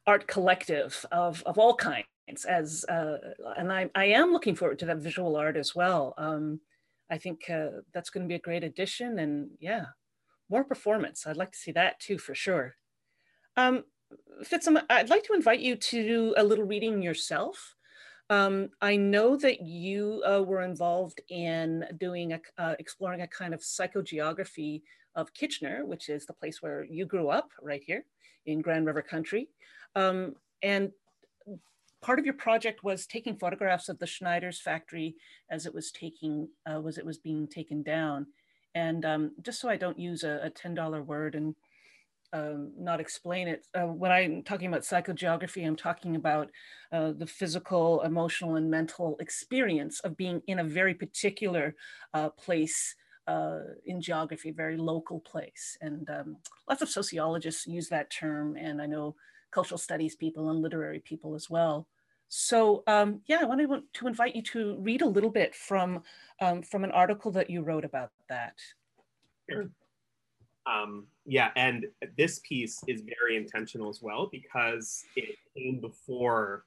art 0.07 0.27
collective 0.27 1.05
of, 1.13 1.43
of 1.47 1.59
all 1.59 1.75
kinds. 1.75 2.07
As 2.49 2.85
uh, 2.89 3.19
and 3.59 3.71
I, 3.73 3.91
I 3.95 4.07
am 4.07 4.33
looking 4.33 4.55
forward 4.55 4.79
to 4.79 4.87
that 4.87 4.99
visual 4.99 5.37
art 5.37 5.57
as 5.57 5.75
well. 5.75 6.15
Um, 6.17 6.61
I 7.11 7.19
think 7.19 7.51
uh, 7.51 7.83
that's 7.93 8.09
going 8.09 8.25
to 8.25 8.29
be 8.29 8.37
a 8.37 8.39
great 8.39 8.65
addition, 8.65 9.19
and 9.19 9.51
yeah, 9.61 9.85
more 10.49 10.65
performance. 10.65 11.27
I'd 11.27 11.37
like 11.37 11.53
to 11.53 11.59
see 11.59 11.73
that 11.73 12.01
too 12.01 12.19
for 12.19 12.35
sure. 12.35 12.77
Um, 13.57 13.85
I'd 14.91 15.11
like 15.11 15.25
to 15.25 15.35
invite 15.35 15.61
you 15.61 15.77
to 15.77 16.03
do 16.03 16.35
a 16.37 16.45
little 16.45 16.65
reading 16.65 17.03
yourself. 17.03 17.75
Um, 18.31 18.71
I 18.81 18.97
know 18.97 19.37
that 19.37 19.61
you 19.61 20.23
uh, 20.27 20.43
were 20.43 20.63
involved 20.63 21.21
in 21.29 21.85
doing 21.99 22.33
a, 22.33 22.41
uh, 22.59 22.75
exploring 22.79 23.21
a 23.21 23.29
kind 23.29 23.53
of 23.53 23.61
psychogeography 23.61 24.83
of 25.15 25.35
Kitchener, 25.35 25.85
which 25.85 26.09
is 26.09 26.25
the 26.25 26.33
place 26.33 26.63
where 26.63 26.85
you 26.85 27.05
grew 27.05 27.29
up, 27.29 27.51
right 27.63 27.83
here 27.85 28.05
in 28.47 28.63
Grand 28.63 28.87
River 28.87 29.03
Country. 29.03 29.49
Um, 29.95 30.35
and 30.63 30.93
part 32.03 32.19
of 32.19 32.25
your 32.25 32.35
project 32.35 32.85
was 32.85 33.07
taking 33.07 33.37
photographs 33.37 33.89
of 33.89 33.99
the 33.99 34.07
Schneider's 34.07 34.61
factory 34.61 35.17
as 35.51 35.67
it 35.67 35.75
was 35.75 35.91
taking 35.91 36.49
uh, 36.71 36.81
was 36.81 36.99
it 36.99 37.07
was 37.07 37.19
being 37.19 37.47
taken 37.47 37.83
down. 37.83 38.27
And 38.75 39.05
um, 39.05 39.33
just 39.43 39.61
so 39.61 39.69
I 39.69 39.77
don't 39.77 39.99
use 39.99 40.25
a, 40.25 40.41
a 40.45 40.51
$10 40.51 41.07
word 41.07 41.35
and 41.35 41.55
um, 42.35 42.73
not 42.77 43.01
explain 43.01 43.47
it. 43.47 43.67
Uh, 43.75 43.87
when 43.87 44.11
I'm 44.11 44.43
talking 44.43 44.67
about 44.67 44.83
psychogeography, 44.83 45.65
I'm 45.65 45.77
talking 45.77 46.17
about 46.17 46.51
uh, 46.93 47.13
the 47.13 47.27
physical, 47.27 48.03
emotional, 48.03 48.57
and 48.57 48.69
mental 48.69 49.17
experience 49.21 50.01
of 50.01 50.17
being 50.17 50.43
in 50.49 50.59
a 50.59 50.65
very 50.65 50.95
particular 50.95 51.77
uh, 52.13 52.31
place 52.31 52.97
uh, 53.29 53.61
in 53.87 54.01
geography, 54.01 54.51
very 54.51 54.77
local 54.77 55.21
place. 55.21 55.79
And 55.81 56.11
um, 56.11 56.37
lots 56.69 56.83
of 56.83 56.89
sociologists 56.89 57.69
use 57.69 57.89
that 57.91 58.11
term, 58.11 58.57
and 58.57 58.83
I 58.83 58.87
know 58.87 59.15
cultural 59.55 59.79
studies 59.79 60.17
people 60.17 60.51
and 60.51 60.61
literary 60.61 61.01
people 61.01 61.35
as 61.35 61.49
well. 61.49 61.87
So 62.29 62.83
um, 62.89 63.21
yeah, 63.27 63.39
I 63.41 63.45
wanted 63.45 63.69
to 63.93 64.07
invite 64.09 64.35
you 64.35 64.43
to 64.43 64.77
read 64.81 65.03
a 65.03 65.07
little 65.07 65.31
bit 65.31 65.55
from, 65.55 66.03
um, 66.41 66.63
from 66.63 66.83
an 66.83 66.91
article 66.91 67.31
that 67.33 67.49
you 67.49 67.63
wrote 67.63 67.85
about 67.85 68.11
that. 68.29 68.59
Sure. 69.49 69.71
Um, 70.67 71.07
yeah, 71.27 71.51
and 71.57 71.87
this 72.17 72.41
piece 72.41 72.83
is 72.89 73.03
very 73.19 73.37
intentional 73.37 73.89
as 73.89 74.01
well 74.03 74.29
because 74.33 75.05
it 75.15 75.37
came 75.57 75.81
before 75.81 76.65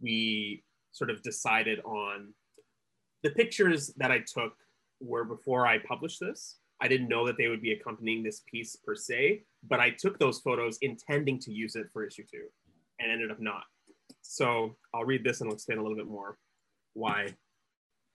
we 0.00 0.62
sort 0.92 1.10
of 1.10 1.22
decided 1.22 1.80
on 1.80 2.32
the 3.22 3.30
pictures 3.30 3.92
that 3.96 4.10
I 4.10 4.20
took 4.20 4.54
were 5.00 5.24
before 5.24 5.66
I 5.66 5.78
published 5.78 6.20
this. 6.20 6.56
I 6.80 6.88
didn't 6.88 7.08
know 7.08 7.26
that 7.26 7.36
they 7.36 7.48
would 7.48 7.60
be 7.60 7.72
accompanying 7.72 8.22
this 8.22 8.42
piece 8.50 8.76
per 8.76 8.94
se, 8.94 9.42
but 9.68 9.80
I 9.80 9.90
took 9.90 10.18
those 10.18 10.40
photos 10.40 10.78
intending 10.82 11.38
to 11.40 11.52
use 11.52 11.76
it 11.76 11.86
for 11.92 12.04
issue 12.04 12.24
two 12.30 12.46
and 12.98 13.10
ended 13.10 13.30
up 13.30 13.40
not. 13.40 13.64
So 14.22 14.76
I'll 14.94 15.04
read 15.04 15.24
this 15.24 15.40
and 15.40 15.52
explain 15.52 15.78
a 15.78 15.82
little 15.82 15.96
bit 15.96 16.08
more 16.08 16.38
why 16.94 17.28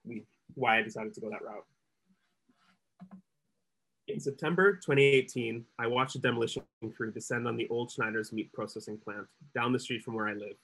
we 0.06 0.26
why 0.54 0.78
I 0.78 0.82
decided 0.82 1.14
to 1.14 1.22
go 1.22 1.30
that 1.30 1.44
route. 1.44 1.66
In 4.08 4.20
September 4.20 4.74
2018, 4.74 5.66
I 5.80 5.88
watched 5.88 6.16
a 6.16 6.20
demolition 6.20 6.62
crew 6.96 7.12
descend 7.12 7.48
on 7.48 7.58
the 7.58 7.68
old 7.70 7.92
Schneider's 7.92 8.32
meat 8.32 8.54
processing 8.54 9.00
plant 9.04 9.26
down 9.56 9.74
the 9.74 9.80
street 9.80 10.04
from 10.04 10.14
where 10.14 10.28
I 10.28 10.34
live. 10.34 10.56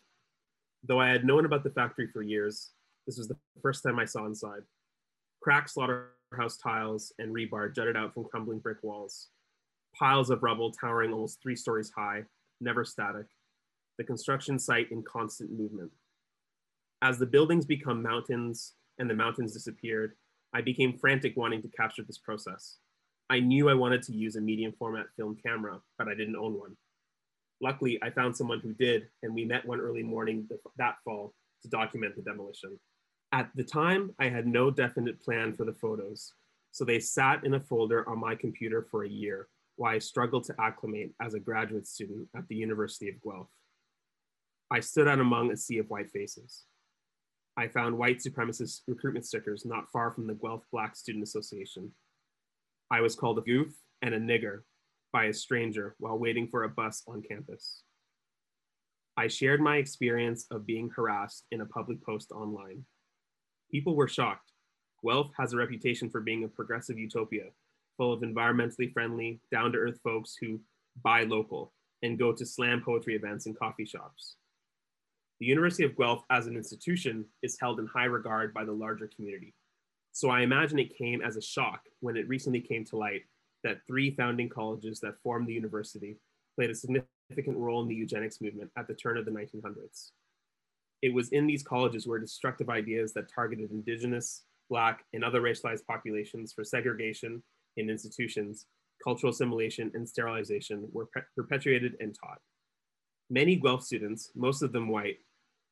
Though 0.84 1.00
I 1.00 1.10
had 1.10 1.26
known 1.26 1.46
about 1.46 1.64
the 1.64 1.72
factory 1.72 2.08
for 2.08 2.22
years, 2.22 2.72
this 3.08 3.18
was 3.18 3.28
the 3.28 3.38
first 3.62 3.84
time 3.84 3.98
I 3.98 4.06
saw 4.06 4.26
inside. 4.26 4.62
Cracked 5.42 5.72
slaughterhouse 5.72 6.58
tiles 6.62 7.14
and 7.18 7.34
rebar 7.34 7.74
jutted 7.74 7.98
out 7.98 8.14
from 8.14 8.26
crumbling 8.26 8.60
brick 8.60 8.78
walls. 8.84 9.30
Piles 9.94 10.30
of 10.30 10.44
rubble 10.44 10.72
towering 10.72 11.12
almost 11.12 11.42
three 11.42 11.56
stories 11.56 11.92
high, 11.96 12.24
never 12.60 12.84
static. 12.86 13.26
The 13.98 14.04
construction 14.04 14.58
site 14.58 14.92
in 14.92 15.04
constant 15.04 15.52
movement. 15.52 15.92
As 17.02 17.18
the 17.18 17.26
buildings 17.26 17.66
become 17.66 18.02
mountains 18.02 18.74
and 19.00 19.10
the 19.10 19.16
mountains 19.16 19.54
disappeared, 19.54 20.14
I 20.54 20.62
became 20.62 20.98
frantic 20.98 21.36
wanting 21.36 21.62
to 21.64 21.68
capture 21.70 22.04
this 22.04 22.18
process. 22.18 22.78
I 23.30 23.40
knew 23.40 23.70
I 23.70 23.74
wanted 23.74 24.04
to 24.04 24.14
use 24.14 24.36
a 24.36 24.42
medium 24.42 24.74
format 24.78 25.08
film 25.16 25.38
camera, 25.44 25.80
but 25.98 26.08
I 26.08 26.16
didn't 26.16 26.36
own 26.36 26.58
one. 26.58 26.76
Luckily, 27.62 28.00
I 28.02 28.10
found 28.10 28.36
someone 28.36 28.60
who 28.60 28.74
did, 28.74 29.08
and 29.24 29.34
we 29.34 29.46
met 29.46 29.66
one 29.66 29.80
early 29.80 30.04
morning 30.04 30.48
that 30.78 30.96
fall 31.04 31.34
to 31.62 31.70
document 31.70 32.16
the 32.16 32.22
demolition. 32.22 32.80
At 33.32 33.50
the 33.56 33.64
time, 33.64 34.14
I 34.20 34.30
had 34.30 34.48
no 34.48 34.72
definite 34.72 35.22
plan 35.22 35.54
for 35.54 35.64
the 35.64 35.74
photos, 35.74 36.34
so 36.72 36.84
they 36.84 37.00
sat 37.00 37.46
in 37.46 37.54
a 37.54 37.60
folder 37.60 38.08
on 38.10 38.20
my 38.20 38.36
computer 38.36 38.86
for 38.90 39.04
a 39.04 39.10
year 39.10 39.48
while 39.76 39.96
I 39.96 40.00
struggled 40.00 40.44
to 40.46 40.56
acclimate 40.60 41.14
as 41.22 41.34
a 41.34 41.40
graduate 41.40 41.88
student 41.88 42.28
at 42.36 42.48
the 42.48 42.56
University 42.56 43.10
of 43.10 43.22
Guelph. 43.22 43.50
I 44.70 44.80
stood 44.80 45.08
out 45.08 45.20
among 45.20 45.52
a 45.52 45.58
sea 45.58 45.80
of 45.80 45.90
white 45.90 46.12
faces. 46.12 46.66
I 47.58 47.68
found 47.68 47.98
white 47.98 48.20
supremacist 48.20 48.82
recruitment 48.88 49.26
stickers 49.26 49.66
not 49.66 49.92
far 49.92 50.12
from 50.12 50.28
the 50.28 50.34
Guelph 50.34 50.64
Black 50.72 50.96
Student 50.96 51.24
Association 51.24 51.92
I 52.92 53.00
was 53.00 53.16
called 53.16 53.38
a 53.38 53.42
goof 53.42 53.74
and 54.02 54.14
a 54.14 54.20
nigger 54.20 54.64
by 55.14 55.26
a 55.26 55.34
stranger 55.34 55.96
while 55.98 56.20
waiting 56.20 56.46
for 56.50 56.64
a 56.64 56.70
bus 56.70 57.04
on 57.08 57.22
campus. 57.22 57.84
I 59.16 59.30
shared 59.30 59.62
my 59.62 59.78
experience 59.78 60.46
of 60.52 60.66
being 60.66 60.90
harassed 60.90 61.46
in 61.52 61.62
a 61.62 61.66
public 61.66 62.04
post 62.04 62.34
online. 62.34 62.84
People 63.72 63.96
were 63.96 64.10
shocked. 64.10 64.52
Guelph 65.06 65.32
has 65.38 65.54
a 65.54 65.58
reputation 65.58 66.10
for 66.10 66.20
being 66.20 66.44
a 66.44 66.50
progressive 66.50 67.00
utopia, 67.00 67.46
full 68.02 68.14
of 68.14 68.22
environmentally 68.22 68.92
friendly, 68.92 69.40
down 69.52 69.72
to 69.72 69.78
earth 69.78 70.00
folks 70.04 70.36
who 70.42 70.60
buy 71.04 71.22
local 71.22 71.72
and 72.02 72.18
go 72.18 72.34
to 72.34 72.44
slam 72.44 72.82
poetry 72.84 73.14
events 73.14 73.46
and 73.46 73.56
coffee 73.60 73.86
shops. 73.86 74.38
The 75.40 75.46
University 75.46 75.84
of 75.84 75.96
Guelph 75.96 76.24
as 76.32 76.48
an 76.48 76.58
institution 76.58 77.26
is 77.44 77.60
held 77.62 77.80
in 77.80 77.86
high 77.86 78.06
regard 78.06 78.56
by 78.56 78.66
the 78.66 78.72
larger 78.72 79.08
community. 79.16 79.54
So 80.14 80.32
I 80.32 80.42
imagine 80.42 80.80
it 80.80 80.98
came 80.98 81.22
as 81.22 81.38
a 81.38 81.42
shock 81.44 81.82
when 82.00 82.18
it 82.18 82.28
recently 82.28 82.60
came 82.60 82.84
to 82.86 82.98
light 82.98 83.22
that 83.64 83.82
three 83.86 84.16
founding 84.16 84.50
colleges 84.50 85.00
that 85.02 85.22
formed 85.22 85.48
the 85.48 85.54
university 85.54 86.18
played 86.56 86.72
a 86.72 86.76
significant 86.76 87.56
role 87.56 87.84
in 87.84 87.88
the 87.88 87.94
eugenics 87.94 88.42
movement 88.42 88.72
at 88.80 88.88
the 88.88 88.96
turn 88.96 89.16
of 89.16 89.26
the 89.26 89.32
1900s. 89.32 90.10
It 91.04 91.14
was 91.14 91.30
in 91.30 91.46
these 91.46 91.62
colleges 91.62 92.08
where 92.08 92.18
destructive 92.18 92.72
ideas 92.72 93.14
that 93.14 93.32
targeted 93.32 93.70
indigenous, 93.70 94.42
black, 94.72 95.06
and 95.14 95.24
other 95.24 95.42
racialized 95.42 95.86
populations 95.86 96.52
for 96.52 96.64
segregation 96.64 97.44
in 97.78 97.90
institutions, 97.90 98.66
cultural 99.04 99.32
assimilation, 99.32 99.92
and 99.94 100.08
sterilization 100.08 100.88
were 100.92 101.10
perpetuated 101.36 101.96
and 102.00 102.16
taught. 102.16 102.40
Many 103.30 103.56
Guelph 103.56 103.84
students, 103.84 104.32
most 104.36 104.62
of 104.62 104.72
them 104.72 104.90
white, 104.90 105.18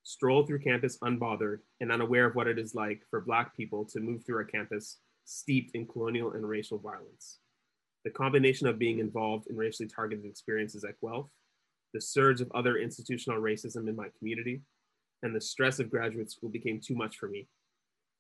stroll 0.04 0.46
through 0.46 0.60
campus 0.60 0.98
unbothered 1.04 1.60
and 1.82 1.92
unaware 1.92 2.26
of 2.26 2.36
what 2.36 2.48
it 2.48 2.58
is 2.58 2.74
like 2.74 3.02
for 3.10 3.22
Black 3.22 3.56
people 3.56 3.86
to 3.86 4.00
move 4.00 4.26
through 4.26 4.42
a 4.42 4.46
campus 4.46 5.00
steeped 5.26 5.76
in 5.76 5.86
colonial 5.86 6.32
and 6.32 6.48
racial 6.48 6.80
violence. 6.80 7.40
The 8.06 8.12
combination 8.12 8.68
of 8.68 8.80
being 8.80 9.00
involved 9.00 9.48
in 9.48 9.58
racially 9.58 9.90
targeted 9.90 10.26
experiences 10.26 10.84
at 10.84 11.00
Guelph, 11.02 11.30
the 11.94 12.02
surge 12.02 12.40
of 12.40 12.52
other 12.54 12.78
institutional 12.78 13.42
racism 13.42 13.88
in 13.90 13.96
my 13.96 14.08
community, 14.18 14.62
and 15.22 15.36
the 15.36 15.42
stress 15.42 15.80
of 15.80 15.92
graduate 15.92 16.32
school 16.32 16.50
became 16.50 16.80
too 16.80 16.96
much 16.96 17.18
for 17.18 17.28
me. 17.28 17.48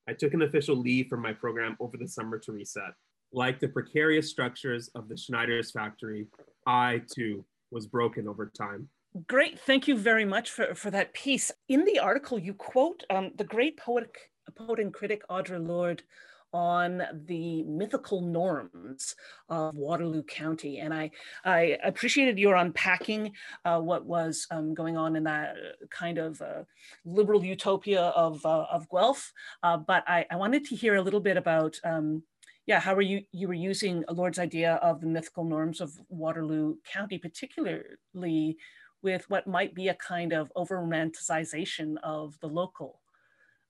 I 0.07 0.13
took 0.13 0.33
an 0.33 0.41
official 0.41 0.75
leave 0.75 1.07
from 1.07 1.21
my 1.21 1.33
program 1.33 1.77
over 1.79 1.95
the 1.95 2.07
summer 2.07 2.39
to 2.39 2.51
reset. 2.51 2.93
Like 3.31 3.59
the 3.59 3.67
precarious 3.67 4.29
structures 4.29 4.89
of 4.95 5.07
the 5.07 5.17
Schneider's 5.17 5.71
factory, 5.71 6.27
I 6.65 7.01
too 7.13 7.45
was 7.71 7.85
broken 7.85 8.27
over 8.27 8.51
time. 8.57 8.89
Great. 9.27 9.59
Thank 9.59 9.87
you 9.87 9.97
very 9.97 10.25
much 10.25 10.51
for, 10.51 10.75
for 10.75 10.91
that 10.91 11.13
piece. 11.13 11.51
In 11.67 11.85
the 11.85 11.99
article, 11.99 12.37
you 12.37 12.53
quote 12.53 13.03
um, 13.09 13.31
the 13.35 13.43
great 13.43 13.77
poet, 13.77 14.09
poet 14.55 14.79
and 14.79 14.93
critic 14.93 15.23
Audre 15.29 15.65
Lorde 15.65 16.03
on 16.51 17.03
the 17.25 17.63
mythical 17.63 18.21
norms 18.21 19.15
of 19.49 19.75
Waterloo 19.75 20.23
County. 20.23 20.79
And 20.79 20.93
I, 20.93 21.11
I 21.45 21.77
appreciated 21.83 22.39
your 22.39 22.55
unpacking 22.55 23.33
uh, 23.65 23.79
what 23.79 24.05
was 24.05 24.47
um, 24.51 24.73
going 24.73 24.97
on 24.97 25.15
in 25.15 25.23
that 25.25 25.55
kind 25.91 26.17
of 26.17 26.41
uh, 26.41 26.63
liberal 27.05 27.43
utopia 27.43 28.01
of, 28.01 28.43
uh, 28.45 28.65
of 28.71 28.89
Guelph. 28.89 29.31
Uh, 29.61 29.77
but 29.77 30.03
I, 30.07 30.25
I, 30.31 30.35
wanted 30.37 30.65
to 30.65 30.75
hear 30.75 30.95
a 30.95 31.01
little 31.01 31.19
bit 31.19 31.37
about 31.37 31.77
um, 31.83 32.23
yeah, 32.69 32.79
how 32.79 32.93
were 32.93 33.01
you, 33.01 33.23
you 33.31 33.47
were 33.47 33.55
using 33.55 34.03
Lorde's 34.11 34.37
idea 34.37 34.75
of 34.75 35.01
the 35.01 35.07
mythical 35.07 35.43
norms 35.43 35.81
of 35.81 35.91
Waterloo 36.07 36.75
County, 36.85 37.17
particularly 37.17 38.57
with 39.01 39.27
what 39.27 39.47
might 39.47 39.73
be 39.73 39.87
a 39.87 39.95
kind 39.95 40.33
of 40.33 40.51
over 40.55 40.77
romanticization 40.77 41.95
of 42.03 42.39
the 42.41 42.47
local. 42.47 43.01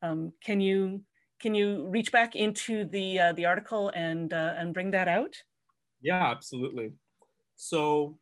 Um, 0.01 0.33
can 0.43 0.59
you 0.59 1.01
can 1.39 1.55
you 1.55 1.87
reach 1.87 2.11
back 2.11 2.35
into 2.35 2.83
the 2.83 3.19
uh, 3.21 3.31
the 3.31 3.45
article 3.45 3.89
and 3.95 4.33
uh, 4.33 4.55
and 4.57 4.73
bring 4.73 4.91
that 4.91 5.07
out? 5.07 5.33
Yeah, 6.01 6.29
absolutely. 6.29 6.91
So 7.55 8.17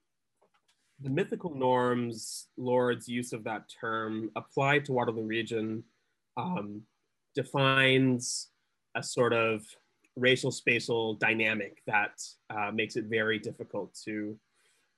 the 1.02 1.10
mythical 1.10 1.56
norms, 1.56 2.50
Lorde's 2.56 3.08
use 3.08 3.34
of 3.34 3.44
that 3.46 3.64
term 3.82 4.30
applied 4.36 4.86
to 4.86 4.92
Waterloo 4.92 5.26
Region 5.26 5.84
um, 6.38 6.84
defines 7.34 8.50
a 8.94 9.02
sort 9.02 9.34
of 9.34 9.66
racial 10.18 10.52
spatial 10.52 11.14
dynamic 11.16 11.82
that 11.88 12.22
uh, 12.50 12.72
makes 12.74 12.96
it 12.96 13.06
very 13.06 13.40
difficult 13.40 13.94
to 14.06 14.38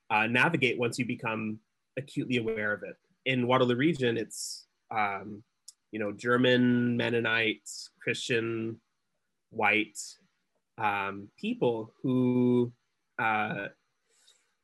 uh, 0.10 0.26
navigate 0.28 0.80
once 0.80 0.98
you 0.98 1.06
become 1.06 1.60
acutely 1.98 2.38
aware 2.38 2.74
of 2.74 2.84
it. 2.84 2.96
In 3.26 3.46
Waterloo 3.46 3.76
Region, 3.76 4.18
it's 4.18 4.66
um, 4.92 5.44
you 5.92 6.00
know 6.00 6.12
German, 6.12 6.98
Mennonite, 6.98 7.70
Christian, 8.02 8.80
white 9.52 10.00
um, 10.78 11.28
people 11.38 11.94
who 12.02 12.72
uh, 13.20 13.68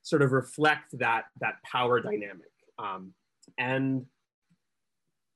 sort 0.02 0.22
of 0.22 0.32
reflect 0.32 0.98
that 0.98 1.26
that 1.42 1.56
power 1.64 2.00
dynamic. 2.00 2.52
Um, 2.80 3.14
and 3.58 4.06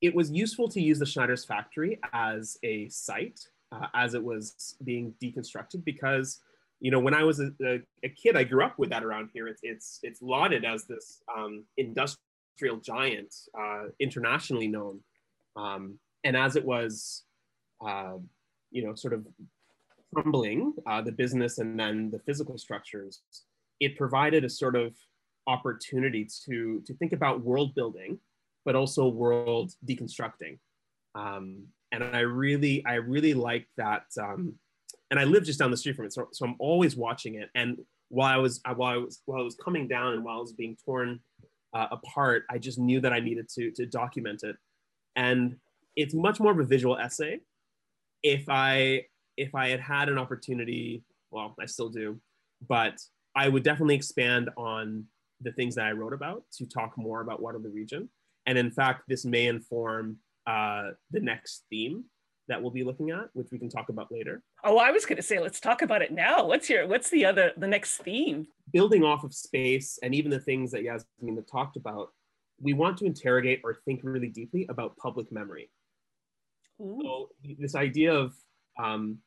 it 0.02 0.16
was 0.16 0.32
useful 0.32 0.70
to 0.70 0.82
use 0.82 0.98
the 0.98 1.06
Schneider's 1.06 1.44
factory 1.44 2.00
as 2.14 2.58
a 2.64 2.88
site 2.90 3.40
uh, 3.72 3.88
as 3.94 4.14
it 4.14 4.24
was 4.24 4.76
being 4.84 5.14
deconstructed 5.22 5.84
because 5.84 6.40
you 6.80 6.92
know 6.92 7.00
when 7.00 7.14
I 7.14 7.24
was 7.24 7.40
a, 7.40 7.52
a, 7.64 7.82
a, 8.04 8.10
kid, 8.10 8.38
I 8.38 8.44
grew 8.44 8.64
up 8.64 8.80
with 8.80 8.90
that 8.90 9.04
around 9.04 9.30
here. 9.34 9.48
It's 9.48 9.60
it's 9.64 10.00
it's 10.02 10.22
lauded 10.22 10.64
as 10.64 10.86
this 10.86 11.22
um, 11.36 11.66
industrial 11.78 12.78
giant, 12.82 13.36
uh, 13.58 13.86
internationally 14.00 14.68
known. 14.68 15.02
Um, 15.56 16.00
and 16.24 16.38
as 16.38 16.56
it 16.56 16.64
was, 16.64 17.24
uh, 17.86 18.18
you 18.72 18.86
know, 18.86 18.96
sort 18.96 19.14
of 19.14 19.26
crumbling 20.14 20.74
uh, 20.88 21.02
the 21.02 21.12
business 21.12 21.58
and 21.60 21.78
then 21.80 22.10
the 22.12 22.20
physical 22.20 22.58
structures, 22.58 23.22
it 23.80 23.98
provided 23.98 24.46
a 24.46 24.50
sort 24.50 24.76
of 24.76 24.96
opportunity 25.48 26.28
to 26.46 26.82
to 26.86 26.94
think 26.94 27.12
about 27.12 27.42
world 27.42 27.76
building, 27.76 28.20
but 28.64 28.76
also 28.76 29.08
world 29.10 29.74
deconstructing. 29.86 30.60
Um, 31.14 31.66
and 31.92 32.04
I 32.04 32.20
really, 32.22 32.84
I 32.86 32.96
really 32.96 33.34
like 33.34 33.68
that. 33.78 34.04
Um, 34.20 34.54
and 35.12 35.20
I 35.20 35.24
live 35.24 35.44
just 35.44 35.60
down 35.60 35.72
the 35.72 35.78
street 35.78 35.96
from 35.96 36.06
it, 36.06 36.14
so, 36.14 36.28
so 36.32 36.46
I'm 36.46 36.56
always 36.60 36.96
watching 36.96 37.36
it. 37.36 37.50
And 37.56 37.80
while 38.10 38.34
I 38.34 38.38
was 38.38 38.62
while 38.76 38.94
I 38.94 38.98
was 38.98 39.22
while 39.26 39.42
I 39.42 39.44
was 39.44 39.56
coming 39.56 39.88
down 39.88 40.14
and 40.14 40.24
while 40.24 40.38
I 40.38 40.42
was 40.42 40.54
being 40.54 40.78
torn 40.84 41.20
uh, 41.74 41.88
apart, 41.92 42.44
I 42.50 42.58
just 42.58 42.80
knew 42.80 43.00
that 43.02 43.14
I 43.14 43.20
needed 43.20 43.48
to 43.56 43.72
to 43.72 43.86
document 43.86 44.44
it. 44.44 44.56
And 45.16 45.58
it's 45.96 46.14
much 46.14 46.40
more 46.40 46.52
of 46.52 46.60
a 46.60 46.64
visual 46.64 46.98
essay. 46.98 47.40
If 48.24 48.46
I 48.50 49.06
if 49.38 49.56
I 49.56 49.70
had 49.70 49.80
had 49.80 50.10
an 50.10 50.18
opportunity, 50.18 51.04
well, 51.32 51.56
I 51.60 51.66
still 51.66 51.90
do, 51.90 52.20
but 52.68 53.00
I 53.36 53.48
would 53.48 53.64
definitely 53.64 53.96
expand 53.96 54.50
on 54.58 55.06
the 55.42 55.52
things 55.54 55.76
that 55.76 55.86
I 55.86 55.94
wrote 55.94 56.14
about 56.14 56.44
to 56.58 56.66
talk 56.66 56.98
more 56.98 57.22
about 57.22 57.42
Waterloo 57.42 57.72
Region. 57.72 58.10
And 58.46 58.58
in 58.58 58.72
fact, 58.72 59.04
this 59.08 59.24
may 59.24 59.46
inform 59.46 60.18
uh, 60.50 60.92
the 61.12 61.20
next 61.20 61.66
theme 61.70 62.06
that 62.48 62.60
we'll 62.60 62.72
be 62.72 62.84
looking 62.84 63.12
at, 63.12 63.30
which 63.34 63.50
we 63.52 63.60
can 63.60 63.70
talk 63.70 63.90
about 63.90 64.12
later. 64.12 64.42
Oh, 64.64 64.78
I 64.78 64.90
was 64.90 65.06
going 65.06 65.18
to 65.18 65.24
say, 65.24 65.40
let's 65.40 65.60
talk 65.60 65.84
about 65.84 66.02
it 66.02 66.12
now. 66.12 66.48
What's 66.48 66.68
your, 66.70 66.88
what's 66.88 67.12
the 67.12 67.24
other, 67.24 67.52
the 67.56 67.68
next 67.68 67.98
theme? 67.98 68.48
Building 68.74 69.04
off 69.04 69.24
of 69.24 69.34
space 69.34 70.00
and 70.02 70.16
even 70.16 70.32
the 70.32 70.40
things 70.40 70.72
that 70.72 70.84
Yasmeen 70.84 71.38
talked 71.50 71.78
about, 71.78 72.10
we 72.60 72.74
want 72.74 72.98
to 72.98 73.06
interrogate 73.06 73.62
or 73.64 73.78
think 73.86 74.02
really 74.04 74.30
deeply 74.30 74.66
about 74.70 74.98
public 74.98 75.32
memory. 75.32 75.70
Ooh. 76.82 77.00
So 77.04 77.30
this 77.60 77.76
idea 77.76 78.12
of 78.14 78.34
um, 78.80 79.20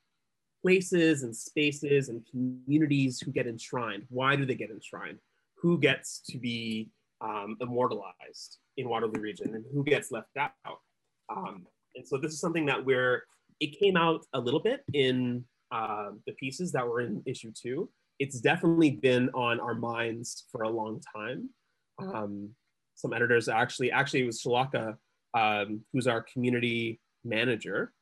places 0.62 1.22
and 1.22 1.34
spaces 1.34 2.08
and 2.08 2.26
communities 2.28 3.20
who 3.20 3.30
get 3.30 3.46
enshrined. 3.46 4.04
Why 4.08 4.34
do 4.34 4.44
they 4.44 4.56
get 4.56 4.70
enshrined? 4.70 5.18
Who 5.62 5.78
gets 5.78 6.20
to 6.30 6.38
be 6.38 6.90
um, 7.20 7.56
immortalized 7.60 8.58
in 8.76 8.88
Waterloo 8.88 9.20
region 9.20 9.54
and 9.54 9.64
who 9.72 9.84
gets 9.84 10.10
left 10.10 10.36
out? 10.36 10.80
Um, 11.28 11.66
and 11.94 12.06
so 12.06 12.18
this 12.18 12.32
is 12.32 12.40
something 12.40 12.66
that 12.66 12.84
we're, 12.84 13.24
it 13.60 13.78
came 13.78 13.96
out 13.96 14.24
a 14.32 14.40
little 14.40 14.60
bit 14.60 14.82
in 14.92 15.44
uh, 15.70 16.10
the 16.26 16.32
pieces 16.32 16.72
that 16.72 16.86
were 16.86 17.00
in 17.00 17.22
issue 17.26 17.52
two. 17.52 17.88
It's 18.18 18.40
definitely 18.40 18.90
been 18.90 19.30
on 19.30 19.60
our 19.60 19.74
minds 19.74 20.44
for 20.50 20.62
a 20.62 20.68
long 20.68 21.00
time. 21.14 21.50
Um, 21.98 22.50
some 22.94 23.12
editors 23.12 23.48
actually, 23.48 23.90
actually 23.90 24.22
it 24.22 24.26
was 24.26 24.42
Shalaka, 24.42 24.96
um, 25.34 25.80
who's 25.92 26.06
our 26.06 26.22
community 26.22 27.00
manager. 27.24 27.92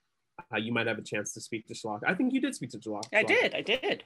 Uh, 0.53 0.59
you 0.59 0.73
might 0.73 0.87
have 0.87 0.99
a 0.99 1.03
chance 1.03 1.33
to 1.35 1.41
speak 1.41 1.66
to 1.66 1.75
Shalaka. 1.75 2.03
I 2.07 2.14
think 2.14 2.33
you 2.33 2.41
did 2.41 2.55
speak 2.55 2.71
to 2.71 2.79
Shalaka. 2.79 3.09
I 3.14 3.23
did, 3.23 3.55
I 3.55 3.61
did. 3.61 4.05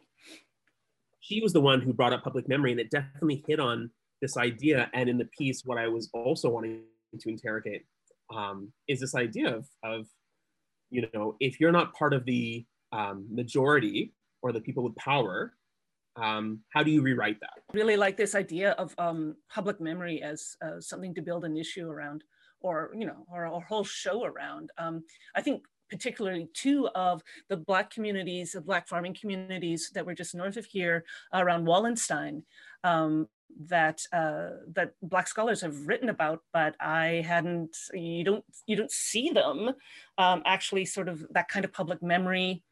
She 1.20 1.40
was 1.40 1.52
the 1.52 1.60
one 1.60 1.80
who 1.80 1.92
brought 1.92 2.12
up 2.12 2.22
public 2.22 2.48
memory 2.48 2.72
and 2.72 2.80
it 2.80 2.90
definitely 2.90 3.42
hit 3.46 3.60
on 3.60 3.90
this 4.20 4.36
idea. 4.36 4.90
And 4.92 5.08
in 5.08 5.16
the 5.16 5.24
piece, 5.26 5.62
what 5.64 5.78
I 5.78 5.88
was 5.88 6.10
also 6.12 6.50
wanting 6.50 6.82
to 7.18 7.28
interrogate 7.28 7.86
um, 8.32 8.72
is 8.88 9.00
this 9.00 9.14
idea 9.14 9.54
of, 9.54 9.66
of, 9.82 10.06
you 10.90 11.06
know, 11.12 11.36
if 11.40 11.60
you're 11.60 11.72
not 11.72 11.94
part 11.94 12.14
of 12.14 12.24
the 12.24 12.64
um, 12.92 13.26
majority 13.30 14.12
or 14.42 14.52
the 14.52 14.60
people 14.60 14.84
with 14.84 14.94
power, 14.96 15.54
um, 16.16 16.60
how 16.70 16.82
do 16.82 16.90
you 16.90 17.02
rewrite 17.02 17.40
that? 17.40 17.62
Really 17.72 17.96
like 17.96 18.16
this 18.16 18.34
idea 18.34 18.72
of 18.72 18.94
um, 18.98 19.34
public 19.52 19.80
memory 19.80 20.22
as 20.22 20.56
uh, 20.64 20.80
something 20.80 21.14
to 21.14 21.22
build 21.22 21.44
an 21.44 21.56
issue 21.56 21.88
around, 21.88 22.22
or 22.60 22.92
you 22.96 23.06
know, 23.06 23.26
or 23.32 23.44
a 23.44 23.60
whole 23.60 23.84
show 23.84 24.24
around. 24.24 24.70
Um, 24.78 25.02
I 25.34 25.42
think 25.42 25.64
particularly 25.90 26.48
two 26.54 26.88
of 26.94 27.22
the 27.48 27.56
Black 27.56 27.90
communities, 27.90 28.52
the 28.52 28.60
Black 28.60 28.88
farming 28.88 29.16
communities 29.20 29.90
that 29.94 30.06
were 30.06 30.14
just 30.14 30.34
north 30.34 30.56
of 30.56 30.64
here 30.64 31.04
around 31.32 31.66
Wallenstein, 31.66 32.42
um, 32.84 33.28
that 33.68 34.02
uh, 34.12 34.50
that 34.74 34.92
Black 35.02 35.28
scholars 35.28 35.60
have 35.60 35.86
written 35.86 36.08
about, 36.08 36.40
but 36.52 36.74
I 36.80 37.24
hadn't. 37.26 37.76
You 37.92 38.24
don't 38.24 38.44
you 38.66 38.76
don't 38.76 38.90
see 38.90 39.30
them 39.30 39.70
um, 40.18 40.42
actually. 40.46 40.84
Sort 40.84 41.08
of 41.08 41.26
that 41.30 41.48
kind 41.48 41.64
of 41.64 41.72
public 41.72 42.02
memory. 42.02 42.62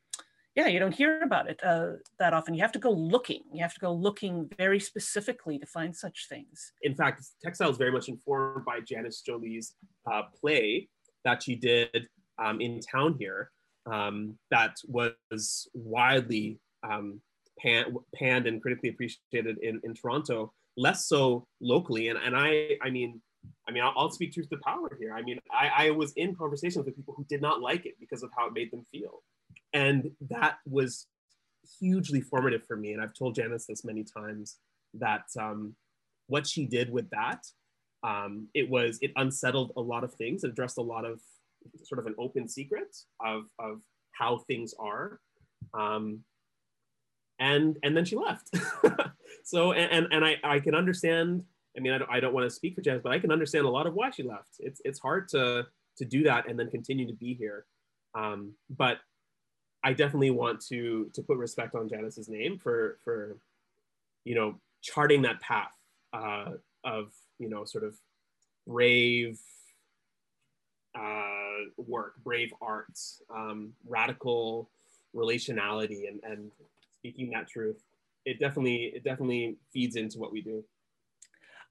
Yeah, 0.55 0.67
you 0.67 0.79
don't 0.79 0.95
hear 0.95 1.23
about 1.23 1.49
it 1.49 1.61
uh, 1.65 1.93
that 2.19 2.35
often. 2.35 2.55
You 2.55 2.61
have 2.61 2.73
to 2.73 2.79
go 2.79 2.91
looking. 2.91 3.43
You 3.53 3.63
have 3.63 3.73
to 3.75 3.81
go 3.81 3.93
looking 3.93 4.51
very 4.59 4.79
specifically 4.79 5.59
to 5.59 5.67
find 5.67 5.97
such 5.97 6.29
things. 6.29 6.73
In 6.83 6.95
fact, 6.95 7.25
textile 7.43 7.71
is 7.71 7.79
very 7.79 7.91
much 7.91 8.09
informed 8.09 8.65
by 8.67 8.81
Janice 8.81 9.23
Jolie's 9.23 9.75
uh, 10.11 10.23
play 10.39 10.89
that 11.25 11.43
she 11.43 11.55
did 11.55 12.07
um, 12.39 12.61
in 12.61 12.81
town 12.81 13.17
here 13.19 13.51
um, 13.87 14.37
that 14.51 14.77
was 14.89 15.69
widely 15.75 16.59
um, 16.83 17.21
pan, 17.59 17.97
panned 18.15 18.47
and 18.47 18.61
critically 18.61 18.91
appreciated 18.91 19.59
in, 19.59 19.81
in 19.85 19.95
Toronto 19.95 20.53
less 20.77 21.07
so 21.07 21.47
locally. 21.61 22.09
And, 22.09 22.19
and 22.19 22.37
I, 22.37 22.77
I 22.83 22.91
mean, 22.91 23.21
I 23.69 23.73
mean, 23.73 23.83
I'll, 23.85 24.11
speak 24.11 24.33
truth 24.33 24.49
to 24.51 24.59
power 24.59 24.97
here. 25.01 25.15
I 25.15 25.23
mean, 25.23 25.39
I, 25.53 25.87
I 25.87 25.91
was 25.91 26.13
in 26.13 26.35
conversations 26.35 26.85
with 26.85 26.97
people 26.97 27.15
who 27.17 27.25
did 27.29 27.41
not 27.41 27.61
like 27.61 27.87
it 27.87 27.95
because 27.99 28.23
of 28.23 28.31
how 28.37 28.47
it 28.47 28.53
made 28.53 28.71
them 28.71 28.85
feel. 28.91 29.23
And 29.73 30.11
that 30.29 30.59
was 30.67 31.07
hugely 31.79 32.21
formative 32.21 32.65
for 32.67 32.77
me. 32.77 32.93
And 32.93 33.03
I've 33.03 33.15
told 33.15 33.35
Janice 33.35 33.67
this 33.67 33.85
many 33.85 34.05
times 34.05 34.59
that 34.95 35.25
um, 35.41 35.75
what 36.27 36.47
she 36.47 36.67
did 36.67 36.91
with 36.91 37.09
that, 37.11 37.45
um, 38.03 38.49
it 38.55 38.69
was, 38.69 38.99
it 39.01 39.13
unsettled 39.17 39.73
a 39.77 39.81
lot 39.81 40.05
of 40.05 40.15
things. 40.15 40.45
It 40.45 40.51
addressed 40.51 40.79
a 40.79 40.83
lot 40.83 41.05
of 41.05 41.21
sort 41.85 41.99
of 42.01 42.07
an 42.07 42.15
open 42.19 42.49
secret 42.49 42.97
of, 43.25 43.45
of 43.59 43.81
how 44.13 44.39
things 44.39 44.75
are. 44.79 45.21
Um, 45.75 46.21
and, 47.43 47.79
and 47.83 47.97
then 47.97 48.05
she 48.05 48.17
left. 48.17 48.51
so 49.45 49.73
and 49.73 50.09
and 50.13 50.25
I 50.25 50.37
I 50.45 50.61
can 50.61 50.75
understand. 50.75 51.45
I 51.77 51.81
mean, 51.81 51.93
I 51.93 51.99
don't, 51.99 52.11
I 52.11 52.21
don't 52.21 52.35
want 52.35 52.45
to 52.45 52.55
speak 52.55 52.75
for 52.75 52.83
Janice, 52.83 53.01
but 53.03 53.13
I 53.13 53.19
can 53.19 53.33
understand 53.33 53.65
a 53.65 53.71
lot 53.71 53.87
of 53.87 53.95
why 53.95 54.11
she 54.11 54.23
left. 54.23 54.57
It's 54.59 54.81
it's 54.85 54.99
hard 54.99 55.29
to 55.31 55.67
to 55.99 56.05
do 56.05 56.23
that 56.25 56.49
and 56.49 56.59
then 56.59 56.71
continue 56.71 57.07
to 57.07 57.15
be 57.15 57.35
here. 57.35 57.67
Um, 58.15 58.53
but 58.71 58.99
I 59.83 59.93
definitely 59.93 60.31
want 60.31 60.61
to 60.67 61.11
to 61.15 61.23
put 61.23 61.37
respect 61.39 61.75
on 61.75 61.89
Janice's 61.89 62.29
name 62.29 62.59
for 62.59 62.99
for 63.05 63.39
you 64.25 64.35
know 64.35 64.61
charting 64.83 65.23
that 65.23 65.41
path 65.41 65.73
uh, 66.13 66.53
of 66.85 67.13
you 67.39 67.49
know 67.49 67.65
sort 67.65 67.85
of 67.85 67.97
brave 68.67 69.41
uh, 70.95 71.71
work, 71.77 72.15
brave 72.23 72.53
art, 72.61 72.99
um, 73.35 73.73
radical 73.89 74.71
relationality, 75.17 76.09
and 76.09 76.21
and 76.23 76.51
speaking 77.03 77.31
that 77.31 77.49
truth 77.49 77.83
it 78.25 78.39
definitely 78.39 78.93
it 78.95 79.05
definitely 79.05 79.57
feeds 79.73 79.97
into 79.97 80.19
what 80.19 80.33
we 80.33 80.43
do. 80.43 80.65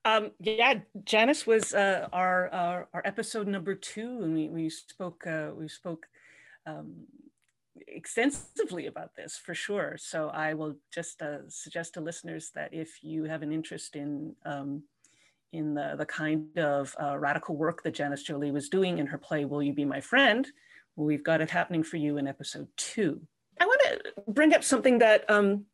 Um, 0.03 0.31
yeah, 0.39 0.79
Janice 1.03 1.45
was 1.45 1.75
uh, 1.75 2.07
our, 2.11 2.49
our, 2.49 2.87
our 2.93 3.01
episode 3.05 3.47
number 3.47 3.75
two, 3.75 4.21
and 4.23 4.33
we 4.33 4.49
we 4.49 4.69
spoke 4.69 5.25
uh, 5.27 5.49
we 5.55 5.67
spoke 5.67 6.07
um, 6.65 6.91
extensively 7.87 8.87
about 8.87 9.15
this 9.15 9.37
for 9.37 9.53
sure. 9.53 9.95
So 9.99 10.29
I 10.29 10.53
will 10.53 10.75
just 10.91 11.21
uh, 11.21 11.47
suggest 11.47 11.93
to 11.95 12.01
listeners 12.01 12.51
that 12.55 12.73
if 12.73 13.03
you 13.03 13.25
have 13.25 13.43
an 13.43 13.51
interest 13.51 13.95
in 13.95 14.35
um, 14.45 14.83
in 15.53 15.75
the 15.75 15.95
the 15.97 16.05
kind 16.05 16.57
of 16.57 16.95
uh, 17.01 17.17
radical 17.17 17.55
work 17.55 17.83
that 17.83 17.93
Janice 17.93 18.23
Jolie 18.23 18.51
was 18.51 18.69
doing 18.69 18.97
in 18.97 19.07
her 19.07 19.19
play 19.19 19.45
"Will 19.45 19.61
You 19.61 19.73
Be 19.73 19.85
My 19.85 20.01
Friend," 20.01 20.47
we've 20.95 21.23
got 21.23 21.41
it 21.41 21.51
happening 21.51 21.83
for 21.83 21.97
you 21.97 22.17
in 22.17 22.27
episode 22.27 22.67
two. 22.75 23.21
I 23.59 23.65
want 23.65 23.81
to 23.83 24.13
bring 24.27 24.53
up 24.53 24.63
something 24.63 24.99
that 24.99 25.29
um, 25.29 25.65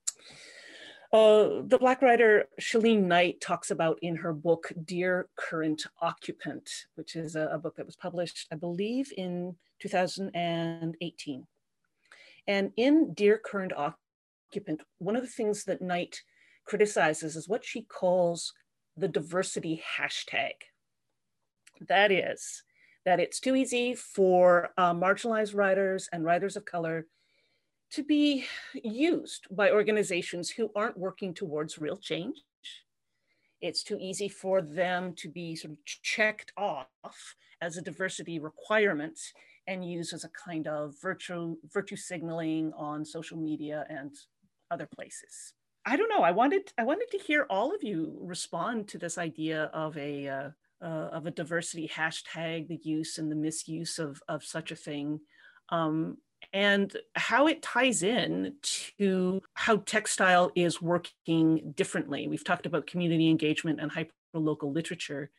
Uh, 1.13 1.61
the 1.65 1.77
Black 1.79 2.01
writer 2.01 2.49
Chelene 2.59 3.03
Knight 3.03 3.39
talks 3.39 3.71
about 3.71 3.97
in 4.01 4.17
her 4.17 4.33
book, 4.33 4.73
Dear 4.83 5.29
Current 5.37 5.85
Occupant, 6.01 6.69
which 6.95 7.15
is 7.15 7.37
a, 7.37 7.47
a 7.47 7.57
book 7.57 7.77
that 7.77 7.85
was 7.85 7.95
published, 7.95 8.45
I 8.51 8.55
believe, 8.55 9.13
in 9.15 9.55
2018. 9.79 11.47
And 12.45 12.71
in 12.75 13.13
Dear 13.13 13.37
Current 13.37 13.71
Occupant, 13.71 14.81
one 14.97 15.15
of 15.15 15.21
the 15.21 15.29
things 15.29 15.63
that 15.63 15.81
Knight 15.81 16.21
criticizes 16.65 17.37
is 17.37 17.47
what 17.47 17.63
she 17.63 17.83
calls 17.83 18.53
the 18.97 19.07
diversity 19.07 19.81
hashtag. 19.97 20.55
That 21.87 22.11
is, 22.11 22.63
that 23.05 23.21
it's 23.21 23.39
too 23.39 23.55
easy 23.55 23.95
for 23.95 24.71
uh, 24.77 24.93
marginalized 24.93 25.55
writers 25.55 26.09
and 26.11 26.25
writers 26.25 26.57
of 26.57 26.65
color 26.65 27.07
to 27.91 28.03
be 28.03 28.45
used 28.73 29.47
by 29.49 29.71
organizations 29.71 30.49
who 30.49 30.71
aren't 30.75 30.97
working 30.97 31.33
towards 31.33 31.77
real 31.77 31.97
change. 31.97 32.43
It's 33.61 33.83
too 33.83 33.97
easy 33.99 34.29
for 34.29 34.61
them 34.61 35.13
to 35.17 35.29
be 35.29 35.55
sort 35.55 35.73
of 35.73 35.85
checked 35.85 36.51
off 36.57 37.35
as 37.61 37.77
a 37.77 37.81
diversity 37.81 38.39
requirement 38.39 39.19
and 39.67 39.89
used 39.89 40.13
as 40.13 40.23
a 40.23 40.29
kind 40.29 40.67
of 40.67 40.95
virtue, 41.01 41.57
virtue 41.73 41.95
signaling 41.95 42.71
on 42.77 43.03
social 43.03 43.37
media 43.37 43.85
and 43.89 44.15
other 44.69 44.87
places. 44.95 45.53
I 45.85 45.95
don't 45.95 46.09
know. 46.09 46.21
I 46.21 46.31
wanted 46.31 46.71
I 46.77 46.83
wanted 46.83 47.09
to 47.11 47.17
hear 47.17 47.47
all 47.49 47.73
of 47.73 47.81
you 47.81 48.17
respond 48.21 48.89
to 48.89 48.97
this 48.97 49.17
idea 49.17 49.71
of 49.73 49.97
a 49.97 50.27
uh, 50.27 50.49
uh, 50.81 51.09
of 51.13 51.25
a 51.25 51.31
diversity 51.31 51.87
hashtag, 51.87 52.67
the 52.67 52.79
use 52.83 53.17
and 53.17 53.31
the 53.31 53.35
misuse 53.35 53.97
of 53.97 54.21
of 54.27 54.43
such 54.43 54.71
a 54.71 54.75
thing. 54.75 55.21
Um, 55.69 56.17
and 56.53 56.95
how 57.15 57.47
it 57.47 57.61
ties 57.61 58.03
in 58.03 58.55
to 58.61 59.41
how 59.53 59.77
textile 59.77 60.51
is 60.55 60.81
working 60.81 61.73
differently. 61.75 62.27
We've 62.27 62.43
talked 62.43 62.65
about 62.65 62.87
community 62.87 63.29
engagement 63.29 63.79
and 63.79 63.91
hyperlocal 63.91 64.73
literature, 64.73 65.29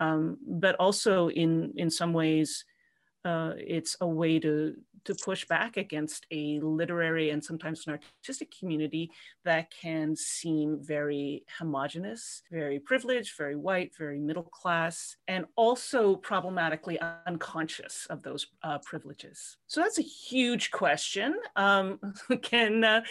um, 0.00 0.38
but 0.46 0.76
also 0.76 1.28
in, 1.28 1.72
in 1.76 1.90
some 1.90 2.12
ways, 2.12 2.64
uh, 3.24 3.52
it's 3.56 3.96
a 4.00 4.06
way 4.06 4.38
to 4.40 4.74
to 5.04 5.14
push 5.14 5.44
back 5.44 5.76
against 5.76 6.26
a 6.30 6.58
literary 6.60 7.30
and 7.30 7.44
sometimes 7.44 7.86
an 7.86 7.98
artistic 8.22 8.52
community 8.58 9.10
that 9.44 9.70
can 9.70 10.16
seem 10.16 10.78
very 10.80 11.44
homogenous, 11.58 12.42
very 12.50 12.78
privileged, 12.78 13.36
very 13.36 13.56
white, 13.56 13.92
very 13.98 14.18
middle 14.18 14.44
class, 14.44 15.16
and 15.28 15.44
also 15.56 16.16
problematically 16.16 16.98
unconscious 17.26 18.06
of 18.10 18.22
those 18.22 18.46
uh, 18.62 18.78
privileges. 18.78 19.56
So 19.66 19.80
that's 19.80 19.98
a 19.98 20.02
huge 20.02 20.70
question. 20.70 21.34
Um, 21.56 21.98
can 22.42 22.82
uh, 22.84 23.02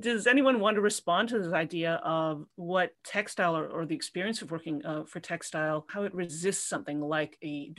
does 0.00 0.26
anyone 0.26 0.60
want 0.60 0.76
to 0.76 0.80
respond 0.80 1.28
to 1.30 1.38
this 1.38 1.52
idea 1.52 2.00
of 2.04 2.46
what 2.56 2.92
textile 3.04 3.56
or, 3.56 3.66
or 3.66 3.86
the 3.86 3.94
experience 3.94 4.42
of 4.42 4.50
working 4.50 4.84
uh, 4.84 5.04
for 5.04 5.20
textile, 5.20 5.84
how 5.88 6.04
it 6.04 6.14
resists 6.14 6.68
something 6.68 7.00
like 7.00 7.36
a 7.42 7.70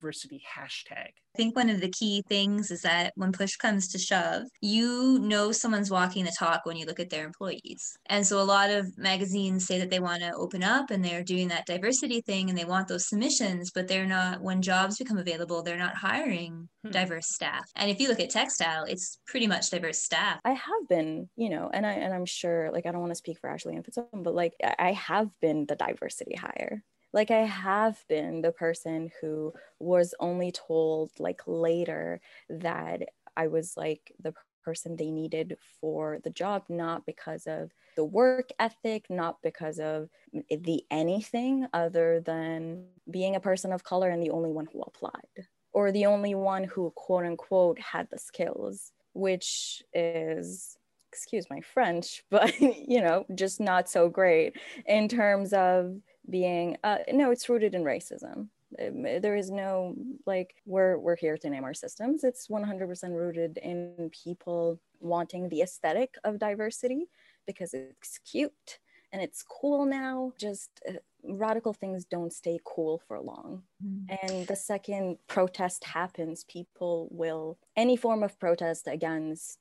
diversity 0.00 0.42
hashtag? 0.56 1.10
I 1.34 1.36
think 1.36 1.56
one 1.56 1.68
of 1.68 1.80
the 1.80 1.90
key 1.90 2.22
things 2.28 2.70
is 2.70 2.82
that 2.82 3.12
when 3.16 3.32
push 3.32 3.56
comes 3.56 3.88
to 3.88 3.98
shove, 3.98 4.44
you 4.60 5.18
know 5.20 5.50
someone's 5.50 5.90
walking 5.90 6.24
the 6.24 6.36
talk 6.38 6.64
when 6.64 6.76
you 6.76 6.86
look 6.86 7.00
at 7.00 7.10
their 7.10 7.24
employees. 7.24 7.96
And 8.06 8.24
so 8.24 8.40
a 8.40 8.44
lot 8.44 8.70
of 8.70 8.96
magazines 8.96 9.66
say 9.66 9.80
that 9.80 9.90
they 9.90 9.98
want 9.98 10.22
to 10.22 10.32
open 10.34 10.62
up 10.62 10.90
and 10.90 11.04
they're 11.04 11.24
doing 11.24 11.48
that 11.48 11.66
diversity 11.66 12.20
thing 12.20 12.48
and 12.48 12.56
they 12.56 12.64
want 12.64 12.86
those 12.86 13.08
submissions, 13.08 13.72
but 13.74 13.88
they're 13.88 14.06
not, 14.06 14.42
when 14.42 14.62
jobs 14.62 14.98
become 14.98 15.18
available, 15.18 15.62
they're 15.62 15.76
not 15.76 15.96
hiring 15.96 16.68
hmm. 16.84 16.90
diverse 16.90 17.26
staff. 17.26 17.68
And 17.74 17.90
if 17.90 17.98
you 17.98 18.08
look 18.08 18.20
at 18.20 18.30
textile, 18.30 18.84
it's 18.84 19.18
pretty 19.26 19.48
much 19.48 19.70
diverse 19.70 20.00
staff. 20.00 20.38
I 20.44 20.52
have 20.52 20.88
been, 20.88 21.28
you 21.36 21.50
know, 21.50 21.68
and 21.72 21.84
I 21.84 21.92
and 21.92 22.14
I'm 22.14 22.26
sure 22.26 22.70
like 22.70 22.86
I 22.86 22.92
don't 22.92 23.00
want 23.00 23.10
to 23.10 23.16
speak 23.16 23.38
for 23.40 23.50
Ashley 23.50 23.74
and 23.74 23.84
Fitsum, 23.84 24.22
but 24.22 24.34
like 24.34 24.54
I 24.78 24.92
have 24.92 25.28
been 25.40 25.66
the 25.66 25.76
diversity 25.76 26.36
hire 26.36 26.82
like 27.14 27.30
I 27.30 27.46
have 27.46 28.04
been 28.08 28.42
the 28.42 28.50
person 28.52 29.10
who 29.20 29.52
was 29.78 30.14
only 30.18 30.50
told 30.50 31.12
like 31.20 31.40
later 31.46 32.20
that 32.50 33.02
I 33.36 33.46
was 33.46 33.76
like 33.76 34.12
the 34.20 34.34
person 34.64 34.96
they 34.96 35.10
needed 35.10 35.56
for 35.80 36.18
the 36.24 36.30
job, 36.30 36.64
not 36.68 37.06
because 37.06 37.46
of 37.46 37.70
the 37.96 38.04
work 38.04 38.48
ethic, 38.58 39.06
not 39.08 39.36
because 39.42 39.78
of 39.78 40.08
the 40.50 40.82
anything 40.90 41.68
other 41.72 42.20
than 42.20 42.86
being 43.08 43.36
a 43.36 43.40
person 43.40 43.72
of 43.72 43.84
color 43.84 44.10
and 44.10 44.22
the 44.22 44.30
only 44.30 44.50
one 44.50 44.66
who 44.72 44.82
applied, 44.82 45.46
or 45.72 45.92
the 45.92 46.06
only 46.06 46.34
one 46.34 46.64
who, 46.64 46.92
quote 46.96 47.24
unquote, 47.24 47.78
had 47.78 48.08
the 48.10 48.18
skills, 48.18 48.90
which 49.12 49.84
is 49.92 50.76
excuse 51.12 51.46
my 51.48 51.60
French, 51.60 52.24
but 52.30 52.60
you 52.60 53.00
know, 53.00 53.24
just 53.36 53.60
not 53.60 53.88
so 53.88 54.08
great 54.08 54.56
in 54.86 55.06
terms 55.06 55.52
of 55.52 55.94
being 56.30 56.76
uh, 56.84 56.98
no 57.12 57.30
it's 57.30 57.48
rooted 57.48 57.74
in 57.74 57.82
racism. 57.82 58.48
Um, 58.80 59.02
there 59.02 59.36
is 59.36 59.50
no 59.50 59.94
like 60.26 60.54
we're 60.66 60.98
we're 60.98 61.16
here 61.16 61.36
to 61.38 61.50
name 61.50 61.64
our 61.64 61.74
systems. 61.74 62.24
It's 62.24 62.48
100% 62.48 63.14
rooted 63.14 63.58
in 63.58 64.10
people 64.24 64.80
wanting 65.00 65.48
the 65.48 65.62
aesthetic 65.62 66.14
of 66.24 66.38
diversity 66.38 67.06
because 67.46 67.74
it's 67.74 68.18
cute 68.18 68.78
and 69.12 69.22
it's 69.22 69.42
cool 69.42 69.86
now. 69.86 70.32
Just 70.38 70.70
uh, 70.88 70.94
radical 71.28 71.72
things 71.72 72.04
don't 72.04 72.32
stay 72.32 72.58
cool 72.64 73.02
for 73.06 73.20
long. 73.20 73.62
Mm. 73.84 74.18
And 74.22 74.46
the 74.46 74.56
second 74.56 75.18
protest 75.26 75.84
happens, 75.84 76.44
people 76.44 77.08
will 77.10 77.58
any 77.76 77.96
form 77.96 78.22
of 78.22 78.38
protest 78.38 78.86
against 78.86 79.58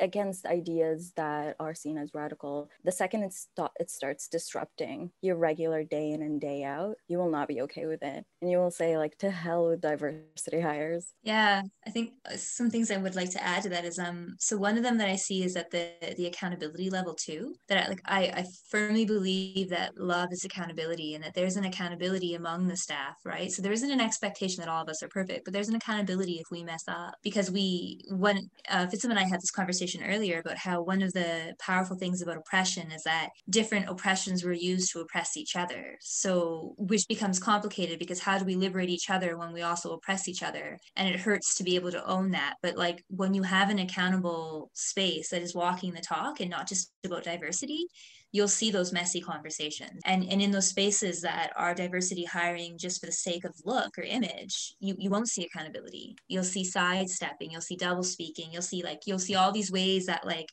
against 0.00 0.46
ideas 0.46 1.12
that 1.16 1.56
are 1.60 1.74
seen 1.74 1.98
as 1.98 2.14
radical. 2.14 2.70
The 2.84 2.92
second 2.92 3.22
it, 3.24 3.32
st- 3.32 3.70
it 3.78 3.90
starts 3.90 4.28
disrupting 4.28 5.10
your 5.20 5.36
regular 5.36 5.84
day 5.84 6.10
in 6.10 6.22
and 6.22 6.40
day 6.40 6.64
out, 6.64 6.96
you 7.08 7.18
will 7.18 7.30
not 7.30 7.48
be 7.48 7.60
okay 7.62 7.86
with 7.86 8.02
it, 8.02 8.24
and 8.40 8.50
you 8.50 8.58
will 8.58 8.70
say 8.70 8.98
like 8.98 9.16
to 9.18 9.30
hell 9.30 9.68
with 9.68 9.80
diversity 9.80 10.60
hires. 10.60 11.14
Yeah, 11.22 11.62
I 11.86 11.90
think 11.90 12.14
uh, 12.30 12.36
some 12.36 12.70
things 12.70 12.90
I 12.90 12.96
would 12.96 13.14
like 13.14 13.30
to 13.30 13.42
add 13.42 13.62
to 13.64 13.68
that 13.70 13.84
is 13.84 13.98
um 13.98 14.36
so 14.38 14.56
one 14.56 14.76
of 14.76 14.82
them 14.82 14.98
that 14.98 15.08
I 15.08 15.16
see 15.16 15.44
is 15.44 15.56
at 15.56 15.70
the 15.70 15.92
the 16.16 16.26
accountability 16.26 16.90
level 16.90 17.14
too. 17.14 17.54
That 17.68 17.86
I, 17.86 17.88
like 17.88 18.02
I 18.04 18.22
I 18.26 18.44
firmly 18.68 19.04
believe 19.04 19.70
that 19.70 19.96
love 19.96 20.28
is 20.32 20.44
accountability 20.44 20.93
accountability 20.94 21.14
and 21.14 21.24
that 21.24 21.34
there's 21.34 21.56
an 21.56 21.64
accountability 21.64 22.34
among 22.34 22.66
the 22.66 22.76
staff, 22.76 23.16
right? 23.24 23.50
So 23.50 23.62
there 23.62 23.72
isn't 23.72 23.90
an 23.90 24.00
expectation 24.00 24.60
that 24.60 24.70
all 24.70 24.82
of 24.82 24.88
us 24.88 25.02
are 25.02 25.08
perfect, 25.08 25.44
but 25.44 25.52
there's 25.52 25.68
an 25.68 25.74
accountability 25.74 26.34
if 26.34 26.46
we 26.50 26.64
mess 26.64 26.84
up. 26.88 27.14
Because 27.22 27.50
we, 27.50 28.00
when 28.10 28.50
uh, 28.70 28.86
and 29.04 29.18
I 29.18 29.24
had 29.24 29.40
this 29.40 29.50
conversation 29.50 30.02
earlier 30.04 30.40
about 30.40 30.56
how 30.56 30.82
one 30.82 31.02
of 31.02 31.12
the 31.12 31.54
powerful 31.60 31.96
things 31.96 32.22
about 32.22 32.36
oppression 32.36 32.90
is 32.90 33.02
that 33.02 33.30
different 33.50 33.88
oppressions 33.88 34.44
were 34.44 34.52
used 34.52 34.92
to 34.92 35.00
oppress 35.00 35.36
each 35.36 35.56
other. 35.56 35.96
So, 36.00 36.74
which 36.78 37.06
becomes 37.08 37.38
complicated 37.38 37.98
because 37.98 38.20
how 38.20 38.38
do 38.38 38.44
we 38.44 38.56
liberate 38.56 38.88
each 38.88 39.10
other 39.10 39.36
when 39.36 39.52
we 39.52 39.62
also 39.62 39.92
oppress 39.92 40.28
each 40.28 40.42
other? 40.42 40.78
And 40.96 41.08
it 41.08 41.20
hurts 41.20 41.54
to 41.56 41.64
be 41.64 41.76
able 41.76 41.90
to 41.90 42.06
own 42.06 42.30
that. 42.30 42.54
But 42.62 42.76
like 42.76 43.04
when 43.08 43.34
you 43.34 43.42
have 43.42 43.70
an 43.70 43.78
accountable 43.78 44.70
space 44.74 45.30
that 45.30 45.42
is 45.42 45.54
walking 45.54 45.92
the 45.92 46.00
talk 46.00 46.40
and 46.40 46.50
not 46.50 46.68
just 46.68 46.90
about 47.04 47.24
diversity, 47.24 47.86
you'll 48.34 48.48
see 48.48 48.72
those 48.72 48.92
messy 48.92 49.20
conversations. 49.20 50.00
And, 50.04 50.28
and 50.28 50.42
in 50.42 50.50
those 50.50 50.66
spaces 50.66 51.20
that 51.20 51.52
are 51.54 51.72
diversity 51.72 52.24
hiring 52.24 52.76
just 52.76 52.98
for 52.98 53.06
the 53.06 53.12
sake 53.12 53.44
of 53.44 53.54
look 53.64 53.96
or 53.96 54.02
image, 54.02 54.74
you, 54.80 54.96
you 54.98 55.08
won't 55.08 55.28
see 55.28 55.44
accountability. 55.44 56.16
You'll 56.26 56.42
see 56.42 56.64
sidestepping, 56.64 57.52
you'll 57.52 57.60
see 57.60 57.76
double 57.76 58.02
speaking, 58.02 58.48
you'll 58.50 58.62
see 58.62 58.82
like, 58.82 59.02
you'll 59.06 59.20
see 59.20 59.36
all 59.36 59.52
these 59.52 59.70
ways 59.70 60.06
that 60.06 60.26
like, 60.26 60.48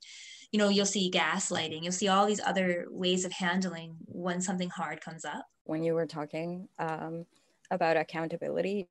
you 0.51 0.59
know, 0.59 0.69
you'll 0.69 0.85
see 0.85 1.09
gaslighting, 1.09 1.81
you'll 1.81 1.91
see 1.91 2.07
all 2.07 2.27
these 2.27 2.39
other 2.45 2.85
ways 2.91 3.25
of 3.25 3.31
handling 3.31 3.95
when 4.05 4.41
something 4.41 4.69
hard 4.69 5.01
comes 5.01 5.25
up. 5.25 5.47
When 5.63 5.83
you 5.83 5.95
were 5.95 6.05
talking 6.05 6.67
um, 6.77 7.25
about 7.71 7.97
accountability, 7.97 8.89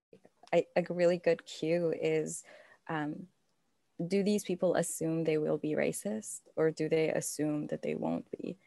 I, 0.52 0.64
a 0.74 0.82
really 0.90 1.18
good 1.18 1.46
cue 1.46 1.94
is 1.96 2.42
um, 2.88 3.28
do 4.04 4.24
these 4.24 4.42
people 4.42 4.74
assume 4.74 5.22
they 5.22 5.38
will 5.38 5.58
be 5.58 5.76
racist 5.76 6.40
or 6.56 6.72
do 6.72 6.88
they 6.88 7.10
assume 7.10 7.68
that 7.68 7.82
they 7.82 7.94
won't 7.94 8.28
be? 8.32 8.58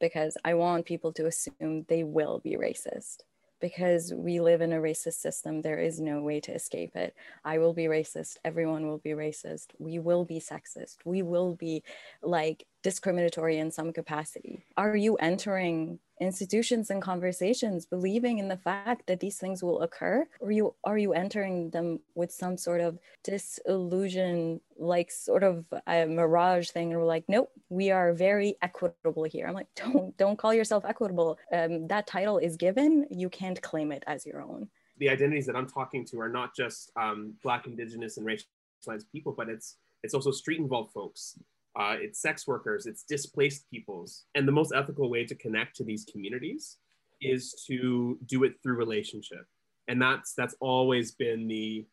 Because 0.00 0.36
I 0.44 0.54
want 0.54 0.86
people 0.86 1.12
to 1.14 1.26
assume 1.26 1.84
they 1.88 2.04
will 2.04 2.40
be 2.40 2.56
racist 2.56 3.18
because 3.60 4.12
we 4.14 4.40
live 4.40 4.60
in 4.60 4.72
a 4.72 4.76
racist 4.76 5.14
system. 5.14 5.62
There 5.62 5.78
is 5.78 6.00
no 6.00 6.20
way 6.22 6.40
to 6.40 6.52
escape 6.52 6.94
it. 6.94 7.14
I 7.44 7.58
will 7.58 7.72
be 7.74 7.84
racist. 7.84 8.36
Everyone 8.44 8.86
will 8.86 8.98
be 8.98 9.10
racist. 9.10 9.68
We 9.78 9.98
will 9.98 10.24
be 10.24 10.40
sexist. 10.40 10.98
We 11.04 11.22
will 11.22 11.54
be 11.54 11.82
like 12.22 12.66
discriminatory 12.82 13.58
in 13.58 13.70
some 13.70 13.92
capacity. 13.92 14.64
Are 14.76 14.96
you 14.96 15.16
entering 15.16 15.98
institutions 16.20 16.90
and 16.90 17.00
conversations 17.00 17.86
believing 17.86 18.38
in 18.38 18.48
the 18.48 18.56
fact 18.56 19.06
that 19.06 19.20
these 19.20 19.38
things 19.38 19.62
will 19.62 19.82
occur? 19.82 20.26
Or 20.40 20.50
you 20.50 20.74
are 20.84 20.98
you 20.98 21.12
entering 21.12 21.70
them 21.70 22.00
with 22.14 22.32
some 22.32 22.56
sort 22.56 22.80
of 22.80 22.98
disillusion 23.24 24.60
like 24.78 25.10
sort 25.10 25.42
of 25.42 25.64
a 25.86 26.06
mirage 26.06 26.70
thing 26.70 26.92
and 26.92 27.00
we're 27.00 27.06
like 27.06 27.24
nope 27.28 27.50
we 27.68 27.90
are 27.90 28.12
very 28.12 28.56
equitable 28.62 29.24
here. 29.24 29.46
I'm 29.46 29.54
like 29.54 29.68
don't 29.74 30.16
don't 30.16 30.38
call 30.38 30.54
yourself 30.54 30.84
equitable. 30.84 31.38
Um, 31.52 31.86
that 31.88 32.06
title 32.06 32.38
is 32.38 32.56
given. 32.56 33.06
You 33.10 33.28
can't 33.28 33.60
claim 33.60 33.92
it 33.92 34.04
as 34.06 34.24
your 34.26 34.42
own. 34.42 34.68
The 34.98 35.08
identities 35.08 35.46
that 35.46 35.54
i'm 35.54 35.68
talking 35.68 36.04
to 36.06 36.20
are 36.20 36.28
not 36.28 36.56
just 36.56 36.90
um, 36.96 37.34
black 37.42 37.66
indigenous 37.66 38.16
and 38.16 38.26
racialized 38.26 39.06
people 39.12 39.32
but 39.36 39.48
it's 39.48 39.76
it's 40.02 40.14
also 40.14 40.32
street 40.32 40.58
involved 40.58 40.92
folks 40.92 41.38
uh, 41.78 41.96
it's 41.98 42.20
sex 42.20 42.46
workers, 42.46 42.86
it's 42.86 43.04
displaced 43.04 43.70
peoples. 43.70 44.24
And 44.34 44.46
the 44.48 44.52
most 44.52 44.72
ethical 44.74 45.08
way 45.08 45.24
to 45.24 45.34
connect 45.34 45.76
to 45.76 45.84
these 45.84 46.04
communities 46.10 46.78
is 47.20 47.64
to 47.68 48.18
do 48.26 48.44
it 48.44 48.54
through 48.62 48.74
relationship. 48.74 49.46
And 49.86 50.02
that's 50.02 50.34
that's 50.34 50.56
always 50.60 51.12
been 51.12 51.46
the 51.46 51.86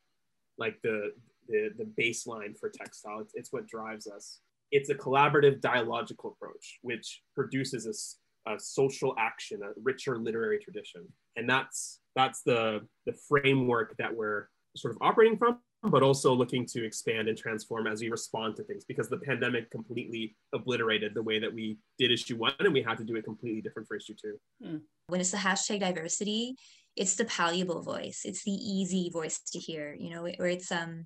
like 0.58 0.82
the 0.82 1.14
the, 1.48 1.70
the 1.78 1.86
baseline 2.02 2.58
for 2.58 2.70
textile. 2.70 3.20
It's, 3.20 3.34
it's 3.36 3.54
what 3.54 3.68
drives 3.68 4.08
us. 4.08 4.40
It's 4.72 4.90
a 4.90 4.96
collaborative 4.96 5.62
dialogical 5.62 6.32
approach, 6.32 6.80
which 6.82 7.22
produces 7.36 8.18
a, 8.48 8.54
a 8.54 8.60
social 8.60 9.14
action, 9.20 9.62
a 9.64 9.70
richer 9.84 10.18
literary 10.18 10.60
tradition. 10.60 11.06
And 11.36 11.48
that's 11.48 12.00
that's 12.16 12.42
the 12.42 12.82
the 13.06 13.14
framework 13.28 13.96
that 13.98 14.14
we're 14.14 14.50
sort 14.76 14.96
of 14.96 14.98
operating 15.02 15.38
from 15.38 15.60
but 15.90 16.04
also 16.04 16.34
looking 16.34 16.66
to 16.66 16.86
expand 16.86 17.28
and 17.28 17.38
transform 17.38 17.88
as 17.88 18.02
we 18.02 18.10
respond 18.10 18.56
to 18.56 18.64
things 18.64 18.86
because 18.86 19.10
the 19.10 19.18
pandemic 19.18 19.70
completely 19.72 20.36
obliterated 20.54 21.14
the 21.14 21.22
way 21.22 21.40
that 21.40 21.54
we 21.54 21.78
did 21.98 22.12
issue 22.12 22.38
one 22.38 22.54
and 22.60 22.74
we 22.74 22.82
had 22.82 22.98
to 22.98 23.04
do 23.04 23.16
it 23.16 23.24
completely 23.24 23.62
different 23.62 23.88
for 23.88 23.96
issue 23.96 24.16
two. 24.20 24.38
Hmm. 24.64 24.78
When 25.08 25.22
it's 25.22 25.32
the 25.32 25.38
hashtag 25.38 25.80
diversity, 25.82 26.56
it's 26.96 27.16
the 27.16 27.26
palatable 27.26 27.82
voice. 27.82 28.22
It's 28.24 28.44
the 28.44 28.52
easy 28.52 29.10
voice 29.10 29.40
to 29.52 29.60
hear, 29.60 29.96
you 29.98 30.12
know, 30.12 30.24
where 30.24 30.48
it's, 30.48 30.72
um, 30.72 31.06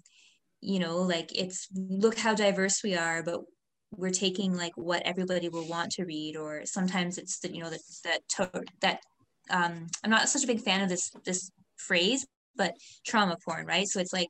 you 0.61 0.79
know, 0.79 0.97
like 0.97 1.37
it's 1.37 1.67
look 1.73 2.17
how 2.17 2.35
diverse 2.35 2.81
we 2.83 2.95
are, 2.95 3.23
but 3.23 3.41
we're 3.91 4.11
taking 4.11 4.55
like 4.55 4.73
what 4.75 5.01
everybody 5.03 5.49
will 5.49 5.67
want 5.67 5.91
to 5.93 6.05
read, 6.05 6.37
or 6.37 6.61
sometimes 6.65 7.17
it's 7.17 7.39
that, 7.39 7.55
you 7.55 7.63
know, 7.63 7.69
that, 7.69 7.81
that, 8.03 8.63
that, 8.81 8.99
um, 9.49 9.87
I'm 10.03 10.11
not 10.11 10.29
such 10.29 10.43
a 10.43 10.47
big 10.47 10.61
fan 10.61 10.81
of 10.81 10.89
this, 10.89 11.11
this 11.25 11.49
phrase, 11.77 12.25
but 12.55 12.75
trauma 13.05 13.37
porn, 13.43 13.65
right? 13.65 13.87
So 13.87 13.99
it's 13.99 14.13
like 14.13 14.29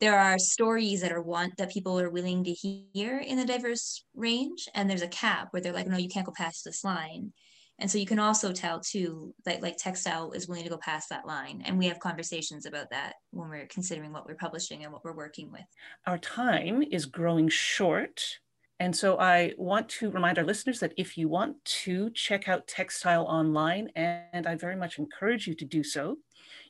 there 0.00 0.18
are 0.18 0.38
stories 0.38 1.00
that 1.00 1.12
are 1.12 1.22
want 1.22 1.56
that 1.58 1.70
people 1.70 1.98
are 1.98 2.10
willing 2.10 2.44
to 2.44 2.52
hear 2.52 3.18
in 3.18 3.36
the 3.36 3.44
diverse 3.44 4.04
range, 4.14 4.68
and 4.74 4.88
there's 4.88 5.02
a 5.02 5.08
cap 5.08 5.48
where 5.50 5.62
they're 5.62 5.72
like, 5.72 5.86
no, 5.86 5.96
you 5.96 6.08
can't 6.08 6.26
go 6.26 6.32
past 6.36 6.64
this 6.64 6.84
line. 6.84 7.32
And 7.80 7.88
so 7.88 7.98
you 7.98 8.06
can 8.06 8.18
also 8.18 8.52
tell 8.52 8.80
too 8.80 9.32
that 9.44 9.62
like 9.62 9.76
textile 9.76 10.32
is 10.32 10.48
willing 10.48 10.64
to 10.64 10.70
go 10.70 10.78
past 10.78 11.08
that 11.10 11.26
line. 11.26 11.62
And 11.64 11.78
we 11.78 11.86
have 11.86 12.00
conversations 12.00 12.66
about 12.66 12.90
that 12.90 13.14
when 13.30 13.48
we're 13.48 13.66
considering 13.66 14.12
what 14.12 14.26
we're 14.26 14.34
publishing 14.34 14.82
and 14.82 14.92
what 14.92 15.04
we're 15.04 15.14
working 15.14 15.52
with. 15.52 15.62
Our 16.06 16.18
time 16.18 16.82
is 16.82 17.06
growing 17.06 17.48
short. 17.48 18.40
And 18.80 18.96
so 18.96 19.18
I 19.18 19.54
want 19.58 19.88
to 19.90 20.10
remind 20.10 20.38
our 20.38 20.44
listeners 20.44 20.80
that 20.80 20.92
if 20.96 21.16
you 21.16 21.28
want 21.28 21.64
to 21.64 22.10
check 22.10 22.48
out 22.48 22.66
Textile 22.68 23.24
online, 23.24 23.90
and 23.96 24.46
I 24.46 24.54
very 24.56 24.76
much 24.76 24.98
encourage 24.98 25.46
you 25.46 25.54
to 25.54 25.64
do 25.64 25.82
so, 25.82 26.18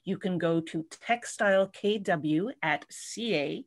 you 0.09 0.17
can 0.17 0.39
go 0.39 0.61
to 0.61 0.85
textilekw 0.85 2.51
at 2.63 2.87
CA 2.89 3.65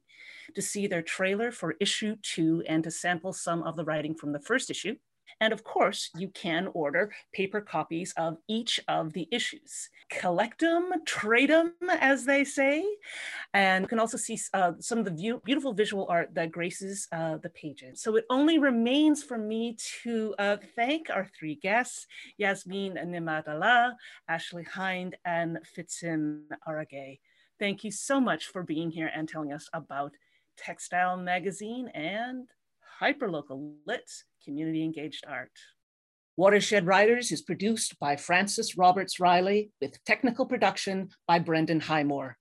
to 0.55 0.61
see 0.61 0.87
their 0.87 1.03
trailer 1.03 1.51
for 1.51 1.75
issue 1.79 2.15
two 2.23 2.63
and 2.67 2.83
to 2.83 2.91
sample 2.91 3.31
some 3.31 3.61
of 3.63 3.75
the 3.75 3.85
writing 3.85 4.15
from 4.15 4.31
the 4.31 4.39
first 4.39 4.69
issue. 4.71 4.95
And 5.41 5.51
of 5.51 5.63
course, 5.63 6.11
you 6.15 6.29
can 6.29 6.69
order 6.73 7.11
paper 7.33 7.61
copies 7.61 8.13
of 8.15 8.37
each 8.47 8.79
of 8.87 9.11
the 9.13 9.27
issues. 9.31 9.89
Collect 10.09 10.59
them, 10.59 10.91
trade 11.05 11.49
them, 11.49 11.73
as 11.89 12.25
they 12.25 12.43
say. 12.43 12.85
And 13.53 13.83
you 13.83 13.87
can 13.87 13.99
also 13.99 14.17
see 14.17 14.39
uh, 14.53 14.73
some 14.79 14.99
of 14.99 15.05
the 15.05 15.11
view- 15.11 15.41
beautiful 15.43 15.73
visual 15.73 16.05
art 16.09 16.35
that 16.35 16.51
graces 16.51 17.07
uh, 17.11 17.37
the 17.37 17.49
pages. 17.49 18.03
So 18.03 18.15
it 18.17 18.25
only 18.29 18.59
remains 18.59 19.23
for 19.23 19.37
me 19.37 19.77
to 20.03 20.35
uh, 20.37 20.57
thank 20.75 21.09
our 21.09 21.27
three 21.37 21.55
guests, 21.55 22.05
Yasmeen 22.39 23.03
Namett 23.03 23.47
Alla, 23.47 23.97
Ashley 24.29 24.63
Hynd, 24.63 25.17
and 25.25 25.57
Fitsum 25.75 26.43
Areguy. 26.67 27.19
Thank 27.59 27.83
you 27.83 27.91
so 27.91 28.19
much 28.19 28.45
for 28.45 28.61
being 28.63 28.91
here 28.91 29.11
and 29.13 29.27
telling 29.27 29.53
us 29.53 29.67
about 29.73 30.13
Textile 30.55 31.17
Magazine 31.17 31.87
and 31.89 32.47
Hyperlocal 33.01 33.73
Lit 33.87 34.09
community 34.45 34.83
engaged 34.83 35.23
art. 35.27 35.51
Watershed 36.37 36.85
Writers 36.85 37.31
is 37.31 37.41
produced 37.41 37.99
by 37.99 38.15
Frances 38.15 38.77
Roberts 38.77 39.19
Reilly 39.19 39.71
with 39.81 40.03
technical 40.05 40.45
production 40.45 41.09
by 41.27 41.39
Brendon 41.39 41.79
Highmore. 41.79 42.37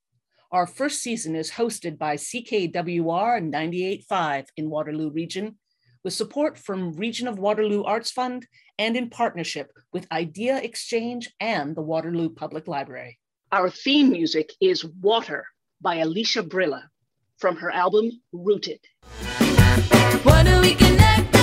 Our 0.52 0.66
first 0.66 1.00
season 1.00 1.34
is 1.34 1.52
hosted 1.52 1.96
by 1.96 2.16
CKWR 2.16 3.40
98.5 3.50 4.46
in 4.58 4.68
Waterloo 4.68 5.10
Region 5.10 5.58
with 6.04 6.12
support 6.12 6.58
from 6.58 6.92
Region 6.92 7.26
of 7.26 7.38
Waterloo 7.38 7.82
Arts 7.84 8.10
Fund 8.10 8.46
and 8.78 8.96
in 8.96 9.08
partnership 9.08 9.70
with 9.94 10.10
Idea 10.12 10.58
Exchange 10.58 11.30
and 11.40 11.74
the 11.74 11.82
Waterloo 11.82 12.28
Public 12.28 12.68
Library. 12.68 13.18
Our 13.50 13.70
theme 13.70 14.10
music 14.10 14.52
is 14.60 14.84
Water 14.84 15.46
by 15.80 15.98
Alysha 15.98 16.46
Brilla 16.46 16.82
from 17.38 17.56
her 17.56 17.70
album 17.70 18.10
Rooted. 18.32 18.80
What 20.24 20.46
do 20.46 20.60
we 20.60 20.74
connect? 20.74 21.39